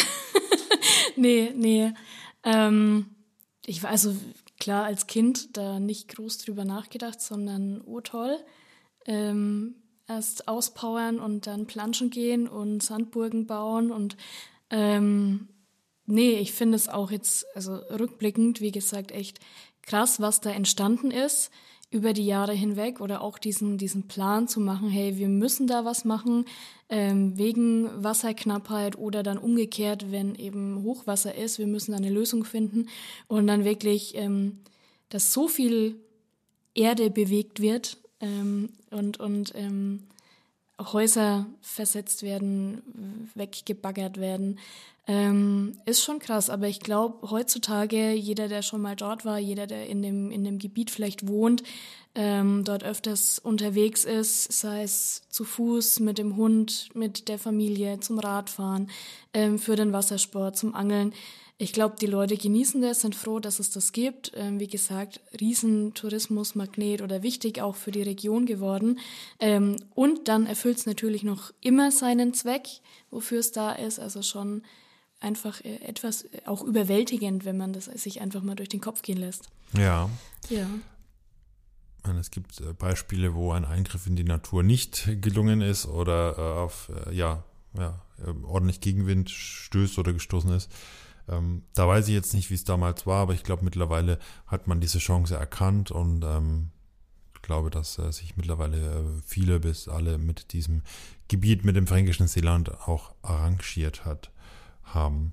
nee, 1.16 1.52
nee. 1.56 1.92
Ähm, 2.42 3.06
ich 3.64 3.84
war 3.84 3.90
also 3.90 4.16
klar 4.64 4.84
als 4.84 5.06
Kind 5.06 5.58
da 5.58 5.78
nicht 5.78 6.08
groß 6.08 6.38
drüber 6.38 6.64
nachgedacht, 6.64 7.20
sondern 7.20 7.82
oh 7.84 8.00
toll. 8.00 8.38
Ähm, 9.04 9.74
erst 10.08 10.48
auspowern 10.48 11.20
und 11.20 11.46
dann 11.46 11.66
planschen 11.66 12.08
gehen 12.08 12.48
und 12.48 12.82
Sandburgen 12.82 13.46
bauen 13.46 13.92
und 13.92 14.16
ähm, 14.70 15.48
nee, 16.06 16.38
ich 16.38 16.52
finde 16.52 16.76
es 16.76 16.88
auch 16.88 17.10
jetzt, 17.10 17.44
also 17.54 17.74
rückblickend, 17.74 18.62
wie 18.62 18.72
gesagt, 18.72 19.12
echt 19.12 19.38
krass, 19.82 20.18
was 20.20 20.40
da 20.40 20.50
entstanden 20.50 21.10
ist 21.10 21.50
über 21.94 22.12
die 22.12 22.26
Jahre 22.26 22.52
hinweg 22.52 23.00
oder 23.00 23.22
auch 23.22 23.38
diesen, 23.38 23.78
diesen 23.78 24.08
Plan 24.08 24.48
zu 24.48 24.58
machen, 24.58 24.88
hey, 24.88 25.16
wir 25.16 25.28
müssen 25.28 25.68
da 25.68 25.84
was 25.84 26.04
machen, 26.04 26.44
ähm, 26.88 27.38
wegen 27.38 27.88
Wasserknappheit 28.02 28.98
oder 28.98 29.22
dann 29.22 29.38
umgekehrt, 29.38 30.10
wenn 30.10 30.34
eben 30.34 30.82
Hochwasser 30.82 31.36
ist, 31.36 31.60
wir 31.60 31.68
müssen 31.68 31.92
da 31.92 31.98
eine 31.98 32.10
Lösung 32.10 32.44
finden 32.44 32.88
und 33.28 33.46
dann 33.46 33.64
wirklich, 33.64 34.16
ähm, 34.16 34.58
dass 35.08 35.32
so 35.32 35.46
viel 35.46 35.94
Erde 36.74 37.10
bewegt 37.10 37.60
wird 37.60 37.98
ähm, 38.20 38.70
und, 38.90 39.20
und 39.20 39.52
ähm, 39.54 40.02
Häuser 40.78 41.46
versetzt 41.60 42.22
werden, 42.22 43.30
weggebaggert 43.34 44.18
werden, 44.18 44.58
ähm, 45.06 45.78
ist 45.84 46.02
schon 46.02 46.18
krass. 46.18 46.50
Aber 46.50 46.66
ich 46.66 46.80
glaube, 46.80 47.30
heutzutage, 47.30 48.12
jeder, 48.12 48.48
der 48.48 48.62
schon 48.62 48.80
mal 48.80 48.96
dort 48.96 49.24
war, 49.24 49.38
jeder, 49.38 49.66
der 49.66 49.86
in 49.86 50.02
dem, 50.02 50.30
in 50.30 50.44
dem 50.44 50.58
Gebiet 50.58 50.90
vielleicht 50.90 51.28
wohnt, 51.28 51.62
ähm, 52.14 52.64
dort 52.64 52.84
öfters 52.84 53.38
unterwegs 53.38 54.04
ist, 54.04 54.52
sei 54.52 54.82
es 54.82 55.22
zu 55.28 55.44
Fuß, 55.44 56.00
mit 56.00 56.18
dem 56.18 56.36
Hund, 56.36 56.90
mit 56.94 57.28
der 57.28 57.38
Familie, 57.38 58.00
zum 58.00 58.18
Radfahren, 58.18 58.88
ähm, 59.32 59.58
für 59.58 59.76
den 59.76 59.92
Wassersport, 59.92 60.56
zum 60.56 60.74
Angeln, 60.74 61.12
ich 61.56 61.72
glaube, 61.72 61.94
die 62.00 62.06
Leute 62.06 62.36
genießen 62.36 62.82
das, 62.82 63.00
sind 63.00 63.14
froh, 63.14 63.38
dass 63.38 63.60
es 63.60 63.70
das 63.70 63.92
gibt. 63.92 64.32
Ähm, 64.34 64.58
wie 64.58 64.66
gesagt, 64.66 65.20
Riesentourismusmagnet 65.40 67.00
oder 67.00 67.22
wichtig 67.22 67.60
auch 67.60 67.76
für 67.76 67.92
die 67.92 68.02
Region 68.02 68.44
geworden. 68.44 68.98
Ähm, 69.38 69.76
und 69.94 70.26
dann 70.26 70.46
erfüllt 70.46 70.78
es 70.78 70.86
natürlich 70.86 71.22
noch 71.22 71.52
immer 71.60 71.92
seinen 71.92 72.34
Zweck, 72.34 72.66
wofür 73.10 73.38
es 73.38 73.52
da 73.52 73.70
ist. 73.70 74.00
Also 74.00 74.22
schon 74.22 74.62
einfach 75.20 75.64
äh, 75.64 75.76
etwas 75.76 76.22
äh, 76.22 76.40
auch 76.44 76.62
überwältigend, 76.64 77.44
wenn 77.44 77.56
man 77.56 77.72
das 77.72 77.84
sich 77.84 78.20
einfach 78.20 78.42
mal 78.42 78.56
durch 78.56 78.68
den 78.68 78.80
Kopf 78.80 79.02
gehen 79.02 79.18
lässt. 79.18 79.48
Ja. 79.76 80.10
Ja. 80.48 80.66
Es 82.18 82.32
gibt 82.32 82.60
äh, 82.60 82.72
Beispiele, 82.72 83.34
wo 83.34 83.52
ein 83.52 83.64
Eingriff 83.64 84.08
in 84.08 84.16
die 84.16 84.24
Natur 84.24 84.64
nicht 84.64 85.08
gelungen 85.22 85.60
ist 85.60 85.86
oder 85.86 86.58
auf 86.58 86.90
ja, 87.12 87.44
ja, 87.78 88.02
ordentlich 88.42 88.80
Gegenwind 88.80 89.30
stößt 89.30 89.98
oder 89.98 90.12
gestoßen 90.12 90.52
ist. 90.52 90.68
Ähm, 91.28 91.62
da 91.74 91.88
weiß 91.88 92.08
ich 92.08 92.14
jetzt 92.14 92.34
nicht, 92.34 92.50
wie 92.50 92.54
es 92.54 92.64
damals 92.64 93.06
war, 93.06 93.22
aber 93.22 93.34
ich 93.34 93.42
glaube, 93.42 93.64
mittlerweile 93.64 94.18
hat 94.46 94.66
man 94.66 94.80
diese 94.80 94.98
Chance 94.98 95.36
erkannt 95.36 95.90
und 95.90 96.24
ähm, 96.24 96.70
glaube, 97.44 97.70
dass 97.70 97.98
äh, 97.98 98.10
sich 98.12 98.36
mittlerweile 98.36 98.76
äh, 98.76 99.02
viele 99.24 99.60
bis 99.60 99.88
alle 99.88 100.18
mit 100.18 100.52
diesem 100.52 100.82
Gebiet, 101.28 101.64
mit 101.64 101.76
dem 101.76 101.86
fränkischen 101.86 102.26
Seeland 102.26 102.70
auch 102.88 103.14
arrangiert 103.22 104.04
hat, 104.04 104.30
haben. 104.82 105.32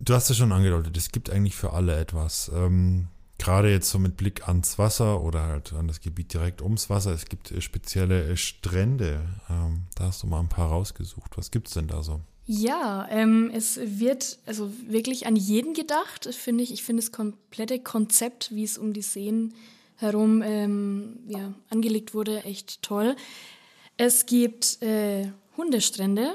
Du 0.00 0.14
hast 0.14 0.30
es 0.30 0.36
schon 0.36 0.52
angedeutet, 0.52 0.96
es 0.96 1.10
gibt 1.10 1.30
eigentlich 1.30 1.56
für 1.56 1.72
alle 1.72 1.98
etwas. 1.98 2.50
Ähm, 2.54 3.08
Gerade 3.38 3.70
jetzt 3.70 3.88
so 3.88 3.98
mit 3.98 4.18
Blick 4.18 4.48
ans 4.48 4.78
Wasser 4.78 5.22
oder 5.22 5.44
halt 5.44 5.72
an 5.72 5.88
das 5.88 6.00
Gebiet 6.00 6.34
direkt 6.34 6.60
ums 6.60 6.90
Wasser. 6.90 7.12
Es 7.12 7.24
gibt 7.24 7.50
äh, 7.50 7.60
spezielle 7.60 8.28
äh, 8.28 8.36
Strände. 8.36 9.26
Ähm, 9.48 9.84
da 9.94 10.04
hast 10.04 10.22
du 10.22 10.26
mal 10.26 10.40
ein 10.40 10.48
paar 10.48 10.68
rausgesucht. 10.68 11.38
Was 11.38 11.50
gibt 11.50 11.68
es 11.68 11.74
denn 11.74 11.86
da 11.86 12.02
so? 12.02 12.20
Ja, 12.52 13.06
ähm, 13.12 13.48
es 13.54 13.78
wird 13.80 14.40
also 14.44 14.72
wirklich 14.88 15.24
an 15.24 15.36
jeden 15.36 15.72
gedacht, 15.72 16.34
finde 16.34 16.64
ich. 16.64 16.72
Ich 16.72 16.82
finde 16.82 17.00
das 17.00 17.12
komplette 17.12 17.78
Konzept, 17.78 18.52
wie 18.52 18.64
es 18.64 18.76
um 18.76 18.92
die 18.92 19.02
Seen 19.02 19.54
herum 19.94 20.42
ähm, 20.44 21.20
ja, 21.28 21.54
angelegt 21.68 22.12
wurde, 22.12 22.42
echt 22.42 22.82
toll. 22.82 23.14
Es 23.96 24.26
gibt 24.26 24.82
äh, 24.82 25.28
Hundestrände, 25.56 26.32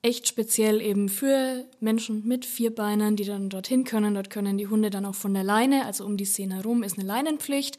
echt 0.00 0.28
speziell 0.28 0.80
eben 0.80 1.08
für 1.08 1.64
Menschen 1.80 2.24
mit 2.24 2.44
Vierbeinern, 2.44 3.16
die 3.16 3.24
dann 3.24 3.48
dorthin 3.48 3.82
können. 3.82 4.14
Dort 4.14 4.30
können 4.30 4.58
die 4.58 4.68
Hunde 4.68 4.90
dann 4.90 5.04
auch 5.04 5.16
von 5.16 5.34
der 5.34 5.42
Leine, 5.42 5.86
also 5.86 6.04
um 6.04 6.16
die 6.16 6.24
Szene 6.24 6.54
herum 6.54 6.84
ist 6.84 6.96
eine 6.96 7.08
Leinenpflicht. 7.08 7.78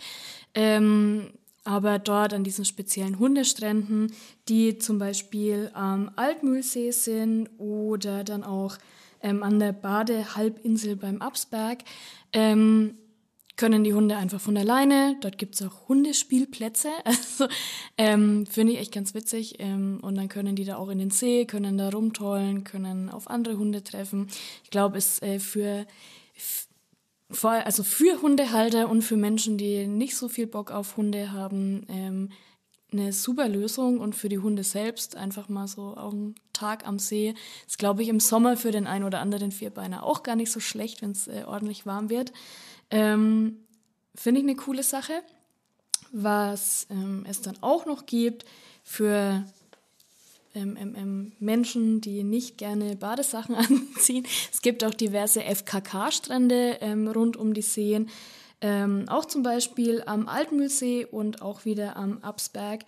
Ähm, 0.54 1.30
aber 1.64 2.00
dort 2.00 2.34
an 2.34 2.44
diesen 2.44 2.66
speziellen 2.66 3.20
Hundestränden, 3.20 4.14
die 4.50 4.78
zum 4.78 5.00
Beispiel 5.00 5.72
am 5.74 6.12
Altmühlsee 6.16 6.92
sind 6.92 7.50
oder 7.58 8.24
dann 8.24 8.44
auch 8.44 8.78
ähm, 9.22 9.44
an 9.44 9.60
der 9.60 9.72
Badehalbinsel 9.72 10.96
beim 10.96 11.22
Absberg, 11.22 11.80
ähm, 12.34 12.98
können 13.56 13.84
die 13.84 13.94
Hunde 13.94 14.18
einfach 14.18 14.42
von 14.42 14.56
der 14.56 14.66
Leine. 14.66 15.16
Dort 15.22 15.38
gibt 15.38 15.56
es 15.56 15.62
auch 15.62 15.88
Hundespielplätze. 15.88 16.90
Also 17.06 17.48
ähm, 17.98 18.46
finde 18.48 18.74
ich 18.74 18.80
echt 18.80 18.92
ganz 18.92 19.14
witzig. 19.14 19.56
Ähm, 19.60 20.00
und 20.02 20.16
dann 20.16 20.28
können 20.28 20.56
die 20.56 20.66
da 20.66 20.78
auch 20.78 20.90
in 20.90 20.98
den 20.98 21.12
See, 21.12 21.46
können 21.46 21.78
da 21.78 21.90
rumtollen, 21.90 22.64
können 22.64 23.10
auf 23.10 23.30
andere 23.30 23.58
Hunde 23.58 23.84
treffen. 23.84 24.28
Ich 24.64 24.72
glaube, 24.72 24.98
es 24.98 25.22
äh, 25.22 25.40
für 25.40 25.86
vor, 27.34 27.52
also 27.52 27.84
für 27.84 28.22
Hundehalter 28.22 28.90
und 28.90 29.02
für 29.02 29.18
Menschen, 29.18 29.58
die 29.58 29.88
nicht 29.88 30.16
so 30.16 30.30
viel 30.30 30.48
Bock 30.48 30.72
auf 30.72 30.98
Hunde 30.98 31.32
haben, 31.32 31.86
ähm, 31.90 32.30
eine 32.92 33.12
super 33.12 33.50
Lösung 33.50 34.00
und 34.00 34.16
für 34.16 34.30
die 34.30 34.40
Hunde 34.40 34.64
selbst 34.64 35.16
einfach 35.16 35.50
mal 35.50 35.68
so 35.68 35.98
auch 35.98 36.14
ein 36.14 36.36
Tag 36.54 36.88
am 36.88 37.00
See. 37.00 37.34
Ist, 37.68 37.80
glaube 37.80 38.04
ich, 38.04 38.10
im 38.10 38.20
Sommer 38.20 38.56
für 38.56 38.72
den 38.72 38.88
einen 38.88 39.04
oder 39.04 39.20
anderen 39.20 39.52
Vierbeiner 39.52 40.04
auch 40.04 40.24
gar 40.24 40.36
nicht 40.36 40.52
so 40.52 40.60
schlecht, 40.60 41.02
wenn 41.02 41.12
es 41.12 41.28
äh, 41.28 41.44
ordentlich 41.46 41.86
warm 41.86 42.10
wird. 42.10 42.32
Ähm, 42.92 43.58
Finde 44.16 44.42
ich 44.42 44.46
eine 44.46 44.56
coole 44.56 44.84
Sache. 44.84 45.14
Was 46.12 46.86
ähm, 46.92 47.26
es 47.28 47.42
dann 47.42 47.58
auch 47.62 47.88
noch 47.88 48.06
gibt 48.06 48.46
für 48.84 49.44
ähm, 50.56 50.78
ähm, 50.80 50.96
ähm 50.98 51.32
Menschen, 51.40 52.02
die 52.02 52.24
nicht 52.24 52.58
gerne 52.58 52.96
Badesachen 52.96 53.56
anziehen. 53.96 54.26
Es 54.52 54.62
gibt 54.62 54.84
auch 54.84 54.94
diverse 54.94 55.42
FKK-Strände 55.42 56.78
ähm, 56.82 57.08
rund 57.08 57.38
um 57.38 57.54
die 57.54 57.62
Seen. 57.62 58.10
Ähm, 58.62 59.06
auch 59.10 59.26
zum 59.26 59.44
Beispiel 59.44 60.04
am 60.06 60.28
Altmühlsee 60.28 61.06
und 61.06 61.42
auch 61.42 61.66
wieder 61.66 61.98
am 61.98 62.20
Absberg. 62.20 62.86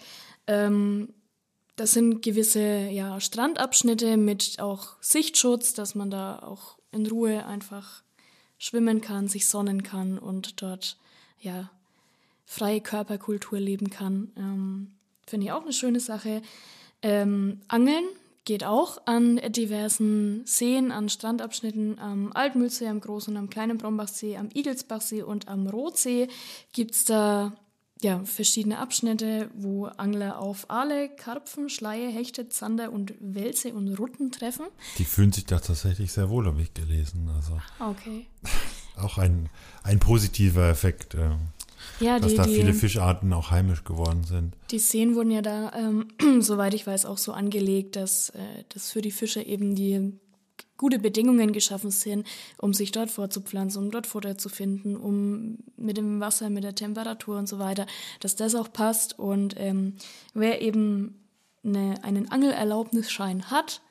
das 0.47 1.91
sind 1.91 2.21
gewisse 2.21 2.88
ja, 2.91 3.19
Strandabschnitte 3.19 4.15
mit 4.15 4.60
auch 4.60 4.95
Sichtschutz, 5.01 5.73
dass 5.73 5.95
man 5.95 6.12
da 6.12 6.39
auch 6.39 6.78
in 6.91 7.08
Ruhe 7.08 7.45
einfach 7.45 8.04
schwimmen 8.58 9.01
kann, 9.01 9.28
sich 9.28 9.47
sonnen 9.47 9.84
kann 9.84 10.17
und 10.17 10.62
dort 10.62 10.97
ja 11.39 11.69
freie 12.45 12.82
Körperkultur 12.82 13.60
leben 13.60 13.89
kann. 13.89 14.32
Ähm, 14.38 14.91
Finde 15.28 15.47
ich 15.47 15.51
auch 15.51 15.63
eine 15.63 15.73
schöne 15.73 15.99
Sache. 15.99 16.41
Ähm, 17.06 17.62
Angeln 17.68 18.06
geht 18.46 18.63
auch 18.63 18.98
an 19.06 19.39
diversen 19.50 20.44
Seen, 20.48 20.91
an 20.91 21.08
Strandabschnitten 21.08 22.00
am 22.00 22.34
Altmühlsee, 22.34 22.88
am 22.88 23.00
Großen 23.00 23.32
und 23.32 23.38
am 23.38 23.50
Kleinen 23.52 23.78
Brombachsee, 23.78 24.38
am 24.38 24.50
Igelsbachsee 24.52 25.22
und 25.22 25.48
am 25.48 25.68
Rotsee 25.68 26.30
gibt 26.74 26.96
es 26.96 27.06
da 27.06 27.54
ja, 28.02 28.24
verschiedene 28.26 28.80
Abschnitte, 28.80 29.52
wo 29.54 29.86
Angler 29.86 30.39
auf 30.39 30.68
Aale, 30.72 31.10
Karpfen, 31.10 31.70
Schleie, 31.70 32.10
Hechte, 32.10 32.50
Zander 32.50 32.91
und 32.91 33.13
Wälse 33.20 33.76
und 33.76 33.94
Rutten 34.00 34.32
treffen. 34.32 34.65
Die 34.98 35.06
fühlen 35.06 35.32
sich 35.32 35.46
da 35.46 35.60
tatsächlich 35.60 36.12
sehr 36.12 36.32
wohl, 36.32 36.48
habe 36.48 36.60
ich 36.60 36.74
gelesen. 36.74 37.30
Also 37.36 37.60
ah, 37.78 37.91
okay. 37.91 38.26
Auch 38.98 39.20
ein, 39.20 39.50
ein 39.84 40.00
positiver 40.00 40.70
Effekt, 40.70 41.13
äh, 41.13 41.36
ja, 41.99 42.19
dass 42.19 42.31
die, 42.31 42.38
da 42.38 42.43
viele 42.43 42.71
die, 42.71 42.77
Fischarten 42.77 43.31
auch 43.34 43.51
heimisch 43.51 43.84
geworden 43.84 44.23
sind. 44.23 44.55
Die 44.71 44.79
Seen 44.79 45.15
wurden 45.15 45.31
ja 45.31 45.41
da, 45.41 45.71
ähm, 45.73 46.08
soweit 46.41 46.73
ich 46.73 46.86
weiß, 46.86 47.05
auch 47.05 47.17
so 47.17 47.34
angelegt, 47.34 47.95
dass, 47.95 48.29
äh, 48.29 48.63
dass 48.69 48.91
für 48.91 49.01
die 49.01 49.12
Fische 49.12 49.41
eben 49.41 49.75
die 49.75 50.13
gute 50.77 50.99
Bedingungen 50.99 51.53
geschaffen 51.53 51.91
sind, 51.91 52.27
um 52.58 52.73
sich 52.73 52.91
dort 52.91 53.10
vorzupflanzen, 53.10 53.84
um 53.84 53.91
dort 53.91 54.08
Futter 54.08 54.38
zu 54.38 54.49
finden, 54.49 54.97
um 54.97 55.60
mit 55.77 55.97
dem 55.97 56.19
Wasser, 56.19 56.49
mit 56.49 56.63
der 56.63 56.75
Temperatur 56.75 57.38
und 57.38 57.47
so 57.47 57.60
weiter, 57.60 57.86
dass 58.19 58.36
das 58.36 58.55
auch 58.55 58.71
passt. 58.71 59.17
Und 59.17 59.55
ähm, 59.58 59.93
wer 60.34 60.62
eben 60.62 61.23
eine, 61.63 62.03
einen 62.03 62.29
Angelerlaubnisschein 62.29 63.49
hat, 63.49 63.81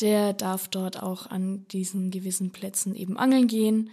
der 0.00 0.32
darf 0.32 0.68
dort 0.68 1.02
auch 1.02 1.26
an 1.26 1.66
diesen 1.68 2.10
gewissen 2.10 2.50
Plätzen 2.50 2.94
eben 2.94 3.16
angeln 3.16 3.46
gehen. 3.46 3.90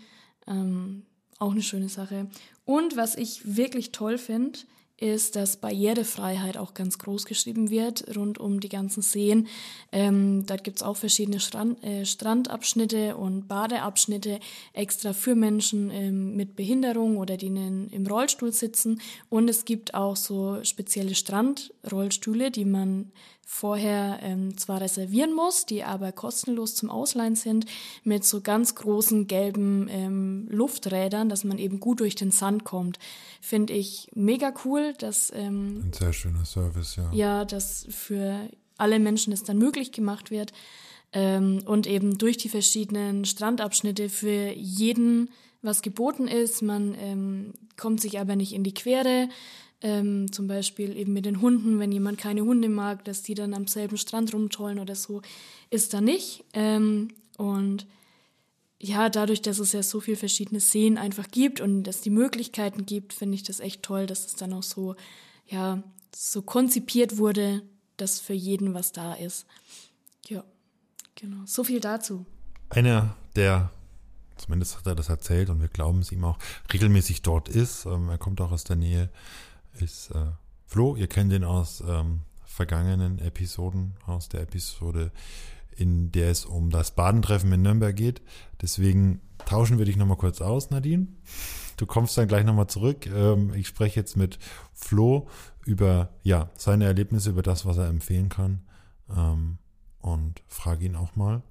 Ähm, 0.47 1.03
auch 1.41 1.51
eine 1.51 1.61
schöne 1.61 1.89
Sache. 1.89 2.27
Und 2.65 2.95
was 2.95 3.15
ich 3.15 3.57
wirklich 3.57 3.91
toll 3.91 4.17
finde, 4.17 4.59
ist, 5.01 5.35
dass 5.35 5.57
Barrierefreiheit 5.57 6.57
auch 6.57 6.75
ganz 6.75 6.99
groß 6.99 7.25
geschrieben 7.25 7.71
wird 7.71 8.15
rund 8.15 8.37
um 8.37 8.59
die 8.59 8.69
ganzen 8.69 9.01
Seen. 9.01 9.47
Ähm, 9.91 10.45
gibt 10.63 10.77
es 10.77 10.83
auch 10.83 10.95
verschiedene 10.95 11.39
Strand, 11.39 11.83
äh, 11.83 12.05
Strandabschnitte 12.05 13.17
und 13.17 13.47
Badeabschnitte 13.47 14.39
extra 14.73 15.13
für 15.13 15.33
Menschen 15.33 15.89
ähm, 15.89 16.35
mit 16.35 16.55
Behinderung 16.55 17.17
oder 17.17 17.35
die 17.35 17.47
in, 17.47 17.89
im 17.89 18.05
Rollstuhl 18.05 18.51
sitzen. 18.51 19.01
Und 19.29 19.49
es 19.49 19.65
gibt 19.65 19.95
auch 19.95 20.15
so 20.15 20.63
spezielle 20.63 21.15
Strandrollstühle, 21.15 22.51
die 22.51 22.65
man 22.65 23.11
vorher 23.45 24.19
ähm, 24.21 24.57
zwar 24.57 24.81
reservieren 24.81 25.33
muss, 25.33 25.65
die 25.65 25.83
aber 25.83 26.11
kostenlos 26.11 26.75
zum 26.75 26.89
Ausleihen 26.89 27.35
sind, 27.35 27.65
mit 28.03 28.23
so 28.23 28.41
ganz 28.41 28.75
großen 28.75 29.27
gelben 29.27 29.87
ähm, 29.89 30.47
Lufträdern, 30.49 31.29
dass 31.29 31.43
man 31.43 31.57
eben 31.57 31.79
gut 31.79 31.99
durch 31.99 32.15
den 32.15 32.31
Sand 32.31 32.63
kommt. 32.63 32.97
Finde 33.41 33.73
ich 33.73 34.09
mega 34.15 34.53
cool, 34.65 34.93
dass 34.97 35.31
ähm, 35.35 35.83
ein 35.87 35.93
sehr 35.93 36.13
schöner 36.13 36.45
Service, 36.45 36.95
ja. 36.95 37.11
Ja, 37.11 37.45
dass 37.45 37.85
für 37.89 38.49
alle 38.77 38.99
Menschen 38.99 39.33
es 39.33 39.43
dann 39.43 39.57
möglich 39.57 39.91
gemacht 39.91 40.31
wird 40.31 40.53
ähm, 41.13 41.61
und 41.65 41.87
eben 41.87 42.17
durch 42.17 42.37
die 42.37 42.49
verschiedenen 42.49 43.25
Strandabschnitte 43.25 44.09
für 44.09 44.53
jeden 44.53 45.29
was 45.61 45.81
geboten 45.81 46.27
ist. 46.27 46.61
Man 46.61 46.95
ähm, 46.97 47.53
kommt 47.77 48.01
sich 48.01 48.19
aber 48.19 48.35
nicht 48.35 48.53
in 48.53 48.63
die 48.63 48.73
Quere. 48.73 49.29
Ähm, 49.83 50.31
zum 50.31 50.47
Beispiel 50.47 50.95
eben 50.95 51.13
mit 51.13 51.25
den 51.25 51.41
Hunden, 51.41 51.79
wenn 51.79 51.91
jemand 51.91 52.19
keine 52.19 52.41
Hunde 52.43 52.69
mag, 52.69 53.03
dass 53.05 53.23
die 53.23 53.33
dann 53.33 53.53
am 53.55 53.65
selben 53.65 53.97
Strand 53.97 54.33
rumtollen 54.33 54.77
oder 54.77 54.95
so, 54.95 55.21
ist 55.71 55.93
da 55.93 56.01
nicht. 56.01 56.43
Ähm, 56.53 57.09
und 57.37 57.87
ja, 58.79 59.09
dadurch, 59.09 59.41
dass 59.41 59.59
es 59.59 59.73
ja 59.73 59.83
so 59.83 59.99
viele 59.99 60.17
verschiedene 60.17 60.59
Seen 60.59 60.97
einfach 60.97 61.27
gibt 61.29 61.61
und 61.61 61.83
dass 61.83 62.01
die 62.01 62.09
Möglichkeiten 62.09 62.85
gibt, 62.85 63.13
finde 63.13 63.35
ich 63.35 63.43
das 63.43 63.59
echt 63.59 63.83
toll, 63.83 64.07
dass 64.07 64.25
es 64.25 64.35
dann 64.35 64.53
auch 64.53 64.63
so, 64.63 64.95
ja, 65.47 65.83
so 66.15 66.41
konzipiert 66.41 67.17
wurde, 67.17 67.61
dass 67.97 68.19
für 68.19 68.33
jeden 68.33 68.73
was 68.73 68.91
da 68.91 69.13
ist. 69.13 69.45
Ja, 70.27 70.43
genau. 71.15 71.43
So 71.45 71.63
viel 71.63 71.79
dazu. 71.79 72.25
Einer, 72.69 73.15
der, 73.35 73.69
zumindest 74.37 74.77
hat 74.77 74.87
er 74.87 74.95
das 74.95 75.09
erzählt 75.09 75.49
und 75.49 75.61
wir 75.61 75.67
glauben 75.67 75.99
es 75.99 76.11
ihm 76.11 76.23
auch, 76.23 76.39
regelmäßig 76.73 77.21
dort 77.21 77.49
ist, 77.49 77.85
ähm, 77.85 78.09
er 78.09 78.17
kommt 78.17 78.41
auch 78.41 78.51
aus 78.51 78.63
der 78.63 78.77
Nähe, 78.77 79.09
ist 79.79 80.11
äh, 80.11 80.31
Flo. 80.65 80.95
Ihr 80.95 81.07
kennt 81.07 81.33
ihn 81.33 81.43
aus 81.43 81.83
ähm, 81.87 82.21
vergangenen 82.43 83.19
Episoden, 83.19 83.95
aus 84.05 84.29
der 84.29 84.41
Episode, 84.41 85.11
in 85.75 86.11
der 86.11 86.31
es 86.31 86.45
um 86.45 86.69
das 86.69 86.91
Badentreffen 86.91 87.51
in 87.53 87.61
Nürnberg 87.61 87.95
geht. 87.95 88.21
Deswegen 88.61 89.21
tauschen 89.45 89.77
wir 89.77 89.85
dich 89.85 89.97
nochmal 89.97 90.17
kurz 90.17 90.41
aus, 90.41 90.69
Nadine. 90.69 91.07
Du 91.77 91.85
kommst 91.85 92.17
dann 92.17 92.27
gleich 92.27 92.45
nochmal 92.45 92.67
zurück. 92.67 93.07
Ähm, 93.07 93.53
ich 93.53 93.67
spreche 93.67 93.99
jetzt 93.99 94.15
mit 94.15 94.37
Flo 94.73 95.27
über 95.65 96.09
ja, 96.23 96.49
seine 96.55 96.85
Erlebnisse, 96.85 97.31
über 97.31 97.41
das, 97.41 97.65
was 97.65 97.77
er 97.77 97.87
empfehlen 97.87 98.29
kann. 98.29 98.61
Ähm, 99.09 99.57
und 99.99 100.41
frage 100.47 100.85
ihn 100.85 100.95
auch 100.95 101.15
mal, 101.15 101.41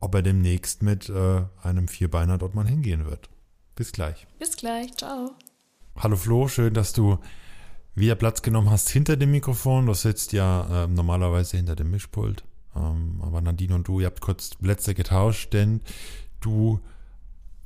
ob 0.00 0.14
er 0.14 0.22
demnächst 0.22 0.82
mit 0.82 1.08
äh, 1.08 1.42
einem 1.62 1.88
Vierbeiner 1.88 2.38
dort 2.38 2.54
mal 2.54 2.66
hingehen 2.66 3.06
wird. 3.06 3.28
Bis 3.74 3.92
gleich. 3.92 4.26
Bis 4.38 4.56
gleich. 4.56 4.94
Ciao. 4.96 5.32
Hallo 5.96 6.16
Flo, 6.16 6.48
schön, 6.48 6.74
dass 6.74 6.92
du 6.92 7.18
wieder 7.96 8.14
Platz 8.14 8.42
genommen 8.42 8.70
hast 8.70 8.90
hinter 8.90 9.16
dem 9.16 9.32
Mikrofon. 9.32 9.86
Du 9.86 9.94
sitzt 9.94 10.32
ja 10.32 10.84
äh, 10.84 10.86
normalerweise 10.86 11.56
hinter 11.56 11.74
dem 11.74 11.90
Mischpult. 11.90 12.44
Ähm, 12.76 13.20
aber 13.22 13.40
Nadine 13.40 13.74
und 13.74 13.88
du, 13.88 14.00
ihr 14.00 14.06
habt 14.06 14.20
kurz 14.20 14.54
Plätze 14.54 14.94
getauscht, 14.94 15.52
denn 15.52 15.80
du 16.40 16.78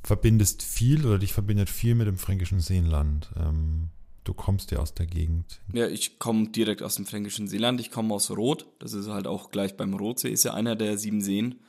verbindest 0.03 0.63
viel 0.63 1.05
oder 1.05 1.19
dich 1.19 1.33
verbindet 1.33 1.69
viel 1.69 1.95
mit 1.95 2.07
dem 2.07 2.17
fränkischen 2.17 2.61
Seenland. 2.61 3.29
Ähm, 3.37 3.89
du 4.23 4.33
kommst 4.33 4.71
ja 4.71 4.79
aus 4.79 4.93
der 4.93 5.05
Gegend. 5.05 5.61
Ja, 5.73 5.87
ich 5.87 6.17
komme 6.17 6.49
direkt 6.49 6.81
aus 6.81 6.95
dem 6.95 7.05
fränkischen 7.05 7.47
Seeland. 7.47 7.79
Ich 7.81 7.91
komme 7.91 8.13
aus 8.13 8.31
Rot. 8.31 8.67
Das 8.79 8.93
ist 8.93 9.09
halt 9.09 9.27
auch 9.27 9.51
gleich 9.51 9.75
beim 9.75 9.93
Rotsee, 9.93 10.29
ist 10.29 10.45
ja 10.45 10.53
einer 10.53 10.75
der 10.75 10.97
sieben 10.97 11.21
Seen. 11.21 11.59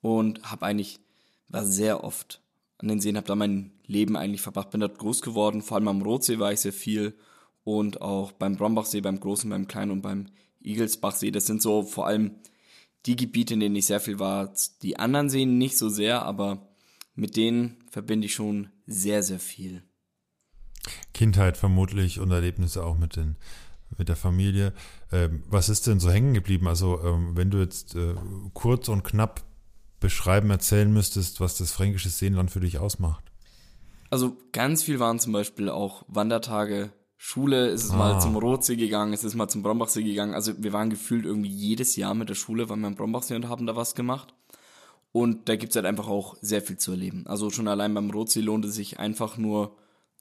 Und 0.00 0.42
habe 0.42 0.64
eigentlich, 0.66 0.98
war 1.48 1.64
sehr 1.64 2.02
oft 2.02 2.40
an 2.78 2.88
den 2.88 3.00
Seen, 3.00 3.16
habe 3.16 3.26
da 3.26 3.36
mein 3.36 3.72
Leben 3.86 4.16
eigentlich 4.16 4.40
verbracht, 4.40 4.70
bin 4.70 4.80
dort 4.80 4.98
groß 4.98 5.22
geworden. 5.22 5.62
Vor 5.62 5.76
allem 5.76 5.88
am 5.88 6.02
Rotsee 6.02 6.38
war 6.38 6.52
ich 6.52 6.60
sehr 6.60 6.72
viel 6.72 7.14
und 7.64 8.00
auch 8.00 8.32
beim 8.32 8.56
Brombachsee, 8.56 9.00
beim 9.00 9.20
Großen, 9.20 9.48
beim 9.48 9.68
Kleinen 9.68 9.92
und 9.92 10.02
beim 10.02 10.26
Igelsbachsee. 10.60 11.30
Das 11.30 11.46
sind 11.46 11.62
so 11.62 11.82
vor 11.82 12.06
allem 12.06 12.36
die 13.06 13.16
Gebiete, 13.16 13.54
in 13.54 13.60
denen 13.60 13.76
ich 13.76 13.86
sehr 13.86 14.00
viel 14.00 14.18
war. 14.18 14.52
Die 14.82 14.98
anderen 14.98 15.28
Seen 15.28 15.58
nicht 15.58 15.76
so 15.76 15.88
sehr, 15.88 16.22
aber 16.22 16.68
mit 17.14 17.36
denen 17.36 17.76
verbinde 17.90 18.26
ich 18.26 18.34
schon 18.34 18.68
sehr, 18.86 19.22
sehr 19.22 19.40
viel. 19.40 19.82
Kindheit 21.12 21.56
vermutlich 21.56 22.20
und 22.20 22.30
Erlebnisse 22.30 22.84
auch 22.84 22.98
mit 22.98 23.16
den 23.16 23.36
mit 23.98 24.08
der 24.08 24.16
Familie. 24.16 24.72
Ähm, 25.10 25.44
was 25.48 25.68
ist 25.68 25.86
denn 25.86 26.00
so 26.00 26.10
hängen 26.10 26.34
geblieben? 26.34 26.66
Also 26.66 27.00
ähm, 27.02 27.36
wenn 27.36 27.50
du 27.50 27.58
jetzt 27.58 27.94
äh, 27.94 28.14
kurz 28.54 28.88
und 28.88 29.04
knapp 29.04 29.42
beschreiben, 30.00 30.50
erzählen 30.50 30.92
müsstest, 30.92 31.40
was 31.40 31.56
das 31.58 31.72
fränkische 31.72 32.08
Seenland 32.08 32.50
für 32.50 32.60
dich 32.60 32.78
ausmacht. 32.78 33.24
Also 34.10 34.36
ganz 34.52 34.82
viel 34.82 34.98
waren 34.98 35.18
zum 35.18 35.32
Beispiel 35.32 35.68
auch 35.68 36.04
Wandertage. 36.08 36.90
Schule 37.24 37.68
ist 37.68 37.84
es 37.84 37.90
ah. 37.92 37.96
mal 37.96 38.20
zum 38.20 38.36
Rotsee 38.36 38.74
gegangen, 38.74 39.12
es 39.12 39.22
ist 39.22 39.36
mal 39.36 39.46
zum 39.46 39.62
Brombachsee 39.62 40.02
gegangen. 40.02 40.34
Also 40.34 40.60
wir 40.60 40.72
waren 40.72 40.90
gefühlt 40.90 41.24
irgendwie 41.24 41.50
jedes 41.50 41.94
Jahr 41.94 42.14
mit 42.14 42.28
der 42.28 42.34
Schule, 42.34 42.68
waren 42.68 42.80
wir 42.80 42.88
am 42.88 42.96
Brombachsee 42.96 43.36
und 43.36 43.48
haben 43.48 43.64
da 43.64 43.76
was 43.76 43.94
gemacht. 43.94 44.34
Und 45.12 45.48
da 45.48 45.54
gibt's 45.54 45.76
halt 45.76 45.86
einfach 45.86 46.08
auch 46.08 46.36
sehr 46.40 46.62
viel 46.62 46.78
zu 46.78 46.90
erleben. 46.90 47.24
Also 47.28 47.50
schon 47.50 47.68
allein 47.68 47.94
beim 47.94 48.10
Rotsee 48.10 48.40
lohnt 48.40 48.64
es 48.64 48.74
sich 48.74 48.98
einfach 48.98 49.36
nur 49.38 49.76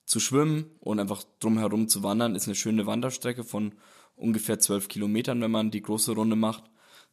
zu 0.05 0.19
schwimmen 0.19 0.65
und 0.79 0.99
einfach 0.99 1.23
drumherum 1.39 1.87
zu 1.87 2.03
wandern. 2.03 2.35
Ist 2.35 2.45
eine 2.45 2.53
schöne 2.53 2.85
Wanderstrecke 2.85 3.43
von 3.43 3.73
ungefähr 4.15 4.59
zwölf 4.59 4.87
Kilometern, 4.87 5.41
wenn 5.41 5.51
man 5.51 5.71
die 5.71 5.81
große 5.81 6.11
Runde 6.11 6.35
macht. 6.35 6.65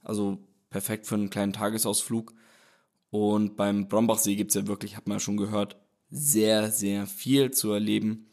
Also 0.03 0.37
perfekt 0.69 1.07
für 1.07 1.15
einen 1.15 1.31
kleinen 1.31 1.55
Tagesausflug. 1.55 2.35
Und 3.09 3.57
beim 3.57 3.89
Brombachsee 3.89 4.37
gibt's 4.37 4.55
ja 4.55 4.67
wirklich, 4.67 4.99
hat 4.99 5.07
man 5.07 5.17
ja 5.17 5.21
schon 5.21 5.39
gehört, 5.39 5.79
sehr, 6.11 6.71
sehr 6.71 7.07
viel 7.07 7.53
zu 7.53 7.73
erleben. 7.73 8.28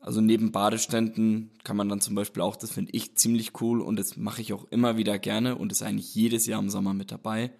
Also 0.00 0.20
neben 0.20 0.52
Badeständen 0.52 1.50
kann 1.64 1.76
man 1.76 1.88
dann 1.88 2.00
zum 2.00 2.14
Beispiel 2.14 2.42
auch, 2.42 2.56
das 2.56 2.70
finde 2.70 2.92
ich 2.94 3.16
ziemlich 3.16 3.60
cool 3.60 3.80
und 3.80 3.98
das 3.98 4.16
mache 4.16 4.40
ich 4.40 4.52
auch 4.52 4.64
immer 4.70 4.96
wieder 4.96 5.18
gerne 5.18 5.56
und 5.56 5.72
ist 5.72 5.82
eigentlich 5.82 6.14
jedes 6.14 6.46
Jahr 6.46 6.60
im 6.60 6.70
Sommer 6.70 6.94
mit 6.94 7.10
dabei 7.10 7.52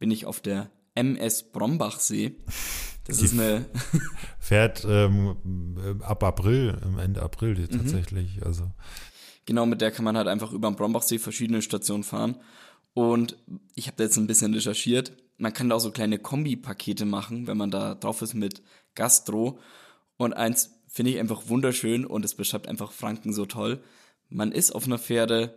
bin 0.00 0.10
ich 0.10 0.26
auf 0.26 0.40
der 0.40 0.70
MS 0.96 1.52
Brombachsee. 1.52 2.34
Das 3.06 3.18
Die 3.18 3.26
ist 3.26 3.34
eine. 3.34 3.66
fährt 4.40 4.84
ähm, 4.88 6.00
ab 6.02 6.24
April, 6.24 6.76
Ende 7.00 7.22
April 7.22 7.56
mhm. 7.56 7.68
tatsächlich. 7.68 8.38
Mhm. 8.38 8.42
Also. 8.42 8.70
Genau, 9.46 9.66
mit 9.66 9.80
der 9.80 9.92
kann 9.92 10.04
man 10.04 10.16
halt 10.16 10.26
einfach 10.26 10.52
über 10.52 10.68
den 10.68 10.76
Brombachsee 10.76 11.18
verschiedene 11.18 11.62
Stationen 11.62 12.02
fahren. 12.02 12.36
Und 12.94 13.36
ich 13.74 13.86
habe 13.86 13.96
da 13.96 14.04
jetzt 14.04 14.16
ein 14.16 14.26
bisschen 14.26 14.52
recherchiert. 14.52 15.12
Man 15.38 15.52
kann 15.52 15.68
da 15.68 15.76
auch 15.76 15.80
so 15.80 15.92
kleine 15.92 16.18
Kombi-Pakete 16.18 17.04
machen, 17.04 17.46
wenn 17.46 17.56
man 17.56 17.70
da 17.70 17.94
drauf 17.94 18.20
ist 18.22 18.34
mit 18.34 18.62
Gastro. 18.94 19.58
Und 20.16 20.34
eins 20.34 20.70
finde 20.90 21.12
ich 21.12 21.20
einfach 21.20 21.48
wunderschön 21.48 22.04
und 22.04 22.24
es 22.24 22.34
beschreibt 22.34 22.68
einfach 22.68 22.90
Franken 22.92 23.32
so 23.32 23.46
toll. 23.46 23.80
Man 24.28 24.52
ist 24.52 24.72
auf 24.72 24.84
einer 24.84 24.98
Pferde 24.98 25.54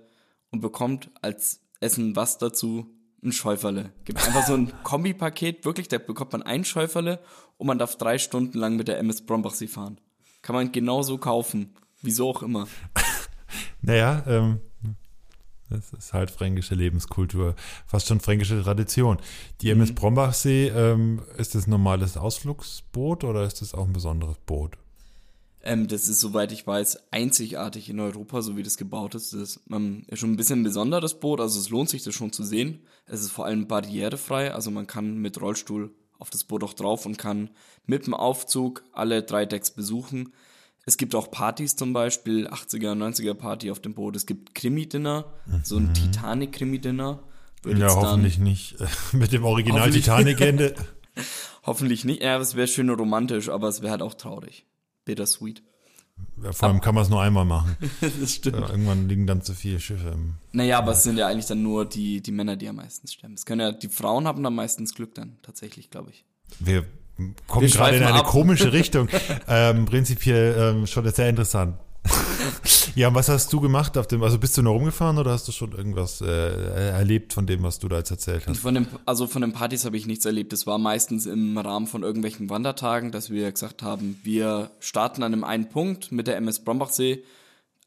und 0.51 0.61
bekommt 0.61 1.09
als 1.21 1.61
Essen 1.79 2.15
was 2.15 2.37
dazu, 2.37 2.95
ein 3.23 3.31
Schäuferle. 3.31 3.91
Gibt 4.05 4.25
einfach 4.25 4.45
so 4.45 4.53
ein 4.53 4.71
Kombipaket, 4.83 5.65
wirklich, 5.65 5.87
da 5.87 5.97
bekommt 5.97 6.33
man 6.33 6.43
ein 6.43 6.63
Schäuferle 6.63 7.19
und 7.57 7.67
man 7.67 7.79
darf 7.79 7.97
drei 7.97 8.19
Stunden 8.19 8.57
lang 8.57 8.75
mit 8.75 8.87
der 8.87 8.99
MS 8.99 9.25
Brombachsee 9.25 9.67
fahren. 9.67 9.99
Kann 10.43 10.55
man 10.55 10.71
genauso 10.71 11.17
kaufen. 11.17 11.73
Wieso 12.01 12.29
auch 12.29 12.43
immer. 12.43 12.67
naja, 13.81 14.23
ähm, 14.27 14.59
das 15.69 15.93
ist 15.93 16.13
halt 16.13 16.29
fränkische 16.29 16.75
Lebenskultur, 16.75 17.55
fast 17.87 18.07
schon 18.07 18.19
fränkische 18.19 18.61
Tradition. 18.61 19.17
Die 19.61 19.71
MS 19.71 19.91
mhm. 19.91 19.95
Brombachsee, 19.95 20.67
ähm, 20.67 21.21
ist 21.37 21.55
das 21.55 21.65
ein 21.65 21.71
normales 21.71 22.17
Ausflugsboot 22.17 23.23
oder 23.23 23.45
ist 23.45 23.61
das 23.61 23.73
auch 23.73 23.87
ein 23.87 23.93
besonderes 23.93 24.37
Boot? 24.45 24.77
Ähm, 25.65 25.87
das 25.87 26.09
ist, 26.09 26.19
soweit 26.19 26.51
ich 26.51 26.67
weiß, 26.67 27.11
einzigartig 27.11 27.89
in 27.89 28.01
Europa, 28.01 28.41
so 28.41 28.57
wie 28.57 28.63
das 28.63 28.77
gebaut 28.77 29.15
ist. 29.15 29.33
Das 29.33 29.41
ist 29.41 29.59
ähm, 29.71 30.05
schon 30.11 30.33
ein 30.33 30.35
bisschen 30.35 30.59
ein 30.59 30.63
besonderes 30.63 31.19
Boot, 31.19 31.39
also 31.39 31.57
es 31.57 31.69
lohnt 31.69 31.89
sich, 31.89 32.03
das 32.03 32.13
schon 32.13 32.33
zu 32.33 32.43
sehen. 32.43 32.81
Es 33.05 33.21
ist 33.21 33.31
vor 33.31 33.45
allem 33.45 33.67
barrierefrei, 33.67 34.53
also 34.53 34.71
man 34.71 34.87
kann 34.87 35.17
mit 35.17 35.39
Rollstuhl 35.39 35.95
auf 36.19 36.29
das 36.29 36.43
Boot 36.43 36.63
auch 36.65 36.73
drauf 36.73 37.05
und 37.05 37.17
kann 37.17 37.49
mit 37.85 38.07
dem 38.07 38.13
Aufzug 38.13 38.83
alle 38.91 39.23
drei 39.23 39.45
Decks 39.45 39.71
besuchen. 39.71 40.33
Es 40.85 40.97
gibt 40.97 41.15
auch 41.15 41.31
Partys 41.31 41.77
zum 41.77 41.93
Beispiel, 41.93 42.49
80er, 42.49 42.91
90er 42.91 43.33
Party 43.33 43.71
auf 43.71 43.79
dem 43.79 43.93
Boot. 43.93 44.17
Es 44.17 44.25
gibt 44.25 44.53
Krimi-Dinner, 44.53 45.33
so 45.63 45.77
ein 45.77 45.87
mhm. 45.87 45.93
Titanic-Krimi-Dinner. 45.93 47.23
Ja, 47.65 47.95
hoffentlich 47.95 48.37
nicht 48.37 48.75
mit 49.13 49.31
dem 49.31 49.45
Original 49.45 49.89
Titanic-Ende. 49.89 50.75
hoffentlich 51.65 52.03
nicht. 52.03 52.21
Ja, 52.21 52.37
es 52.37 52.55
wäre 52.55 52.67
schön 52.67 52.89
und 52.89 52.99
romantisch, 52.99 53.47
aber 53.47 53.69
es 53.69 53.81
wäre 53.81 53.91
halt 53.91 54.01
auch 54.01 54.15
traurig 54.15 54.65
bittersweet. 55.05 55.63
Ja, 56.43 56.51
vor 56.51 56.69
allem 56.69 56.79
kann 56.81 56.93
man 56.95 57.03
es 57.03 57.09
nur 57.09 57.21
einmal 57.21 57.45
machen. 57.45 57.75
das 58.19 58.35
stimmt. 58.35 58.59
Ja, 58.59 58.69
irgendwann 58.69 59.07
liegen 59.09 59.25
dann 59.25 59.41
zu 59.41 59.53
viele 59.53 59.79
Schiffe 59.79 60.09
im. 60.09 60.35
Naja, 60.51 60.77
aber 60.77 60.91
es 60.91 61.03
sind 61.03 61.17
ja 61.17 61.27
eigentlich 61.27 61.47
dann 61.47 61.63
nur 61.63 61.85
die, 61.85 62.21
die 62.21 62.31
Männer, 62.31 62.55
die 62.55 62.67
am 62.69 62.75
meisten 62.75 63.07
sterben. 63.07 63.33
Es 63.33 63.45
können 63.45 63.61
ja, 63.61 63.71
die 63.71 63.89
Frauen 63.89 64.27
haben 64.27 64.43
dann 64.43 64.53
meistens 64.53 64.93
Glück 64.93 65.15
dann, 65.15 65.37
tatsächlich, 65.41 65.89
glaube 65.89 66.11
ich. 66.11 66.25
Wir 66.59 66.85
kommen 67.47 67.65
Wir 67.65 67.69
gerade 67.69 67.97
in 67.97 68.03
eine 68.03 68.19
ab. 68.19 68.27
komische 68.27 68.71
Richtung. 68.73 69.07
ähm, 69.47 69.85
prinzipiell 69.85 70.75
ähm, 70.75 70.87
schon 70.87 71.09
sehr 71.09 71.29
interessant. 71.29 71.77
ja, 72.95 73.07
und 73.07 73.15
was 73.15 73.29
hast 73.29 73.51
du 73.53 73.61
gemacht 73.61 73.97
auf 73.97 74.07
dem, 74.07 74.23
also 74.23 74.37
bist 74.37 74.57
du 74.57 74.61
nur 74.61 74.73
rumgefahren 74.73 75.17
oder 75.17 75.31
hast 75.31 75.47
du 75.47 75.51
schon 75.51 75.71
irgendwas 75.71 76.21
äh, 76.21 76.89
erlebt 76.91 77.33
von 77.33 77.47
dem, 77.47 77.63
was 77.63 77.79
du 77.79 77.87
da 77.87 77.97
jetzt 77.97 78.11
erzählt 78.11 78.45
hast? 78.47 78.59
Von 78.59 78.75
dem, 78.75 78.87
also 79.05 79.27
von 79.27 79.41
den 79.41 79.53
Partys 79.53 79.85
habe 79.85 79.95
ich 79.95 80.05
nichts 80.05 80.25
erlebt. 80.25 80.51
Es 80.53 80.67
war 80.67 80.77
meistens 80.77 81.25
im 81.25 81.57
Rahmen 81.57 81.87
von 81.87 82.03
irgendwelchen 82.03 82.49
Wandertagen, 82.49 83.11
dass 83.11 83.29
wir 83.29 83.51
gesagt 83.51 83.83
haben, 83.83 84.19
wir 84.23 84.71
starten 84.79 85.23
an 85.23 85.33
einem 85.33 85.43
einen 85.43 85.69
Punkt 85.69 86.11
mit 86.11 86.27
der 86.27 86.35
MS 86.37 86.63
Brombachsee, 86.63 87.23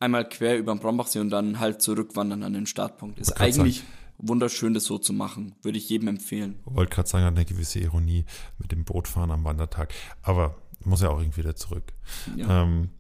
einmal 0.01 0.29
quer 0.29 0.59
über 0.59 0.75
den 0.75 0.81
Brombachsee 0.81 1.21
und 1.21 1.31
dann 1.31 1.61
halt 1.61 1.83
zurückwandern 1.83 2.43
an 2.43 2.55
den 2.55 2.67
Startpunkt. 2.67 3.19
Ist 3.19 3.41
eigentlich 3.41 3.79
sagen, 3.79 3.89
wunderschön, 4.19 4.75
das 4.75 4.85
so 4.85 4.99
zu 4.99 5.13
machen. 5.13 5.55
Würde 5.63 5.79
ich 5.79 5.89
jedem 5.89 6.09
empfehlen. 6.09 6.59
Wollte 6.65 6.95
gerade 6.95 7.09
sagen, 7.09 7.25
hat 7.25 7.35
eine 7.35 7.45
gewisse 7.45 7.81
Ironie 7.81 8.25
mit 8.59 8.73
dem 8.73 8.85
Bootfahren 8.85 9.31
am 9.31 9.45
Wandertag. 9.45 9.93
Aber 10.23 10.57
muss 10.85 11.03
ja 11.03 11.11
auch 11.11 11.19
irgendwie 11.19 11.41
wieder 11.41 11.57
zurück. 11.57 11.93
Ja. 12.37 12.63
Ähm, 12.63 12.91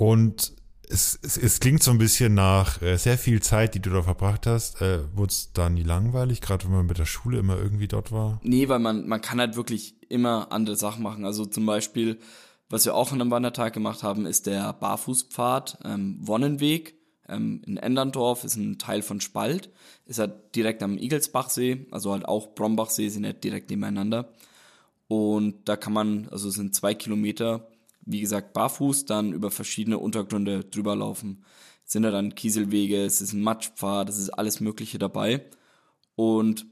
und 0.00 0.54
es, 0.88 1.18
es, 1.22 1.36
es 1.36 1.60
klingt 1.60 1.82
so 1.82 1.90
ein 1.90 1.98
bisschen 1.98 2.32
nach 2.32 2.80
äh, 2.80 2.96
sehr 2.96 3.18
viel 3.18 3.42
Zeit, 3.42 3.74
die 3.74 3.80
du 3.80 3.90
da 3.90 4.02
verbracht 4.02 4.46
hast. 4.46 4.80
Äh, 4.80 5.00
Wurde 5.14 5.28
es 5.28 5.52
da 5.52 5.68
nie 5.68 5.82
langweilig, 5.82 6.40
gerade 6.40 6.64
wenn 6.64 6.72
man 6.72 6.86
mit 6.86 6.96
der 6.96 7.04
Schule 7.04 7.38
immer 7.38 7.58
irgendwie 7.58 7.86
dort 7.86 8.10
war? 8.10 8.40
Nee, 8.42 8.70
weil 8.70 8.78
man, 8.78 9.06
man 9.06 9.20
kann 9.20 9.40
halt 9.40 9.56
wirklich 9.56 9.96
immer 10.08 10.52
andere 10.52 10.76
Sachen 10.76 11.02
machen. 11.02 11.26
Also 11.26 11.44
zum 11.44 11.66
Beispiel, 11.66 12.18
was 12.70 12.86
wir 12.86 12.94
auch 12.94 13.12
an 13.12 13.20
einem 13.20 13.30
Wandertag 13.30 13.74
gemacht 13.74 14.02
haben, 14.02 14.24
ist 14.24 14.46
der 14.46 14.72
Barfußpfad 14.72 15.80
ähm, 15.84 16.16
Wonnenweg 16.26 16.94
ähm, 17.28 17.60
in 17.66 17.76
Enderndorf, 17.76 18.44
ist 18.44 18.56
ein 18.56 18.78
Teil 18.78 19.02
von 19.02 19.20
Spalt. 19.20 19.68
Ist 20.06 20.18
halt 20.18 20.56
direkt 20.56 20.82
am 20.82 20.96
Igelsbachsee, 20.96 21.88
also 21.90 22.12
halt 22.12 22.24
auch 22.24 22.54
Brombachsee, 22.54 23.10
sind 23.10 23.22
nicht 23.22 23.44
direkt 23.44 23.68
nebeneinander. 23.68 24.32
Und 25.08 25.68
da 25.68 25.76
kann 25.76 25.92
man, 25.92 26.26
also 26.30 26.48
es 26.48 26.54
sind 26.54 26.74
zwei 26.74 26.94
Kilometer 26.94 27.68
wie 28.02 28.20
gesagt, 28.20 28.52
barfuß 28.52 29.04
dann 29.04 29.32
über 29.32 29.50
verschiedene 29.50 29.98
Untergründe 29.98 30.64
drüber 30.64 30.96
laufen. 30.96 31.44
Es 31.84 31.92
sind 31.92 32.02
da 32.02 32.10
dann 32.10 32.34
Kieselwege, 32.34 33.04
es 33.04 33.20
ist 33.20 33.32
ein 33.32 33.42
Matschpfad, 33.42 34.08
es 34.08 34.18
ist 34.18 34.30
alles 34.30 34.60
Mögliche 34.60 34.98
dabei. 34.98 35.44
Und 36.14 36.66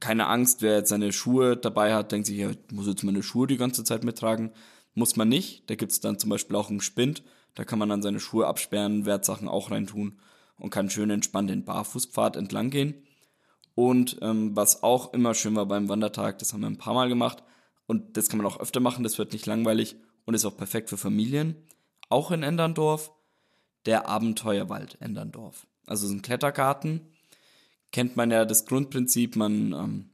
keine 0.00 0.26
Angst, 0.26 0.62
wer 0.62 0.76
jetzt 0.76 0.90
seine 0.90 1.12
Schuhe 1.12 1.56
dabei 1.56 1.94
hat, 1.94 2.12
denkt 2.12 2.26
sich, 2.26 2.38
ja, 2.38 2.50
ich 2.50 2.58
muss 2.72 2.86
jetzt 2.86 3.04
meine 3.04 3.22
Schuhe 3.22 3.46
die 3.46 3.56
ganze 3.56 3.84
Zeit 3.84 4.04
mittragen. 4.04 4.52
Muss 4.94 5.16
man 5.16 5.28
nicht. 5.28 5.68
Da 5.70 5.76
gibt 5.76 5.92
es 5.92 6.00
dann 6.00 6.18
zum 6.18 6.30
Beispiel 6.30 6.56
auch 6.56 6.70
einen 6.70 6.80
Spind. 6.80 7.22
Da 7.54 7.64
kann 7.64 7.78
man 7.78 7.88
dann 7.88 8.02
seine 8.02 8.20
Schuhe 8.20 8.46
absperren, 8.46 9.06
Wertsachen 9.06 9.48
auch 9.48 9.70
reintun 9.70 10.18
und 10.56 10.70
kann 10.70 10.90
schön 10.90 11.10
entspannt 11.10 11.50
den 11.50 11.64
Barfußpfad 11.64 12.36
entlang 12.36 12.70
gehen. 12.70 12.94
Und 13.74 14.18
ähm, 14.20 14.54
was 14.54 14.82
auch 14.82 15.12
immer 15.12 15.34
schön 15.34 15.56
war 15.56 15.66
beim 15.66 15.88
Wandertag, 15.88 16.38
das 16.38 16.52
haben 16.52 16.60
wir 16.60 16.66
ein 16.66 16.78
paar 16.78 16.94
Mal 16.94 17.08
gemacht 17.08 17.42
und 17.86 18.16
das 18.16 18.28
kann 18.28 18.38
man 18.38 18.46
auch 18.46 18.60
öfter 18.60 18.80
machen, 18.80 19.04
das 19.04 19.18
wird 19.18 19.32
nicht 19.32 19.46
langweilig 19.46 19.96
und 20.30 20.34
ist 20.34 20.44
auch 20.44 20.56
perfekt 20.56 20.90
für 20.90 20.96
Familien. 20.96 21.56
Auch 22.08 22.30
in 22.30 22.44
Enderndorf, 22.44 23.10
der 23.84 24.08
Abenteuerwald 24.08 24.96
Enderndorf. 25.00 25.66
Also 25.86 26.06
ist 26.06 26.12
ein 26.12 26.22
Klettergarten. 26.22 27.00
Kennt 27.90 28.14
man 28.14 28.30
ja 28.30 28.44
das 28.44 28.64
Grundprinzip, 28.64 29.34
man 29.34 29.72
ähm, 29.72 30.10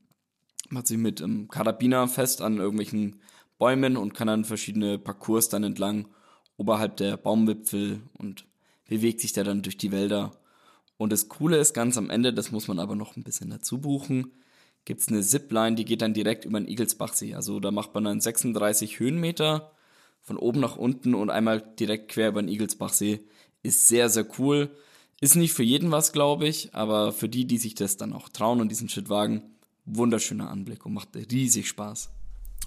macht 0.71 0.87
sich 0.87 0.97
mit 0.97 1.21
ähm, 1.21 1.49
Karabiner 1.49 2.09
fest 2.09 2.41
an 2.41 2.57
irgendwelchen 2.57 3.21
Bäumen 3.59 3.99
und 3.99 4.15
kann 4.15 4.27
dann 4.29 4.47
verschiedene 4.47 4.99
Parcours 4.99 5.51
dann 5.51 5.65
entlang 5.65 6.09
oberhalb 6.57 6.97
der 6.97 7.19
Baumwipfel 7.19 8.01
und 8.15 8.47
bewegt 8.89 9.21
sich 9.21 9.35
da 9.35 9.45
dann 9.45 9.61
durch 9.61 9.77
die 9.77 9.93
Wälder. 9.93 10.33
Und 10.97 11.13
das 11.13 11.29
Coole 11.29 11.59
ist 11.59 11.75
ganz 11.75 11.99
am 11.99 12.09
Ende, 12.09 12.33
das 12.33 12.53
muss 12.53 12.69
man 12.69 12.79
aber 12.79 12.97
noch 12.97 13.19
ein 13.19 13.23
bisschen 13.23 13.51
dazu 13.51 13.83
buchen, 13.83 14.33
gibt 14.87 15.03
es 15.03 15.09
eine 15.09 15.21
Zipline, 15.21 15.77
die 15.77 15.85
geht 15.85 16.01
dann 16.01 16.15
direkt 16.15 16.47
über 16.47 16.59
den 16.59 16.69
Igelsbachsee. 16.69 17.35
Also 17.35 17.61
da 17.61 17.71
macht 17.71 17.93
man 17.93 18.05
dann 18.05 18.23
36 18.23 18.99
Höhenmeter 18.99 19.73
von 20.27 20.37
oben 20.37 20.59
nach 20.59 20.77
unten 20.77 21.15
und 21.15 21.31
einmal 21.31 21.63
direkt 21.79 22.11
quer 22.11 22.31
über 22.31 22.43
den 22.43 22.49
Igelsbachsee. 22.49 23.21
Ist 23.63 23.87
sehr, 23.87 24.09
sehr 24.11 24.27
cool. 24.39 24.71
Ist 25.21 25.37
nicht 25.37 25.53
für 25.53 25.63
jeden 25.63 25.93
was, 25.93 26.13
glaube 26.13 26.49
ich, 26.49 26.75
aber 26.75 27.13
für 27.13 27.29
die, 27.29 27.47
die 27.47 27.59
sich 27.59 27.77
das 27.77 27.97
dann 27.97 28.13
auch 28.13 28.29
trauen 28.29 28.61
und 28.61 28.69
diesen 28.69 28.89
Schritt 28.89 29.09
wagen, 29.09 29.43
wunderschöner 29.85 30.51
Anblick 30.51 30.85
und 30.85 30.95
macht 30.95 31.11
riesig 31.15 31.69
Spaß. 31.69 32.11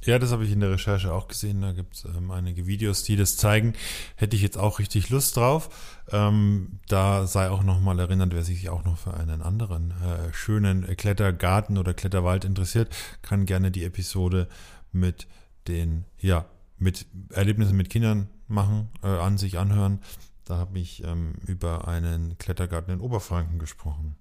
Ja, 0.06 0.18
das 0.18 0.32
habe 0.32 0.46
ich 0.46 0.52
in 0.54 0.62
der 0.62 0.72
Recherche 0.72 1.14
auch 1.14 1.28
gesehen. 1.28 1.62
Da 1.62 1.74
gibt 1.74 1.96
es 1.96 2.06
ähm, 2.06 2.32
einige 2.32 2.66
Videos, 2.66 3.04
die 3.04 3.18
das 3.18 3.36
zeigen. 3.36 3.74
Hätte 4.16 4.38
ich 4.38 4.42
jetzt 4.42 4.58
auch 4.58 4.80
richtig 4.80 5.10
Lust 5.10 5.36
drauf. 5.36 6.06
Ähm, 6.10 6.80
da 6.88 7.28
sei 7.28 7.50
auch 7.50 7.64
nochmal 7.64 8.00
erinnert, 8.00 8.34
wer 8.34 8.44
sich 8.44 8.70
auch 8.70 8.86
noch 8.86 8.98
für 8.98 9.14
einen 9.14 9.42
anderen 9.42 9.92
äh, 9.92 10.34
schönen 10.34 10.88
Klettergarten 10.96 11.78
oder 11.78 11.94
Kletterwald 11.94 12.46
interessiert, 12.46 12.96
kann 13.22 13.46
gerne 13.46 13.72
die 13.72 13.84
Episode 13.84 14.48
mit 14.94 15.28
den, 15.68 16.06
ja, 16.22 16.46
mit 16.80 17.06
Erlebnissen 17.32 17.78
mit 17.78 17.90
Kindern 17.90 18.30
machen, 18.48 18.90
äh, 19.04 19.08
an 19.08 19.38
sich 19.38 19.58
anhören. 19.58 20.00
Da 20.46 20.58
habe 20.58 20.80
ich 20.80 21.04
ähm, 21.04 21.36
über 21.46 21.88
einen 21.88 22.38
Klettergarten 22.38 22.94
in 22.94 23.02
Oberfranken 23.02 23.60
gesprochen. 23.60 24.16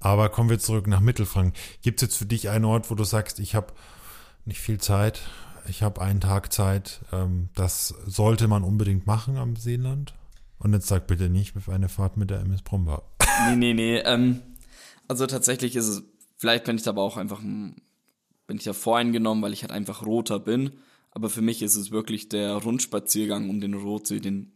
Aber 0.00 0.28
kommen 0.28 0.50
wir 0.50 0.58
zurück 0.58 0.86
nach 0.86 1.00
Mittelfranken. 1.00 1.54
Gibt 1.82 2.02
es 2.02 2.08
jetzt 2.08 2.16
für 2.16 2.26
dich 2.26 2.50
einen 2.50 2.64
Ort, 2.64 2.90
wo 2.90 2.94
du 2.94 3.04
sagst, 3.04 3.38
ich 3.38 3.54
habe 3.54 3.72
nicht 4.44 4.60
viel 4.60 4.78
Zeit. 4.78 5.22
Ich 5.68 5.82
habe 5.82 6.00
einen 6.00 6.20
Tag 6.20 6.52
Zeit. 6.52 7.00
Ähm, 7.12 7.48
das 7.54 7.94
sollte 8.06 8.48
man 8.48 8.64
unbedingt 8.64 9.06
machen 9.06 9.36
am 9.36 9.56
Seenland. 9.56 10.14
Und 10.58 10.74
jetzt 10.74 10.88
sag 10.88 11.06
bitte 11.06 11.30
nicht 11.30 11.54
eine 11.68 11.88
Fahrt 11.88 12.16
mit 12.16 12.30
der 12.30 12.40
MS 12.40 12.62
Bromba. 12.62 13.02
Nee, 13.48 13.56
nee, 13.56 13.72
nee. 13.72 13.98
Ähm, 13.98 14.42
also 15.08 15.26
tatsächlich 15.26 15.76
ist 15.76 15.88
es, 15.88 16.02
vielleicht 16.36 16.64
bin 16.64 16.76
ich 16.76 16.86
aber 16.86 17.00
auch 17.00 17.16
einfach, 17.16 17.40
bin 17.40 17.82
ich 18.50 18.64
da 18.64 18.74
voreingenommen, 18.74 19.42
weil 19.42 19.54
ich 19.54 19.62
halt 19.62 19.72
einfach 19.72 20.04
roter 20.04 20.38
bin. 20.38 20.72
Aber 21.10 21.28
für 21.28 21.42
mich 21.42 21.62
ist 21.62 21.76
es 21.76 21.90
wirklich 21.90 22.28
der 22.28 22.54
Rundspaziergang 22.54 23.50
um 23.50 23.60
den 23.60 23.74
Rotsee, 23.74 24.20
den 24.20 24.52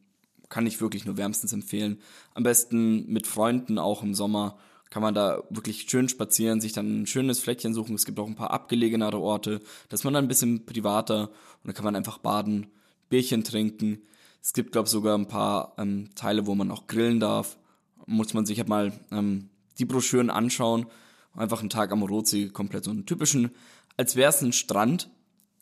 kann 0.49 0.67
ich 0.67 0.81
wirklich 0.81 1.05
nur 1.05 1.17
wärmstens 1.17 1.53
empfehlen. 1.53 2.01
Am 2.35 2.45
besten 2.45 3.11
mit 3.11 3.27
Freunden 3.27 3.79
auch 3.79 4.03
im 4.03 4.14
Sommer 4.14 4.57
kann 4.90 5.03
man 5.03 5.14
da 5.14 5.43
wirklich 5.51 5.90
schön 5.90 6.09
spazieren, 6.09 6.61
sich 6.61 6.73
dann 6.73 7.03
ein 7.03 7.07
schönes 7.07 7.40
Fleckchen 7.40 7.75
suchen. 7.75 7.97
Es 7.97 8.05
gibt 8.05 8.21
auch 8.21 8.29
ein 8.29 8.37
paar 8.37 8.53
abgelegenere 8.53 9.19
Orte, 9.19 9.61
dass 9.88 10.05
man 10.05 10.14
dann 10.14 10.27
ein 10.27 10.29
bisschen 10.29 10.67
privater 10.67 11.31
und 11.31 11.64
dann 11.64 11.75
kann 11.75 11.85
man 11.85 11.97
einfach 11.97 12.19
baden, 12.19 12.69
Bierchen 13.09 13.43
trinken. 13.43 14.03
Es 14.40 14.53
gibt, 14.53 14.73
glaube 14.73 14.87
ich, 14.87 14.93
sogar 14.93 15.19
ein 15.19 15.27
paar 15.27 15.75
ähm, 15.79 16.11
Teile, 16.14 16.47
wo 16.47 16.55
man 16.55 16.71
auch 16.71 16.87
grillen 16.87 17.19
darf. 17.19 17.59
Muss 18.07 18.35
man 18.35 18.47
sich 18.47 18.59
halt 18.59 18.69
mal 18.69 18.93
ähm, 19.11 19.49
die 19.79 19.85
Broschüren 19.87 20.31
anschauen. 20.31 20.87
Einfach 21.35 21.61
einen 21.61 21.71
Tag 21.71 21.90
am 21.90 22.03
Rotsee, 22.03 22.51
komplett 22.51 22.85
so 22.85 22.93
einen 22.93 23.07
typischen, 23.07 23.51
als 23.97 24.14
wäre 24.14 24.31
es 24.31 24.43
ein 24.43 24.53
Strand, 24.53 25.11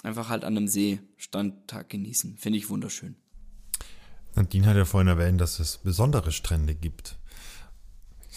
einfach 0.02 0.28
halt 0.28 0.44
an 0.44 0.56
einem 0.56 0.68
See 0.68 1.00
Strandtag 1.16 1.88
genießen. 1.88 2.36
Finde 2.36 2.58
ich 2.58 2.68
wunderschön. 2.68 3.16
Nadine 4.34 4.66
hat 4.66 4.76
ja 4.76 4.84
vorhin 4.84 5.08
erwähnt, 5.08 5.40
dass 5.40 5.60
es 5.60 5.78
besondere 5.78 6.32
Strände 6.32 6.74
gibt 6.74 7.18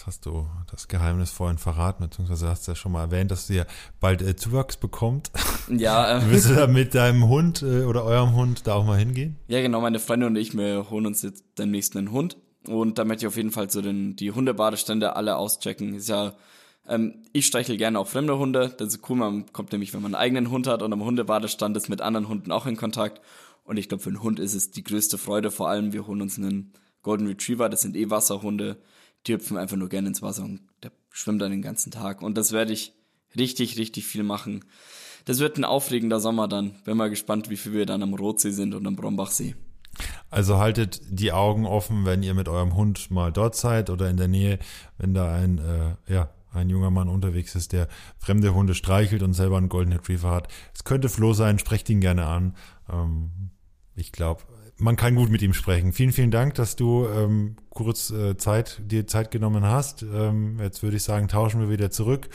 hast 0.06 0.24
du 0.24 0.46
das 0.70 0.88
Geheimnis 0.88 1.30
vorhin 1.30 1.58
verraten, 1.58 2.04
beziehungsweise 2.04 2.48
hast 2.48 2.66
du 2.66 2.72
ja 2.72 2.76
schon 2.76 2.92
mal 2.92 3.02
erwähnt, 3.02 3.30
dass 3.30 3.50
ihr 3.50 3.66
bald 4.00 4.22
äh, 4.22 4.36
Zuwachs 4.36 4.76
bekommt. 4.76 5.30
Ja. 5.68 6.20
Äh, 6.20 6.30
Willst 6.30 6.48
du 6.48 6.54
da 6.54 6.68
mit 6.68 6.94
deinem 6.94 7.26
Hund 7.26 7.60
äh, 7.60 7.82
oder 7.82 8.04
eurem 8.04 8.36
Hund 8.36 8.68
da 8.68 8.74
auch 8.74 8.84
mal 8.84 8.96
hingehen? 8.96 9.34
Ja, 9.48 9.60
genau. 9.60 9.80
Meine 9.80 9.98
Freundin 9.98 10.28
und 10.28 10.36
ich, 10.36 10.56
wir 10.56 10.90
holen 10.90 11.06
uns 11.06 11.22
jetzt 11.22 11.42
demnächst 11.58 11.96
einen 11.96 12.12
Hund. 12.12 12.36
Und 12.68 12.98
da 12.98 13.04
möchte 13.04 13.24
ich 13.24 13.26
auf 13.26 13.36
jeden 13.36 13.50
Fall 13.50 13.68
so 13.68 13.82
den, 13.82 14.14
die 14.14 14.30
Hundebadestände 14.30 15.16
alle 15.16 15.34
auschecken. 15.34 15.94
Ist 15.94 16.08
ja, 16.08 16.34
ähm, 16.88 17.22
ich 17.32 17.46
streichel 17.46 17.76
gerne 17.76 17.98
auch 17.98 18.08
fremde 18.08 18.38
Hunde. 18.38 18.74
Das 18.76 18.88
ist 18.88 19.08
cool. 19.08 19.16
Man 19.16 19.52
kommt 19.52 19.72
nämlich, 19.72 19.92
wenn 19.94 20.02
man 20.02 20.14
einen 20.14 20.22
eigenen 20.22 20.50
Hund 20.50 20.66
hat 20.66 20.82
und 20.82 20.92
am 20.92 21.04
Hundebadestand 21.04 21.76
ist, 21.76 21.88
mit 21.88 22.00
anderen 22.00 22.28
Hunden 22.28 22.52
auch 22.52 22.66
in 22.66 22.76
Kontakt. 22.76 23.20
Und 23.64 23.76
ich 23.78 23.88
glaube, 23.88 24.02
für 24.02 24.10
einen 24.10 24.22
Hund 24.22 24.38
ist 24.38 24.54
es 24.54 24.70
die 24.70 24.84
größte 24.84 25.18
Freude. 25.18 25.50
Vor 25.50 25.68
allem, 25.68 25.92
wir 25.92 26.06
holen 26.06 26.22
uns 26.22 26.38
einen 26.38 26.72
Golden 27.02 27.26
Retriever. 27.26 27.68
Das 27.68 27.82
sind 27.82 27.96
eh 27.96 28.10
Wasserhunde 28.10 28.78
die 29.26 29.34
hüpfen 29.34 29.56
einfach 29.56 29.76
nur 29.76 29.88
gerne 29.88 30.08
ins 30.08 30.22
Wasser 30.22 30.44
und 30.44 30.60
der 30.82 30.92
schwimmt 31.10 31.42
dann 31.42 31.50
den 31.50 31.62
ganzen 31.62 31.90
Tag. 31.90 32.22
Und 32.22 32.36
das 32.36 32.52
werde 32.52 32.72
ich 32.72 32.92
richtig, 33.36 33.78
richtig 33.78 34.06
viel 34.06 34.22
machen. 34.22 34.64
Das 35.24 35.40
wird 35.40 35.58
ein 35.58 35.64
aufregender 35.64 36.20
Sommer 36.20 36.46
dann. 36.46 36.74
Bin 36.84 36.96
mal 36.96 37.10
gespannt, 37.10 37.50
wie 37.50 37.56
viel 37.56 37.72
wir 37.72 37.86
dann 37.86 38.02
am 38.02 38.14
Rotsee 38.14 38.50
sind 38.50 38.74
und 38.74 38.86
am 38.86 38.96
Brombachsee. 38.96 39.56
Also 40.30 40.58
haltet 40.58 41.00
die 41.08 41.32
Augen 41.32 41.66
offen, 41.66 42.04
wenn 42.04 42.22
ihr 42.22 42.34
mit 42.34 42.48
eurem 42.48 42.76
Hund 42.76 43.10
mal 43.10 43.32
dort 43.32 43.56
seid 43.56 43.90
oder 43.90 44.10
in 44.10 44.18
der 44.18 44.28
Nähe, 44.28 44.58
wenn 44.98 45.14
da 45.14 45.34
ein, 45.34 45.58
äh, 45.58 46.12
ja, 46.12 46.28
ein 46.56 46.70
junger 46.70 46.90
Mann 46.90 47.08
unterwegs 47.08 47.54
ist, 47.54 47.72
der 47.72 47.88
fremde 48.18 48.54
Hunde 48.54 48.74
streichelt 48.74 49.22
und 49.22 49.32
selber 49.34 49.56
einen 49.58 49.68
Golden 49.68 49.92
Retriever 49.92 50.30
hat. 50.30 50.48
Es 50.74 50.84
könnte 50.84 51.08
Flo 51.08 51.32
sein, 51.32 51.58
sprecht 51.58 51.88
ihn 51.90 52.00
gerne 52.00 52.26
an. 52.26 52.54
Ähm, 52.90 53.30
ich 53.94 54.12
glaube, 54.12 54.42
man 54.78 54.96
kann 54.96 55.14
gut 55.14 55.30
mit 55.30 55.42
ihm 55.42 55.54
sprechen. 55.54 55.92
Vielen, 55.92 56.12
vielen 56.12 56.30
Dank, 56.30 56.54
dass 56.54 56.76
du 56.76 57.06
ähm, 57.06 57.56
kurz 57.70 58.10
äh, 58.10 58.36
Zeit, 58.36 58.82
dir 58.84 59.06
Zeit 59.06 59.30
genommen 59.30 59.64
hast. 59.64 60.02
Ähm, 60.02 60.58
jetzt 60.60 60.82
würde 60.82 60.96
ich 60.96 61.02
sagen, 61.02 61.28
tauschen 61.28 61.60
wir 61.60 61.70
wieder 61.70 61.90
zurück. 61.90 62.28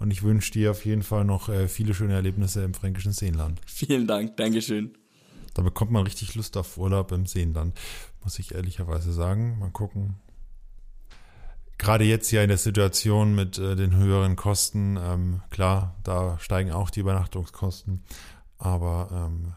Und 0.00 0.10
ich 0.10 0.22
wünsche 0.22 0.52
dir 0.52 0.72
auf 0.72 0.84
jeden 0.84 1.02
Fall 1.02 1.24
noch 1.24 1.48
äh, 1.48 1.68
viele 1.68 1.94
schöne 1.94 2.14
Erlebnisse 2.14 2.64
im 2.64 2.74
fränkischen 2.74 3.12
Seenland. 3.12 3.60
Vielen 3.66 4.06
Dank, 4.06 4.36
Dankeschön. 4.36 4.92
Da 5.54 5.62
bekommt 5.62 5.92
man 5.92 6.02
richtig 6.02 6.34
Lust 6.34 6.56
auf 6.56 6.76
Urlaub 6.78 7.12
im 7.12 7.26
Seenland, 7.26 7.78
muss 8.24 8.40
ich 8.40 8.54
ehrlicherweise 8.54 9.12
sagen. 9.12 9.58
Mal 9.60 9.70
gucken. 9.70 10.16
Gerade 11.78 12.04
jetzt 12.04 12.30
ja 12.30 12.42
in 12.42 12.48
der 12.48 12.58
Situation 12.58 13.34
mit 13.34 13.58
äh, 13.58 13.76
den 13.76 13.96
höheren 13.96 14.36
Kosten, 14.36 14.96
ähm, 14.96 15.42
klar, 15.50 15.96
da 16.04 16.38
steigen 16.38 16.72
auch 16.72 16.90
die 16.90 17.00
Übernachtungskosten. 17.00 18.04
Aber 18.58 19.08
ähm, 19.12 19.54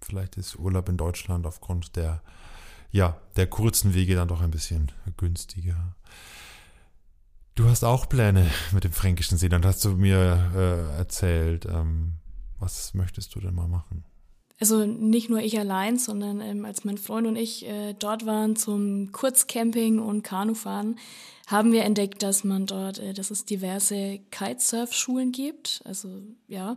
Vielleicht 0.00 0.36
ist 0.36 0.56
Urlaub 0.56 0.88
in 0.88 0.96
Deutschland 0.96 1.46
aufgrund 1.46 1.96
der, 1.96 2.22
ja, 2.90 3.20
der 3.36 3.46
kurzen 3.46 3.94
Wege 3.94 4.14
dann 4.14 4.28
doch 4.28 4.40
ein 4.40 4.50
bisschen 4.50 4.90
günstiger. 5.16 5.94
Du 7.54 7.68
hast 7.68 7.84
auch 7.84 8.08
Pläne 8.08 8.50
mit 8.72 8.84
dem 8.84 8.92
Fränkischen 8.92 9.36
See, 9.36 9.48
dann 9.48 9.64
hast 9.64 9.84
du 9.84 9.90
mir 9.90 10.50
äh, 10.54 10.96
erzählt. 10.96 11.66
Ähm, 11.66 12.14
was 12.58 12.94
möchtest 12.94 13.34
du 13.34 13.40
denn 13.40 13.54
mal 13.54 13.68
machen? 13.68 14.04
Also 14.60 14.84
nicht 14.84 15.30
nur 15.30 15.40
ich 15.40 15.58
allein, 15.58 15.98
sondern 15.98 16.40
ähm, 16.42 16.66
als 16.66 16.84
mein 16.84 16.98
Freund 16.98 17.26
und 17.26 17.36
ich 17.36 17.66
äh, 17.66 17.94
dort 17.98 18.26
waren 18.26 18.56
zum 18.56 19.10
Kurzcamping 19.10 19.98
und 19.98 20.22
Kanufahren, 20.22 20.98
haben 21.46 21.72
wir 21.72 21.84
entdeckt, 21.84 22.22
dass 22.22 22.44
man 22.44 22.66
dort, 22.66 22.98
äh, 22.98 23.14
dass 23.14 23.30
es 23.30 23.46
diverse 23.46 24.20
Kitesurf-Schulen 24.30 25.32
gibt. 25.32 25.80
Also 25.86 26.08
ja, 26.46 26.76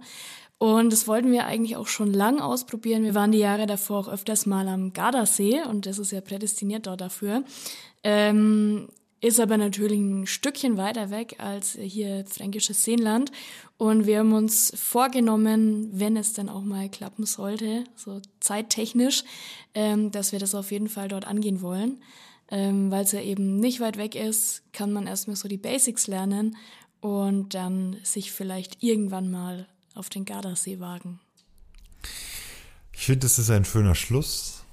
und 0.58 0.93
das 0.93 1.10
wollten 1.10 1.34
wir 1.34 1.46
eigentlich 1.46 1.76
auch 1.76 1.88
schon 1.88 2.13
lang 2.13 2.39
ausprobieren. 2.39 3.04
Wir 3.04 3.15
waren 3.15 3.34
die 3.34 3.39
Jahre 3.39 3.65
davor 3.65 4.00
auch 4.00 4.08
öfters 4.08 4.46
mal 4.46 4.69
am 4.69 4.93
Gardasee 4.93 5.62
und 5.69 5.86
das 5.86 6.00
ist 6.00 6.13
ja 6.13 6.22
prädestiniert 6.22 6.88
dort 6.88 7.02
dafür. 7.02 7.43
Ähm, 8.02 8.88
ist 9.23 9.39
aber 9.39 9.55
natürlich 9.57 9.99
ein 9.99 10.27
Stückchen 10.27 10.75
weiter 10.75 11.09
weg 11.09 11.36
als 11.38 11.77
hier 11.79 12.25
fränkisches 12.25 12.83
Seenland. 12.83 13.31
Und 13.77 14.05
wir 14.05 14.19
haben 14.19 14.33
uns 14.33 14.73
vorgenommen, 14.75 15.89
wenn 15.93 16.17
es 16.17 16.33
dann 16.33 16.49
auch 16.49 16.63
mal 16.63 16.89
klappen 16.89 17.25
sollte, 17.25 17.86
so 17.95 18.21
zeittechnisch, 18.41 19.23
ähm, 19.75 20.12
dass 20.12 20.33
wir 20.33 20.39
das 20.39 20.53
auf 20.53 20.71
jeden 20.71 20.89
Fall 20.89 21.07
dort 21.07 21.25
angehen 21.25 21.62
wollen. 21.62 22.03
Ähm, 22.51 22.91
Weil 22.91 23.05
es 23.05 23.13
ja 23.13 23.21
eben 23.21 23.62
nicht 23.62 23.79
weit 23.79 23.95
weg 23.95 24.15
ist, 24.15 24.62
kann 24.73 24.91
man 24.91 25.07
erstmal 25.07 25.38
so 25.38 25.47
die 25.47 25.57
Basics 25.57 26.07
lernen 26.07 26.57
und 26.99 27.53
dann 27.53 27.95
sich 28.03 28.33
vielleicht 28.33 28.83
irgendwann 28.83 29.31
mal 29.31 29.67
auf 29.95 30.09
den 30.09 30.25
Gardasee 30.25 30.81
wagen. 30.81 31.21
Ich 32.91 33.05
finde, 33.05 33.21
das 33.21 33.39
ist 33.39 33.49
ein 33.49 33.63
schöner 33.63 33.95
Schluss. 33.95 34.65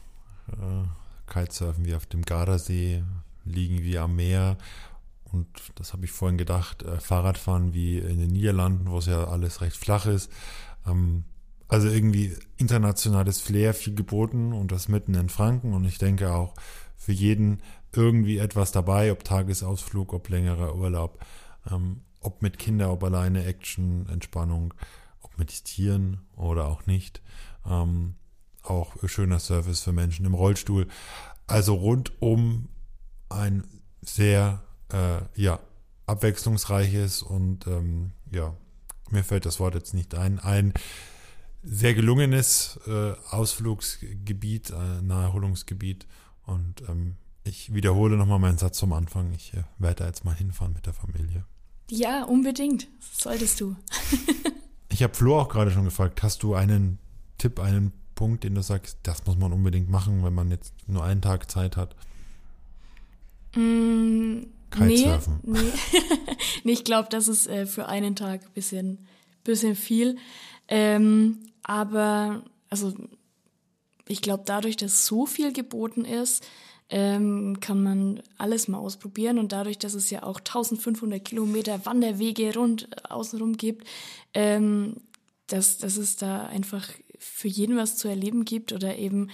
Äh, 0.48 1.32
Kitesurfen 1.32 1.84
wie 1.84 1.94
auf 1.94 2.06
dem 2.06 2.22
Gardasee, 2.22 3.04
liegen 3.44 3.82
wie 3.82 3.98
am 3.98 4.16
Meer. 4.16 4.56
Und 5.24 5.46
das 5.76 5.92
habe 5.92 6.04
ich 6.04 6.12
vorhin 6.12 6.38
gedacht, 6.38 6.82
äh, 6.82 6.98
Fahrradfahren 6.98 7.72
wie 7.72 7.98
in 7.98 8.18
den 8.18 8.30
Niederlanden, 8.30 8.90
wo 8.90 8.98
es 8.98 9.06
ja 9.06 9.24
alles 9.24 9.60
recht 9.60 9.76
flach 9.76 10.06
ist. 10.06 10.30
Ähm, 10.86 11.24
also 11.68 11.88
irgendwie 11.88 12.36
internationales 12.56 13.40
Flair 13.40 13.74
viel 13.74 13.94
geboten 13.94 14.52
und 14.52 14.72
das 14.72 14.88
mitten 14.88 15.14
in 15.14 15.28
Franken. 15.28 15.72
Und 15.72 15.84
ich 15.84 15.98
denke 15.98 16.32
auch 16.32 16.54
für 16.96 17.12
jeden 17.12 17.62
irgendwie 17.94 18.38
etwas 18.38 18.72
dabei, 18.72 19.12
ob 19.12 19.24
Tagesausflug, 19.24 20.12
ob 20.12 20.28
längerer 20.28 20.74
Urlaub, 20.74 21.24
ähm, 21.70 22.02
ob 22.20 22.42
mit 22.42 22.58
Kinder, 22.58 22.92
ob 22.92 23.04
alleine 23.04 23.44
Action, 23.44 24.06
Entspannung 24.08 24.74
meditieren 25.40 26.20
oder 26.36 26.66
auch 26.66 26.86
nicht. 26.86 27.20
Ähm, 27.66 28.14
auch 28.62 28.94
schöner 29.06 29.40
Service 29.40 29.80
für 29.80 29.92
Menschen 29.92 30.26
im 30.26 30.34
Rollstuhl. 30.34 30.86
Also 31.48 31.74
rundum 31.74 32.68
ein 33.30 33.64
sehr 34.02 34.62
äh, 34.92 35.20
ja, 35.34 35.60
abwechslungsreiches 36.06 37.22
und 37.22 37.66
ähm, 37.66 38.12
ja, 38.30 38.54
mir 39.10 39.24
fällt 39.24 39.46
das 39.46 39.60
Wort 39.60 39.74
jetzt 39.74 39.94
nicht 39.94 40.14
ein, 40.14 40.38
ein 40.38 40.74
sehr 41.62 41.94
gelungenes 41.94 42.78
äh, 42.86 43.12
Ausflugsgebiet, 43.30 44.70
äh, 44.70 45.02
Naherholungsgebiet. 45.02 46.06
Und 46.46 46.82
ähm, 46.88 47.16
ich 47.44 47.74
wiederhole 47.74 48.16
nochmal 48.16 48.38
meinen 48.38 48.58
Satz 48.58 48.78
zum 48.78 48.92
Anfang. 48.92 49.32
Ich 49.32 49.54
äh, 49.54 49.64
werde 49.78 49.96
da 49.96 50.06
jetzt 50.06 50.24
mal 50.24 50.34
hinfahren 50.34 50.72
mit 50.72 50.86
der 50.86 50.94
Familie. 50.94 51.44
Ja, 51.90 52.24
unbedingt. 52.24 52.88
Solltest 53.12 53.60
du. 53.60 53.76
ich 54.88 55.02
habe 55.02 55.14
Flo 55.14 55.40
auch 55.40 55.48
gerade 55.48 55.70
schon 55.70 55.84
gefragt, 55.84 56.22
hast 56.22 56.42
du 56.42 56.54
einen 56.54 56.98
Tipp, 57.36 57.58
einen 57.58 57.92
Punkt, 58.14 58.44
den 58.44 58.54
du 58.54 58.62
sagst, 58.62 58.98
das 59.02 59.26
muss 59.26 59.36
man 59.36 59.52
unbedingt 59.52 59.90
machen, 59.90 60.22
wenn 60.24 60.34
man 60.34 60.50
jetzt 60.50 60.72
nur 60.86 61.04
einen 61.04 61.22
Tag 61.22 61.50
Zeit 61.50 61.76
hat? 61.76 61.96
Mm, 63.54 64.42
Kitesurfen. 64.70 65.40
Nee, 65.42 65.58
nee. 65.60 65.72
nee 66.64 66.72
ich 66.72 66.84
glaube, 66.84 67.08
das 67.10 67.28
ist 67.28 67.46
äh, 67.48 67.66
für 67.66 67.86
einen 67.86 68.16
Tag 68.16 68.44
ein 68.44 68.52
bisschen, 68.54 69.06
bisschen 69.44 69.76
viel. 69.76 70.16
Ähm, 70.68 71.38
aber, 71.62 72.44
also, 72.68 72.94
ich 74.06 74.22
glaube, 74.22 74.44
dadurch, 74.46 74.76
dass 74.76 75.06
so 75.06 75.26
viel 75.26 75.52
geboten 75.52 76.04
ist, 76.04 76.44
ähm, 76.88 77.58
kann 77.60 77.82
man 77.82 78.22
alles 78.36 78.68
mal 78.68 78.78
ausprobieren. 78.78 79.38
Und 79.38 79.52
dadurch, 79.52 79.78
dass 79.78 79.94
es 79.94 80.10
ja 80.10 80.24
auch 80.24 80.38
1500 80.40 81.24
Kilometer 81.24 81.86
Wanderwege 81.86 82.54
rund 82.54 82.88
äh, 82.90 83.08
außenrum 83.08 83.56
gibt, 83.56 83.86
ähm, 84.34 84.96
dass, 85.46 85.78
dass 85.78 85.96
es 85.96 86.16
da 86.16 86.46
einfach 86.46 86.88
für 87.18 87.48
jeden 87.48 87.76
was 87.76 87.96
zu 87.96 88.08
erleben 88.08 88.44
gibt 88.44 88.72
oder 88.72 88.96
eben 88.96 89.30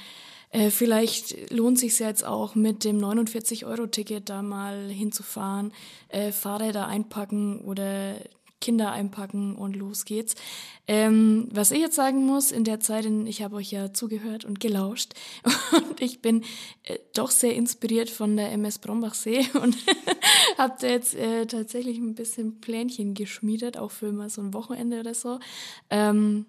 äh, 0.57 0.71
vielleicht 0.71 1.53
lohnt 1.53 1.79
sich 1.79 1.99
jetzt 1.99 2.25
auch 2.25 2.55
mit 2.55 2.85
dem 2.85 2.99
49-Euro-Ticket 2.99 4.31
da 4.31 4.41
mal 4.41 4.89
hinzufahren, 4.89 5.71
äh, 6.09 6.33
Fahrräder 6.33 6.87
einpacken 6.87 7.61
oder 7.61 8.15
Kinder 8.63 8.91
einpacken 8.91 9.55
und 9.55 9.77
los 9.77 10.07
geht's. 10.07 10.35
Ähm, 10.89 11.49
was 11.53 11.73
ich 11.73 11.81
jetzt 11.81 11.95
sagen 11.95 12.25
muss, 12.25 12.53
in 12.53 12.65
der 12.65 12.81
Zeit, 12.81 13.05
in, 13.05 13.27
ich 13.27 13.43
habe 13.43 13.57
euch 13.57 13.71
ja 13.71 13.93
zugehört 13.93 14.47
und 14.47 14.59
gelauscht 14.59 15.13
und 15.73 16.01
ich 16.01 16.23
bin 16.23 16.43
äh, 16.85 16.99
doch 17.15 17.31
sehr 17.31 17.55
inspiriert 17.55 18.09
von 18.09 18.35
der 18.39 18.51
MS 18.53 18.79
Brombachsee 18.79 19.47
und 19.63 19.77
habe 20.57 20.75
da 20.81 20.87
jetzt 20.87 21.15
äh, 21.17 21.45
tatsächlich 21.45 21.99
ein 21.99 22.15
bisschen 22.15 22.63
Plänchen 22.63 23.13
geschmiedet, 23.13 23.77
auch 23.77 23.91
für 23.91 24.11
mal 24.11 24.31
so 24.31 24.41
ein 24.41 24.55
Wochenende 24.55 25.01
oder 25.01 25.13
so. 25.13 25.39
Ähm, 25.91 26.47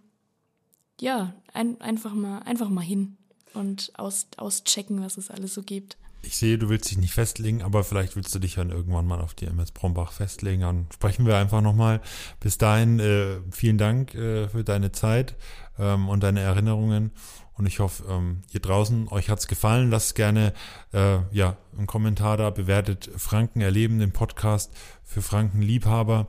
ja, 1.01 1.33
ein, 1.53 1.81
einfach 1.81 2.13
mal, 2.13 2.39
einfach 2.39 2.69
mal 2.69 2.79
hin 2.79 3.17
und 3.57 3.91
aus, 3.97 4.27
auschecken, 4.37 5.01
was 5.01 5.17
es 5.17 5.29
alles 5.29 5.53
so 5.53 5.63
gibt. 5.63 5.97
Ich 6.23 6.37
sehe, 6.37 6.57
du 6.57 6.67
willst 6.67 6.89
dich 6.89 6.97
nicht 6.97 7.13
festlegen, 7.13 7.61
aber 7.61 7.83
vielleicht 7.83 8.15
willst 8.15 8.33
du 8.33 8.39
dich 8.39 8.55
dann 8.55 8.71
irgendwann 8.71 9.05
mal 9.05 9.21
auf 9.21 9.33
die 9.33 9.45
MS 9.45 9.71
Brombach 9.71 10.11
festlegen. 10.11 10.61
Dann 10.61 10.87
sprechen 10.93 11.25
wir 11.25 11.37
einfach 11.37 11.61
nochmal. 11.61 12.01
Bis 12.39 12.57
dahin, 12.57 12.99
äh, 12.99 13.39
vielen 13.51 13.77
Dank 13.77 14.15
äh, 14.15 14.49
für 14.49 14.63
deine 14.63 14.91
Zeit 14.91 15.35
ähm, 15.77 16.09
und 16.09 16.23
deine 16.23 16.41
Erinnerungen. 16.41 17.11
Und 17.53 17.65
ich 17.65 17.79
hoffe, 17.79 18.03
ähm, 18.09 18.41
ihr 18.51 18.59
draußen, 18.59 19.07
euch 19.09 19.29
hat's 19.29 19.47
gefallen. 19.47 19.89
Lasst 19.89 20.15
gerne 20.15 20.53
äh, 20.91 21.19
ja, 21.31 21.57
einen 21.77 21.87
Kommentar 21.87 22.37
da, 22.37 22.49
bewertet 22.49 23.09
Franken 23.15 23.61
erleben, 23.61 23.99
den 23.99 24.11
Podcast 24.11 24.71
für 25.03 25.21
Frankenliebhaber. 25.21 26.27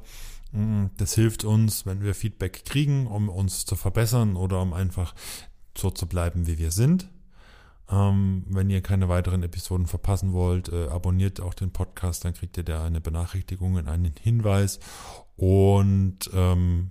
Mm, 0.53 0.87
das 0.97 1.15
hilft 1.15 1.45
uns, 1.45 1.87
wenn 1.87 2.03
wir 2.03 2.15
Feedback 2.15 2.65
kriegen, 2.65 3.07
um 3.07 3.29
uns 3.29 3.67
zu 3.67 3.75
verbessern 3.75 4.37
oder 4.37 4.61
um 4.61 4.73
einfach 4.73 5.15
so 5.77 5.91
zu 5.91 6.07
bleiben, 6.07 6.47
wie 6.47 6.59
wir 6.59 6.71
sind. 6.71 7.09
Ähm, 7.91 8.45
wenn 8.49 8.69
ihr 8.69 8.83
keine 8.83 9.09
weiteren 9.09 9.43
Episoden 9.43 9.87
verpassen 9.87 10.33
wollt, 10.33 10.69
äh, 10.69 10.89
abonniert 10.89 11.41
auch 11.41 11.55
den 11.55 11.73
Podcast, 11.73 12.25
dann 12.25 12.35
kriegt 12.35 12.57
ihr 12.57 12.65
da 12.65 12.85
eine 12.85 13.01
Benachrichtigung 13.01 13.75
und 13.75 13.89
einen 13.89 14.15
Hinweis. 14.21 14.79
Und 15.37 16.31
ähm, 16.35 16.91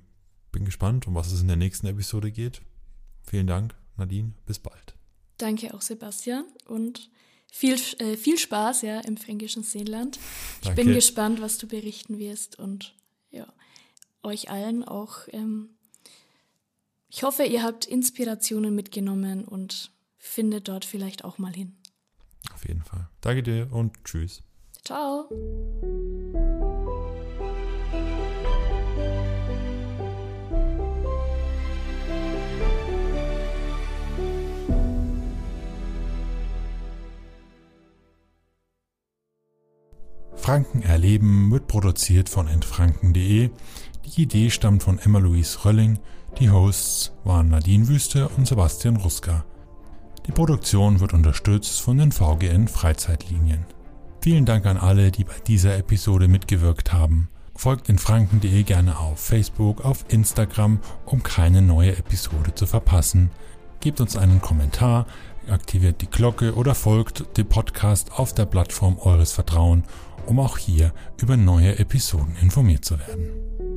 bin 0.51 0.65
gespannt, 0.65 1.07
um 1.07 1.13
was 1.13 1.31
es 1.31 1.41
in 1.41 1.47
der 1.47 1.57
nächsten 1.57 1.87
Episode 1.87 2.31
geht. 2.31 2.61
Vielen 3.23 3.47
Dank, 3.47 3.75
Nadine. 3.97 4.33
Bis 4.45 4.57
bald. 4.59 4.95
Danke 5.37 5.73
auch, 5.73 5.81
Sebastian. 5.81 6.45
Und 6.65 7.11
viel, 7.51 7.75
äh, 7.99 8.17
viel 8.17 8.39
Spaß 8.39 8.81
ja 8.81 9.01
im 9.01 9.17
fränkischen 9.17 9.63
Seenland. 9.63 10.17
Ich 10.61 10.67
Danke. 10.67 10.83
bin 10.83 10.93
gespannt, 10.93 11.41
was 11.41 11.57
du 11.57 11.67
berichten 11.67 12.17
wirst 12.17 12.57
und 12.57 12.95
ja, 13.29 13.47
euch 14.23 14.49
allen 14.49 14.83
auch. 14.83 15.27
Ähm, 15.31 15.77
ich 17.09 17.23
hoffe, 17.23 17.43
ihr 17.43 17.63
habt 17.63 17.85
Inspirationen 17.85 18.73
mitgenommen 18.73 19.45
und 19.45 19.91
findet 20.27 20.67
dort 20.67 20.85
vielleicht 20.85 21.23
auch 21.23 21.37
mal 21.37 21.53
hin. 21.53 21.77
Auf 22.53 22.67
jeden 22.67 22.83
Fall. 22.83 23.09
Danke 23.21 23.43
dir 23.43 23.71
und 23.71 24.03
tschüss. 24.03 24.43
Ciao. 24.83 25.29
Franken 40.47 40.81
erleben 40.81 41.51
wird 41.51 41.67
produziert 41.67 42.29
von 42.29 42.47
entfranken.de. 42.47 43.49
Die 44.05 44.21
Idee 44.21 44.49
stammt 44.49 44.81
von 44.83 44.97
Emma-Louise 44.97 45.65
Rölling. 45.65 45.99
Die 46.39 46.49
Hosts 46.49 47.11
waren 47.25 47.49
Nadine 47.49 47.89
Wüste 47.89 48.29
und 48.29 48.47
Sebastian 48.47 48.95
Ruska. 48.95 49.43
Die 50.27 50.33
Produktion 50.33 50.99
wird 50.99 51.13
unterstützt 51.13 51.79
von 51.79 51.97
den 51.97 52.11
VGN 52.11 52.67
Freizeitlinien. 52.67 53.65
Vielen 54.21 54.45
Dank 54.45 54.65
an 54.65 54.75
alle, 54.75 55.09
die 55.09 55.23
bei 55.23 55.39
dieser 55.47 55.77
Episode 55.77 56.27
mitgewirkt 56.27 56.91
haben. 56.91 57.29
Folgt 57.55 57.87
in 57.87 57.97
franken.de 57.97 58.63
gerne 58.63 58.99
auf 58.99 59.19
Facebook, 59.19 59.85
auf 59.85 60.03
Instagram, 60.09 60.79
um 61.05 61.23
keine 61.23 61.61
neue 61.61 61.97
Episode 61.97 62.53
zu 62.53 62.67
verpassen. 62.67 63.31
Gebt 63.79 64.01
uns 64.01 64.17
einen 64.17 64.41
Kommentar, 64.41 65.07
aktiviert 65.49 66.01
die 66.01 66.09
Glocke 66.09 66.55
oder 66.55 66.75
folgt 66.75 67.37
dem 67.37 67.47
Podcast 67.47 68.11
auf 68.11 68.33
der 68.33 68.45
Plattform 68.45 68.97
eures 68.99 69.31
Vertrauens, 69.31 69.85
um 70.25 70.39
auch 70.39 70.57
hier 70.57 70.93
über 71.21 71.37
neue 71.37 71.79
Episoden 71.79 72.35
informiert 72.41 72.83
zu 72.83 72.99
werden. 72.99 73.76